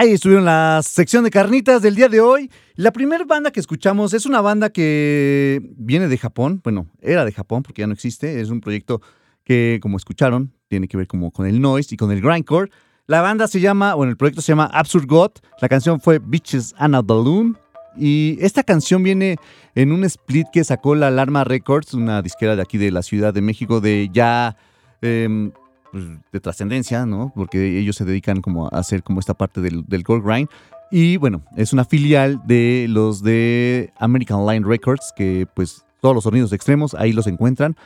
Ahí 0.00 0.12
estuvieron 0.12 0.44
la 0.44 0.80
sección 0.84 1.24
de 1.24 1.30
carnitas 1.32 1.82
del 1.82 1.96
día 1.96 2.08
de 2.08 2.20
hoy. 2.20 2.52
La 2.76 2.92
primera 2.92 3.24
banda 3.24 3.50
que 3.50 3.58
escuchamos 3.58 4.14
es 4.14 4.26
una 4.26 4.40
banda 4.40 4.70
que 4.70 5.60
viene 5.76 6.06
de 6.06 6.16
Japón. 6.16 6.60
Bueno, 6.62 6.86
era 7.02 7.24
de 7.24 7.32
Japón 7.32 7.64
porque 7.64 7.82
ya 7.82 7.88
no 7.88 7.94
existe. 7.94 8.40
Es 8.40 8.50
un 8.50 8.60
proyecto 8.60 9.02
que, 9.42 9.80
como 9.82 9.96
escucharon, 9.96 10.52
tiene 10.68 10.86
que 10.86 10.96
ver 10.96 11.08
como 11.08 11.32
con 11.32 11.48
el 11.48 11.60
noise 11.60 11.96
y 11.96 11.96
con 11.96 12.12
el 12.12 12.20
grindcore. 12.20 12.70
La 13.08 13.22
banda 13.22 13.48
se 13.48 13.58
llama, 13.58 13.94
bueno, 13.94 14.12
el 14.12 14.16
proyecto 14.16 14.40
se 14.40 14.52
llama 14.52 14.70
Absurd 14.72 15.08
God. 15.08 15.32
La 15.60 15.68
canción 15.68 16.00
fue 16.00 16.20
Bitches 16.20 16.76
and 16.78 16.94
a 16.94 17.02
Balloon. 17.02 17.58
Y 17.96 18.38
esta 18.40 18.62
canción 18.62 19.02
viene 19.02 19.34
en 19.74 19.90
un 19.90 20.04
split 20.04 20.46
que 20.52 20.62
sacó 20.62 20.94
la 20.94 21.08
Alarma 21.08 21.42
Records, 21.42 21.92
una 21.94 22.22
disquera 22.22 22.54
de 22.54 22.62
aquí 22.62 22.78
de 22.78 22.92
la 22.92 23.02
Ciudad 23.02 23.34
de 23.34 23.40
México, 23.40 23.80
de 23.80 24.08
ya 24.12 24.56
em, 25.02 25.50
pues, 25.92 26.04
de 26.32 26.40
trascendencia, 26.40 27.06
¿no? 27.06 27.32
Porque 27.34 27.78
ellos 27.78 27.96
se 27.96 28.04
dedican 28.04 28.40
como 28.40 28.66
a 28.66 28.78
hacer 28.78 29.02
como 29.02 29.20
esta 29.20 29.34
parte 29.34 29.60
del, 29.60 29.84
del 29.86 30.02
gold 30.02 30.24
grind. 30.24 30.48
Y 30.90 31.18
bueno, 31.18 31.42
es 31.56 31.72
una 31.72 31.84
filial 31.84 32.40
de 32.46 32.86
los 32.88 33.22
de 33.22 33.92
American 33.98 34.46
Line 34.46 34.66
Records, 34.66 35.12
que 35.14 35.46
pues 35.54 35.84
todos 36.00 36.14
los 36.14 36.24
sonidos 36.24 36.52
extremos 36.52 36.94
ahí 36.94 37.12
los 37.12 37.26
encuentran. 37.26 37.76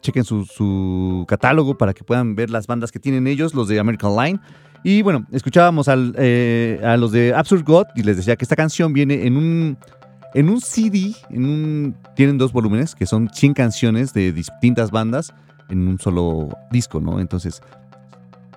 chequen 0.00 0.24
su, 0.24 1.24
catálogo 1.26 1.76
para 1.76 1.92
que 1.92 2.04
puedan 2.04 2.34
ver 2.34 2.50
las 2.50 2.66
bandas 2.66 2.92
que 2.92 2.98
tienen 2.98 3.26
ellos, 3.26 3.54
los 3.54 3.68
de 3.68 3.80
American 3.80 4.14
Line. 4.16 4.40
Y 4.84 5.02
bueno, 5.02 5.26
escuchábamos 5.32 5.88
al, 5.88 6.14
eh, 6.18 6.80
a 6.84 6.96
los 6.96 7.10
de 7.10 7.34
Absurd 7.34 7.64
God 7.64 7.86
y 7.96 8.02
les 8.02 8.18
decía 8.18 8.36
que 8.36 8.44
esta 8.44 8.54
canción 8.54 8.92
viene 8.92 9.26
en 9.26 9.36
un, 9.36 9.78
en 10.34 10.48
un 10.50 10.60
CD, 10.60 11.14
tienen 12.14 12.38
dos 12.38 12.52
volúmenes 12.52 12.94
que 12.94 13.06
son 13.06 13.30
100 13.32 13.54
canciones 13.54 14.12
de 14.12 14.32
distintas 14.32 14.90
bandas 14.90 15.32
en 15.68 15.88
un 15.88 15.98
solo 15.98 16.48
disco, 16.70 17.00
¿no? 17.00 17.20
Entonces 17.20 17.62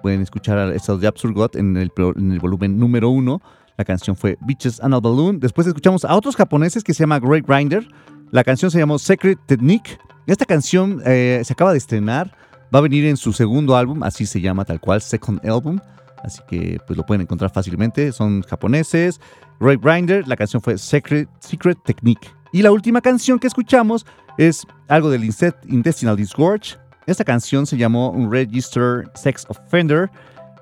pueden 0.02 0.22
escuchar 0.22 0.58
a 0.58 0.74
estos 0.74 1.02
de 1.02 1.08
Absurd 1.08 1.34
God 1.34 1.56
en 1.56 1.76
el, 1.78 1.92
en 2.16 2.32
el 2.32 2.40
volumen 2.40 2.78
número 2.78 3.10
uno. 3.10 3.42
La 3.78 3.86
canción 3.86 4.16
fue 4.16 4.38
Beaches 4.42 4.80
and 4.82 4.94
a 4.94 5.00
Balloon. 5.00 5.40
Después 5.40 5.68
escuchamos 5.68 6.04
a 6.04 6.16
otros 6.16 6.36
japoneses 6.36 6.84
que 6.84 6.94
se 6.94 7.04
llama 7.04 7.20
Great 7.20 7.46
Grinder. 7.46 7.88
La 8.32 8.44
canción 8.44 8.72
se 8.72 8.80
llamó 8.80 8.98
Secret 8.98 9.40
Technique. 9.46 9.98
Esta 10.26 10.46
canción 10.46 11.02
eh, 11.06 11.42
se 11.46 11.54
acaba 11.54 11.72
de 11.72 11.78
estrenar. 11.78 12.36
Va 12.74 12.80
a 12.80 12.82
venir 12.82 13.06
en 13.06 13.16
su 13.16 13.32
segundo 13.32 13.78
álbum, 13.78 14.04
así 14.04 14.26
se 14.26 14.42
llama 14.42 14.66
tal 14.66 14.80
cual, 14.80 15.02
Second 15.02 15.48
Album. 15.48 15.80
Así 16.24 16.42
que 16.48 16.80
pues 16.86 16.98
lo 16.98 17.06
pueden 17.06 17.22
encontrar 17.22 17.52
fácilmente. 17.52 18.12
Son 18.12 18.42
japoneses. 18.42 19.22
Great 19.60 19.82
Grinder. 19.82 20.28
La 20.28 20.36
canción 20.36 20.62
fue 20.62 20.78
Secret, 20.78 21.30
Secret 21.40 21.78
Technique. 21.86 22.28
Y 22.52 22.64
la 22.64 22.72
última 22.72 23.02
canción 23.02 23.40
que 23.40 23.48
escuchamos 23.48 24.06
es 24.38 24.66
algo 24.88 25.10
del 25.10 25.24
Intestinal 25.24 26.16
Disgorge 26.18 26.78
esta 27.08 27.24
canción 27.24 27.66
se 27.66 27.78
llamó 27.78 28.14
Register 28.30 29.10
Sex 29.16 29.46
Offender 29.50 30.12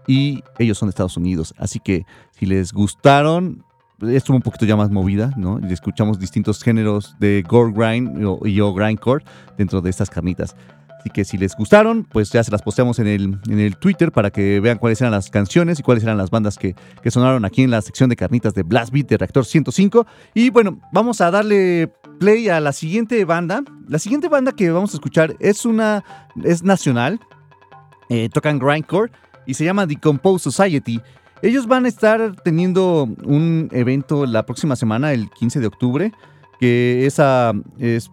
y 0.07 0.43
ellos 0.59 0.77
son 0.77 0.87
de 0.87 0.91
Estados 0.91 1.17
Unidos. 1.17 1.53
Así 1.57 1.79
que 1.79 2.05
si 2.31 2.45
les 2.45 2.71
gustaron, 2.71 3.65
estuvo 4.01 4.37
un 4.37 4.43
poquito 4.43 4.65
ya 4.65 4.75
más 4.75 4.91
movida, 4.91 5.33
¿no? 5.37 5.59
Y 5.67 5.73
escuchamos 5.73 6.19
distintos 6.19 6.61
géneros 6.61 7.15
de 7.19 7.43
gore 7.47 7.73
grind 7.73 8.21
y 8.45 8.59
o 8.61 8.73
grindcore 8.73 9.25
dentro 9.57 9.81
de 9.81 9.89
estas 9.89 10.09
carnitas. 10.09 10.55
Así 10.99 11.11
que 11.11 11.23
si 11.23 11.37
les 11.37 11.55
gustaron, 11.55 12.03
pues 12.03 12.31
ya 12.31 12.43
se 12.43 12.51
las 12.51 12.63
posteamos 12.63 12.97
en 12.97 13.05
el, 13.07 13.39
en 13.47 13.59
el 13.59 13.77
Twitter 13.77 14.11
para 14.11 14.31
que 14.31 14.59
vean 14.59 14.79
cuáles 14.79 14.99
eran 15.01 15.11
las 15.11 15.29
canciones 15.29 15.79
y 15.79 15.83
cuáles 15.83 16.03
eran 16.03 16.17
las 16.17 16.31
bandas 16.31 16.57
que, 16.57 16.75
que 17.03 17.11
sonaron 17.11 17.45
aquí 17.45 17.61
en 17.61 17.69
la 17.69 17.81
sección 17.81 18.09
de 18.09 18.15
carnitas 18.15 18.55
de 18.55 18.63
Blast 18.63 18.91
Beat 18.91 19.07
de 19.07 19.17
Reactor 19.17 19.45
105. 19.45 20.07
Y 20.33 20.49
bueno, 20.49 20.79
vamos 20.91 21.21
a 21.21 21.29
darle 21.29 21.93
play 22.19 22.49
a 22.49 22.59
la 22.59 22.73
siguiente 22.73 23.23
banda. 23.25 23.63
La 23.87 23.99
siguiente 23.99 24.27
banda 24.29 24.51
que 24.51 24.69
vamos 24.71 24.93
a 24.93 24.97
escuchar 24.97 25.35
es 25.39 25.65
una 25.65 26.03
es 26.43 26.63
nacional. 26.63 27.19
Eh, 28.09 28.29
tocan 28.31 28.59
grindcore 28.59 29.11
y 29.45 29.53
se 29.53 29.65
llama 29.65 29.87
The 29.87 29.97
Compose 29.97 30.43
Society. 30.43 31.01
Ellos 31.41 31.67
van 31.67 31.85
a 31.85 31.87
estar 31.87 32.35
teniendo 32.43 33.03
un 33.23 33.69
evento 33.71 34.25
la 34.25 34.45
próxima 34.45 34.75
semana, 34.75 35.13
el 35.13 35.29
15 35.29 35.59
de 35.59 35.67
octubre, 35.67 36.11
que 36.59 37.05
es 37.05 37.15
pues, 37.15 38.09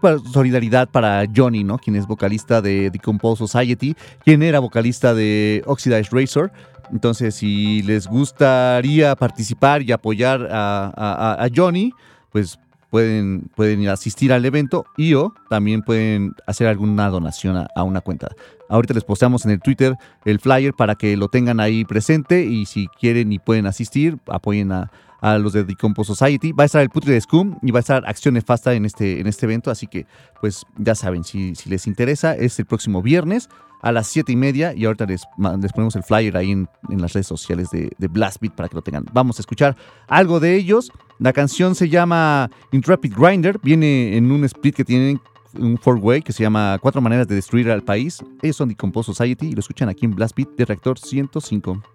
para 0.00 0.18
solidaridad 0.18 0.88
para 0.88 1.24
Johnny, 1.34 1.62
¿no? 1.62 1.78
Quien 1.78 1.96
es 1.96 2.06
vocalista 2.06 2.62
de 2.62 2.90
The 2.90 2.98
Compose 2.98 3.46
Society, 3.46 3.94
quien 4.24 4.42
era 4.42 4.58
vocalista 4.60 5.14
de 5.14 5.62
Oxidized 5.66 6.12
Razor. 6.12 6.52
Entonces, 6.90 7.34
si 7.34 7.82
les 7.82 8.06
gustaría 8.06 9.14
participar 9.16 9.82
y 9.82 9.92
apoyar 9.92 10.48
a 10.50 11.48
Johnny, 11.54 11.92
pues 12.30 12.58
pueden, 12.94 13.50
pueden 13.56 13.88
asistir 13.88 14.32
al 14.32 14.44
evento 14.44 14.86
y 14.96 15.14
o 15.14 15.34
también 15.50 15.82
pueden 15.82 16.32
hacer 16.46 16.68
alguna 16.68 17.08
donación 17.08 17.66
a, 17.74 17.82
una 17.82 18.00
cuenta. 18.00 18.28
Ahorita 18.68 18.94
les 18.94 19.02
posteamos 19.02 19.44
en 19.44 19.50
el 19.50 19.58
Twitter 19.58 19.96
el 20.24 20.38
flyer 20.38 20.72
para 20.74 20.94
que 20.94 21.16
lo 21.16 21.26
tengan 21.26 21.58
ahí 21.58 21.84
presente 21.84 22.44
y 22.44 22.66
si 22.66 22.86
quieren 22.86 23.32
y 23.32 23.40
pueden 23.40 23.66
asistir, 23.66 24.18
apoyen 24.28 24.70
a, 24.70 24.92
los 25.40 25.54
de 25.54 25.64
Decompo 25.64 26.04
Society. 26.04 26.52
Va 26.52 26.62
a 26.62 26.66
estar 26.66 26.82
el 26.82 26.88
Putri 26.88 27.10
de 27.10 27.20
Scum 27.20 27.58
y 27.62 27.72
va 27.72 27.80
a 27.80 27.80
estar 27.80 28.04
Acción 28.06 28.34
Nefasta 28.34 28.74
en 28.74 28.84
este, 28.84 29.18
en 29.18 29.26
este 29.26 29.46
evento, 29.46 29.72
así 29.72 29.88
que 29.88 30.06
pues 30.40 30.64
ya 30.76 30.94
saben, 30.94 31.24
si, 31.24 31.56
si 31.56 31.68
les 31.68 31.88
interesa, 31.88 32.36
es 32.36 32.56
el 32.60 32.66
próximo 32.66 33.02
viernes 33.02 33.48
a 33.82 33.90
las 33.90 34.06
7 34.06 34.30
y 34.30 34.36
media 34.36 34.72
y 34.72 34.84
ahorita 34.84 35.06
les, 35.06 35.26
ponemos 35.74 35.96
el 35.96 36.04
flyer 36.04 36.36
ahí 36.36 36.52
en, 36.52 36.68
las 36.90 37.12
redes 37.12 37.26
sociales 37.26 37.70
de, 37.70 37.90
de 37.98 38.06
Blast 38.06 38.40
Beat 38.40 38.54
para 38.54 38.68
que 38.68 38.76
lo 38.76 38.82
tengan. 38.82 39.04
Vamos 39.12 39.40
a 39.40 39.42
escuchar 39.42 39.74
algo 40.06 40.38
de 40.38 40.54
ellos. 40.54 40.92
La 41.18 41.32
canción 41.32 41.74
se 41.74 41.88
llama 41.88 42.50
Intrepid 42.72 43.14
Grinder, 43.16 43.58
viene 43.62 44.16
en 44.16 44.30
un 44.32 44.44
split 44.44 44.74
que 44.74 44.84
tienen 44.84 45.20
un 45.58 45.78
four-way 45.78 46.22
que 46.22 46.32
se 46.32 46.42
llama 46.42 46.78
Cuatro 46.80 47.00
maneras 47.00 47.28
de 47.28 47.36
destruir 47.36 47.70
al 47.70 47.82
país. 47.82 48.22
Ellos 48.42 48.56
son 48.56 48.68
Decompose 48.68 49.06
Society 49.12 49.46
y 49.46 49.52
lo 49.52 49.60
escuchan 49.60 49.88
aquí 49.88 50.04
en 50.04 50.14
Blast 50.14 50.36
Beat 50.36 50.50
de 50.56 50.64
Reactor 50.64 50.98
105. 50.98 51.93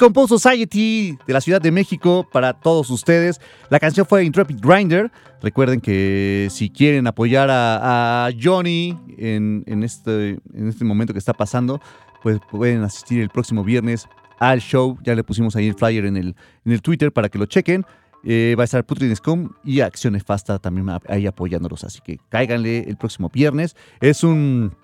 Compose 0.00 0.28
Society 0.38 1.18
de 1.26 1.32
la 1.34 1.42
Ciudad 1.42 1.60
de 1.60 1.70
México 1.70 2.26
para 2.32 2.54
todos 2.54 2.88
ustedes. 2.88 3.38
La 3.68 3.78
canción 3.78 4.06
fue 4.06 4.24
Intrepid 4.24 4.56
Grinder. 4.58 5.12
Recuerden 5.42 5.78
que 5.78 6.48
si 6.50 6.70
quieren 6.70 7.06
apoyar 7.06 7.50
a, 7.50 8.30
Johnny 8.42 8.96
en, 9.18 9.82
este, 9.82 10.38
en 10.54 10.68
este 10.68 10.86
momento 10.86 11.12
que 11.12 11.18
está 11.18 11.34
pasando, 11.34 11.82
pues 12.22 12.38
pueden 12.50 12.82
asistir 12.82 13.20
el 13.20 13.28
próximo 13.28 13.62
viernes 13.62 14.08
al 14.38 14.62
show. 14.62 14.96
Ya 15.02 15.14
le 15.14 15.22
pusimos 15.22 15.54
ahí 15.54 15.68
el 15.68 15.74
flyer 15.74 16.06
en 16.06 16.16
el, 16.16 16.80
Twitter 16.80 17.12
para 17.12 17.28
que 17.28 17.36
lo 17.36 17.44
chequen. 17.44 17.84
Eh, 18.24 18.54
va 18.58 18.62
a 18.62 18.64
estar 18.64 18.82
Putridescom 18.86 19.50
y 19.64 19.80
Acciones 19.80 20.24
Fasta 20.24 20.58
también 20.58 20.88
ahí 21.08 21.26
apoyándolos. 21.26 21.84
Así 21.84 22.00
que 22.02 22.16
cáiganle 22.30 22.88
el 22.88 22.96
próximo 22.96 23.28
viernes. 23.28 23.76
Es 24.00 24.24
un. 24.24 24.74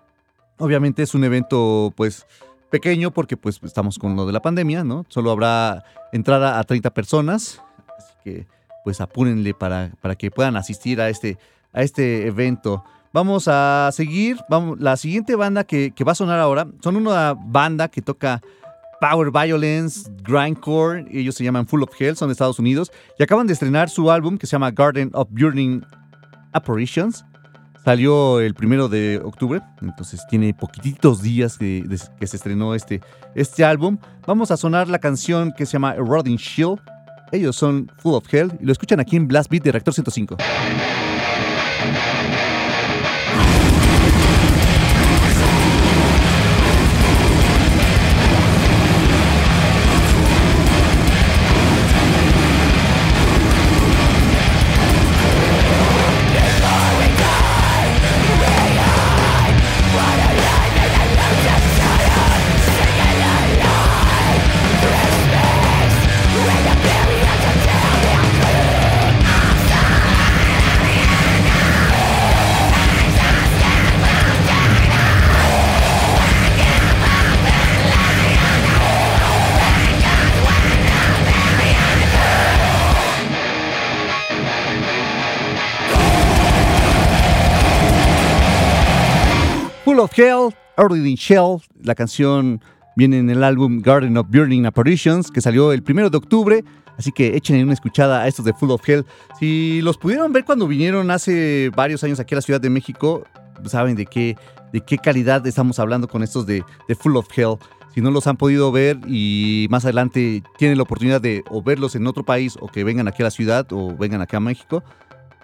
Obviamente 0.58 1.02
es 1.02 1.14
un 1.14 1.24
evento, 1.24 1.94
pues 1.96 2.26
pequeño 2.70 3.10
porque 3.10 3.36
pues 3.36 3.60
estamos 3.62 3.98
con 3.98 4.16
lo 4.16 4.26
de 4.26 4.32
la 4.32 4.42
pandemia, 4.42 4.84
¿no? 4.84 5.04
Solo 5.08 5.30
habrá 5.30 5.84
entrada 6.12 6.58
a 6.58 6.64
30 6.64 6.90
personas, 6.92 7.62
así 7.96 8.14
que 8.24 8.46
pues 8.84 9.00
apúrenle 9.00 9.54
para, 9.54 9.92
para 10.00 10.14
que 10.14 10.30
puedan 10.30 10.56
asistir 10.56 11.00
a 11.00 11.08
este, 11.08 11.38
a 11.72 11.82
este 11.82 12.26
evento. 12.26 12.84
Vamos 13.12 13.48
a 13.48 13.88
seguir, 13.92 14.38
vamos, 14.48 14.78
la 14.78 14.96
siguiente 14.96 15.36
banda 15.36 15.64
que, 15.64 15.92
va 16.06 16.12
a 16.12 16.14
sonar 16.14 16.38
ahora 16.38 16.68
son 16.80 16.96
una 16.96 17.34
banda 17.34 17.88
que 17.88 18.02
toca 18.02 18.42
Power 19.00 19.30
Violence, 19.30 20.10
Grindcore, 20.22 21.06
ellos 21.10 21.34
se 21.34 21.42
llaman 21.44 21.66
Full 21.66 21.82
of 21.82 21.90
Hell, 21.98 22.16
son 22.16 22.28
de 22.28 22.32
Estados 22.32 22.58
Unidos 22.58 22.92
y 23.18 23.22
acaban 23.22 23.46
de 23.46 23.54
estrenar 23.54 23.88
su 23.90 24.10
álbum 24.10 24.38
que 24.38 24.46
se 24.46 24.52
llama 24.52 24.70
Garden 24.70 25.10
of 25.14 25.28
Burning 25.30 25.82
Apparitions. 26.52 27.24
Salió 27.86 28.40
el 28.40 28.52
primero 28.54 28.88
de 28.88 29.20
octubre, 29.24 29.60
entonces 29.80 30.26
tiene 30.28 30.52
poquititos 30.52 31.22
días 31.22 31.56
que, 31.56 31.84
se 32.26 32.36
estrenó 32.36 32.74
este, 32.74 33.00
este 33.36 33.64
álbum. 33.64 33.98
Vamos 34.26 34.50
a 34.50 34.56
sonar 34.56 34.88
la 34.88 34.98
canción 34.98 35.54
que 35.56 35.66
se 35.66 35.74
llama 35.74 35.94
Eroding 35.94 36.34
Shield. 36.34 36.80
Ellos 37.30 37.54
son 37.54 37.88
Full 37.98 38.14
of 38.14 38.34
Hell 38.34 38.58
y 38.60 38.64
lo 38.64 38.72
escuchan 38.72 38.98
aquí 38.98 39.14
en 39.14 39.28
Blast 39.28 39.48
Beat 39.48 39.62
de 39.62 39.70
Reactor 39.70 39.94
105. 39.94 40.36
Hell, 90.16 90.54
Early 90.78 91.10
in 91.10 91.16
Shell. 91.16 91.60
La 91.82 91.94
canción 91.94 92.62
viene 92.96 93.18
en 93.18 93.28
el 93.28 93.44
álbum 93.44 93.82
Garden 93.82 94.16
of 94.16 94.28
Burning 94.30 94.64
Apparitions, 94.64 95.30
que 95.30 95.42
salió 95.42 95.72
el 95.72 95.82
primero 95.82 96.08
de 96.08 96.16
octubre. 96.16 96.64
Así 96.96 97.12
que 97.12 97.36
echen 97.36 97.62
una 97.62 97.74
escuchada 97.74 98.22
a 98.22 98.28
estos 98.28 98.46
de 98.46 98.54
Full 98.54 98.70
of 98.70 98.88
Hell. 98.88 99.04
Si 99.38 99.82
los 99.82 99.98
pudieron 99.98 100.32
ver 100.32 100.46
cuando 100.46 100.66
vinieron 100.66 101.10
hace 101.10 101.70
varios 101.76 102.02
años 102.02 102.18
aquí 102.18 102.34
a 102.34 102.36
la 102.36 102.42
Ciudad 102.42 102.60
de 102.60 102.70
México, 102.70 103.24
saben 103.66 103.94
de 103.94 104.06
qué, 104.06 104.36
de 104.72 104.80
qué 104.80 104.96
calidad 104.96 105.46
estamos 105.46 105.78
hablando 105.78 106.08
con 106.08 106.22
estos 106.22 106.46
de, 106.46 106.64
de 106.88 106.94
Full 106.94 107.16
of 107.16 107.28
Hell. 107.36 107.56
Si 107.94 108.00
no 108.00 108.10
los 108.10 108.26
han 108.26 108.38
podido 108.38 108.72
ver 108.72 108.98
y 109.06 109.66
más 109.70 109.84
adelante 109.84 110.42
tienen 110.58 110.78
la 110.78 110.84
oportunidad 110.84 111.20
de 111.20 111.42
o 111.50 111.62
verlos 111.62 111.94
en 111.94 112.06
otro 112.06 112.24
país 112.24 112.56
o 112.60 112.68
que 112.68 112.84
vengan 112.84 113.08
aquí 113.08 113.22
a 113.22 113.24
la 113.24 113.30
ciudad 113.30 113.66
o 113.72 113.94
vengan 113.94 114.22
acá 114.22 114.38
a 114.38 114.40
México, 114.40 114.82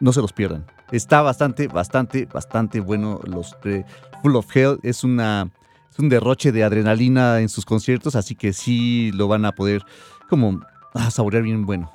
no 0.02 0.12
se 0.12 0.20
los 0.20 0.32
pierdan. 0.32 0.66
Está 0.90 1.22
bastante, 1.22 1.68
bastante, 1.68 2.26
bastante 2.26 2.80
bueno 2.80 3.20
los 3.24 3.56
de 3.62 3.86
Full 4.20 4.34
of 4.34 4.54
Hell. 4.54 4.80
Es, 4.82 5.04
una, 5.04 5.48
es 5.90 5.98
un 6.00 6.08
derroche 6.08 6.50
de 6.50 6.64
adrenalina 6.64 7.38
en 7.38 7.48
sus 7.48 7.64
conciertos, 7.64 8.16
así 8.16 8.34
que 8.34 8.52
sí 8.52 9.12
lo 9.12 9.28
van 9.28 9.44
a 9.44 9.52
poder 9.52 9.82
como 10.28 10.60
ah, 10.94 11.10
saborear 11.10 11.44
bien 11.44 11.64
bueno. 11.64 11.90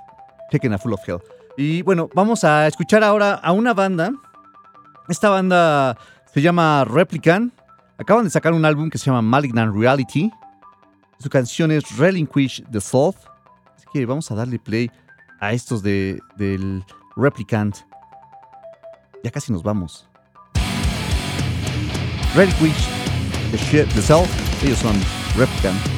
Chequen 0.49 0.73
a 0.73 0.77
Full 0.77 0.93
of 0.93 1.01
Hell. 1.05 1.19
Y 1.57 1.81
bueno, 1.81 2.09
vamos 2.15 2.45
a 2.45 2.65
escuchar 2.65 3.03
ahora 3.03 3.33
a 3.33 3.51
una 3.51 3.73
banda. 3.73 4.13
Esta 5.09 5.29
banda 5.29 5.97
se 6.33 6.41
llama 6.41 6.85
Replicant. 6.85 7.53
Acaban 7.97 8.23
de 8.23 8.29
sacar 8.29 8.53
un 8.53 8.63
álbum 8.63 8.89
que 8.89 8.97
se 8.97 9.07
llama 9.07 9.21
Malignant 9.21 9.75
Reality. 9.75 10.31
Su 11.19 11.29
canción 11.29 11.71
es 11.71 11.97
Relinquish 11.97 12.63
the 12.71 12.79
Soul. 12.79 13.15
Así 13.75 13.85
que 13.91 14.05
vamos 14.05 14.31
a 14.31 14.35
darle 14.35 14.59
play 14.59 14.89
a 15.41 15.51
estos 15.51 15.83
de, 15.83 16.21
del 16.37 16.85
Replicant. 17.17 17.75
Ya 19.23 19.31
casi 19.31 19.51
nos 19.51 19.63
vamos. 19.63 20.07
Reliquage, 22.35 22.87
The 23.51 23.57
Shit, 23.57 23.87
The 23.93 24.01
Self, 24.01 24.29
ellos 24.63 24.79
son 24.79 24.95
Replicant. 25.37 25.96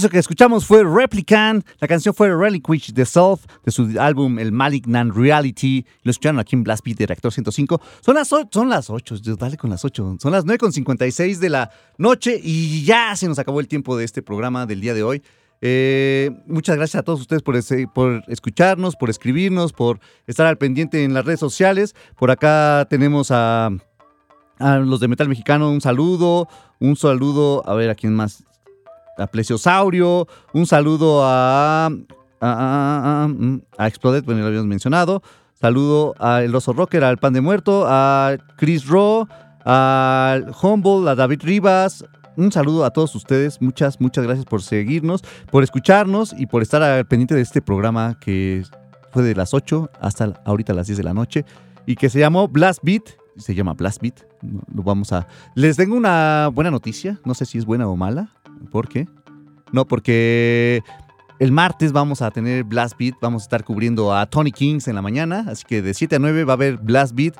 Eso 0.00 0.08
que 0.08 0.18
escuchamos 0.18 0.64
fue 0.64 0.82
Replicant, 0.82 1.62
la 1.78 1.86
canción 1.86 2.14
fue 2.14 2.34
Reliquage 2.34 2.90
the 2.94 3.04
Self 3.04 3.44
de 3.66 3.70
su 3.70 4.00
álbum 4.00 4.38
El 4.38 4.50
Malignant 4.50 5.14
Reality. 5.14 5.84
Lo 6.04 6.10
escucharon 6.10 6.38
aquí 6.38 6.56
en 6.56 6.64
Blast 6.64 6.82
Beat 6.82 6.96
de 6.96 7.04
Reactor 7.04 7.30
105. 7.30 7.78
Son 8.00 8.14
las, 8.14 8.28
son 8.28 8.70
las 8.70 8.88
8, 8.88 9.16
dale 9.38 9.58
con 9.58 9.68
las 9.68 9.84
8. 9.84 10.16
Son 10.18 10.32
las 10.32 10.46
9.56 10.46 11.36
de 11.36 11.50
la 11.50 11.70
noche 11.98 12.40
y 12.42 12.82
ya 12.82 13.14
se 13.14 13.28
nos 13.28 13.38
acabó 13.38 13.60
el 13.60 13.68
tiempo 13.68 13.94
de 13.94 14.06
este 14.06 14.22
programa 14.22 14.64
del 14.64 14.80
día 14.80 14.94
de 14.94 15.02
hoy. 15.02 15.22
Eh, 15.60 16.30
muchas 16.46 16.76
gracias 16.76 17.00
a 17.00 17.02
todos 17.02 17.20
ustedes 17.20 17.42
por, 17.42 17.54
escucharnos, 18.26 18.96
por 18.96 19.10
escribirnos, 19.10 19.74
por 19.74 20.00
estar 20.26 20.46
al 20.46 20.56
pendiente 20.56 21.04
en 21.04 21.12
las 21.12 21.26
redes 21.26 21.40
sociales. 21.40 21.94
Por 22.16 22.30
acá 22.30 22.86
tenemos 22.88 23.30
a 23.30 23.68
los 24.58 24.98
de 24.98 25.08
Metal 25.08 25.28
Mexicano 25.28 25.70
un 25.70 25.82
saludo. 25.82 26.48
Un 26.78 26.96
saludo, 26.96 27.62
a 27.68 27.74
ver 27.74 27.90
a 27.90 27.94
quién 27.94 28.14
más 28.14 28.44
a 29.20 29.26
Plesiosaurio, 29.26 30.26
un 30.52 30.66
saludo 30.66 31.24
a, 31.24 31.86
a, 31.86 31.90
a, 32.40 33.28
a 33.78 33.86
Exploded, 33.86 34.24
bueno, 34.24 34.40
lo 34.40 34.46
habíamos 34.46 34.66
mencionado, 34.66 35.22
saludo 35.60 36.14
a 36.18 36.42
El 36.42 36.54
Oso 36.54 36.72
Rocker, 36.72 37.04
al 37.04 37.18
Pan 37.18 37.32
de 37.32 37.40
Muerto, 37.40 37.84
a 37.86 38.36
Chris 38.56 38.86
Rowe, 38.86 39.26
al 39.64 40.52
Humble, 40.62 41.10
a 41.10 41.14
David 41.14 41.40
Rivas, 41.42 42.04
un 42.36 42.50
saludo 42.52 42.84
a 42.84 42.90
todos 42.90 43.14
ustedes, 43.14 43.60
muchas, 43.60 44.00
muchas 44.00 44.24
gracias 44.24 44.46
por 44.46 44.62
seguirnos, 44.62 45.22
por 45.50 45.62
escucharnos 45.62 46.34
y 46.38 46.46
por 46.46 46.62
estar 46.62 46.82
al 46.82 47.06
pendiente 47.06 47.34
de 47.34 47.42
este 47.42 47.60
programa 47.60 48.18
que 48.20 48.64
fue 49.12 49.22
de 49.22 49.34
las 49.34 49.52
8 49.52 49.90
hasta 50.00 50.40
ahorita 50.44 50.72
las 50.72 50.86
10 50.86 50.98
de 50.98 51.04
la 51.04 51.14
noche 51.14 51.44
y 51.86 51.96
que 51.96 52.08
se 52.08 52.18
llamó 52.18 52.48
Blast 52.48 52.80
Beat, 52.82 53.02
se 53.36 53.54
llama 53.54 53.74
Blast 53.74 54.00
Beat, 54.00 54.20
lo 54.74 54.82
vamos 54.82 55.12
a... 55.12 55.26
Les 55.54 55.76
tengo 55.76 55.96
una 55.96 56.48
buena 56.52 56.70
noticia, 56.70 57.20
no 57.24 57.34
sé 57.34 57.44
si 57.44 57.58
es 57.58 57.64
buena 57.64 57.88
o 57.88 57.96
mala, 57.96 58.32
¿Por 58.70 58.88
qué? 58.88 59.08
No, 59.72 59.86
porque 59.86 60.82
el 61.38 61.52
martes 61.52 61.92
vamos 61.92 62.22
a 62.22 62.30
tener 62.30 62.64
Blast 62.64 62.98
Beat, 62.98 63.14
vamos 63.20 63.42
a 63.42 63.44
estar 63.44 63.64
cubriendo 63.64 64.14
a 64.14 64.26
Tony 64.26 64.52
Kings 64.52 64.88
en 64.88 64.94
la 64.94 65.02
mañana, 65.02 65.44
así 65.48 65.64
que 65.66 65.82
de 65.82 65.94
7 65.94 66.16
a 66.16 66.18
9 66.18 66.44
va 66.44 66.52
a 66.52 66.54
haber 66.54 66.76
Blast 66.78 67.14
Beat 67.14 67.36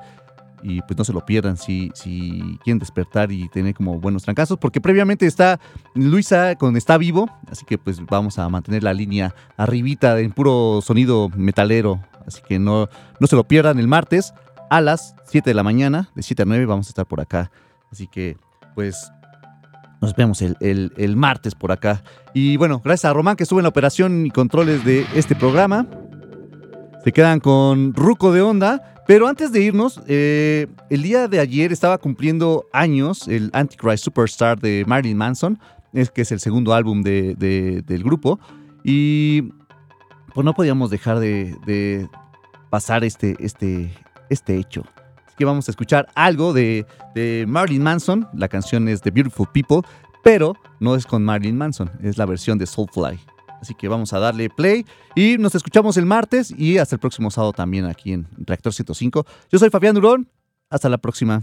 y 0.63 0.83
pues 0.83 0.97
no 0.97 1.05
se 1.05 1.13
lo 1.13 1.25
pierdan 1.25 1.57
si, 1.57 1.91
si 1.95 2.59
quieren 2.63 2.79
despertar 2.79 3.33
y 3.33 3.49
tener 3.49 3.75
como 3.75 3.99
buenos 3.99 4.23
trancazos, 4.23 4.59
porque 4.59 4.81
previamente 4.81 5.27
está 5.27 5.59
Luisa 5.95 6.55
con 6.57 6.77
Está 6.77 6.99
Vivo, 6.99 7.31
así 7.51 7.65
que 7.65 7.79
pues 7.79 8.01
vamos 8.07 8.39
a 8.39 8.49
mantener 8.49 8.83
la 8.83 8.93
línea 8.93 9.35
arribita 9.57 10.21
en 10.21 10.33
puro 10.33 10.81
sonido 10.83 11.29
metalero, 11.35 12.01
Así 12.27 12.43
que 12.47 12.59
no, 12.59 12.89
no 13.19 13.27
se 13.27 13.37
lo 13.37 13.45
pierdan 13.45 13.79
el 13.79 13.89
martes 13.89 14.35
a 14.71 14.81
las 14.81 15.17
7 15.25 15.51
de 15.51 15.55
la 15.55 15.63
mañana, 15.63 16.11
de 16.15 16.23
7 16.23 16.43
a 16.43 16.47
9 16.47 16.67
vamos 16.67 16.87
a 16.87 16.91
estar 16.91 17.07
por 17.07 17.21
acá. 17.21 17.51
Así 17.91 18.07
que, 18.07 18.37
pues, 18.75 19.11
nos 20.01 20.15
vemos 20.17 20.43
el, 20.43 20.57
el, 20.61 21.17
martes 21.17 21.55
por 21.55 21.73
acá. 21.73 22.03
Y 22.33 22.57
bueno, 22.57 22.81
gracias 22.83 23.11
a 23.11 23.13
Román 23.13 23.37
que 23.37 23.43
estuvo 23.43 23.61
en 23.61 23.65
la 23.65 23.69
operación 23.69 24.27
y 24.27 24.31
controles 24.31 24.85
de 24.85 25.07
este 25.15 25.35
programa. 25.35 25.87
Se 27.05 27.13
quedan 27.13 27.41
con 27.41 27.95
Ruco 27.95 28.33
de 28.33 28.43
Onda. 28.43 28.91
Pero 29.07 29.27
antes 29.27 29.51
de 29.51 29.61
irnos, 29.61 30.01
eh, 30.07 30.69
el 30.89 31.03
día 31.03 31.27
de 31.27 31.41
ayer 31.41 31.73
estaba 31.73 31.99
cumpliendo 31.99 32.67
años 32.73 33.27
el 33.27 33.51
Antichrist 33.53 34.05
Superstar 34.05 34.61
de 34.61 34.85
Marilyn 34.87 35.17
Manson, 35.17 35.59
es 35.93 36.13
que 36.13 36.23
es 36.23 36.31
el 36.31 36.39
segundo 36.39 36.75
álbum 36.75 37.03
de, 37.03 37.35
del 37.85 38.05
grupo. 38.05 38.39
Y 38.85 39.51
pues 40.33 40.45
no 40.45 40.55
podíamos 40.55 40.91
dejar 40.91 41.19
de, 41.19 41.57
de 41.67 42.09
pasar 42.71 43.03
este, 43.03 43.35
este, 43.41 43.91
este 44.29 44.57
hecho. 44.57 44.85
Que 45.41 45.47
vamos 45.47 45.69
a 45.69 45.71
escuchar 45.71 46.07
algo 46.15 46.53
de, 46.53 46.85
de 47.15 47.47
Marilyn 47.49 47.83
Manson. 47.83 48.29
La 48.35 48.47
canción 48.47 48.89
es 48.89 49.01
The 49.01 49.11
Beautiful 49.11 49.49
People, 49.51 49.81
pero 50.23 50.55
no 50.81 50.95
es 50.95 51.07
con 51.07 51.25
Marilyn 51.25 51.57
Manson, 51.57 51.91
es 52.03 52.19
la 52.19 52.27
versión 52.27 52.59
de 52.59 52.67
Soulfly. 52.67 53.19
Así 53.59 53.75
que 53.75 53.89
vamos 53.89 54.13
a 54.13 54.19
darle 54.19 54.51
play 54.51 54.85
y 55.15 55.39
nos 55.39 55.55
escuchamos 55.55 55.97
el 55.97 56.05
martes 56.05 56.51
y 56.51 56.77
hasta 56.77 56.97
el 56.97 57.01
próximo 57.01 57.31
sábado 57.31 57.55
también 57.55 57.87
aquí 57.87 58.13
en 58.13 58.29
Reactor 58.37 58.75
105. 58.75 59.25
Yo 59.51 59.59
soy 59.59 59.71
Fabián 59.71 59.95
Durón. 59.95 60.29
Hasta 60.69 60.91
la 60.91 60.99
próxima. 60.99 61.43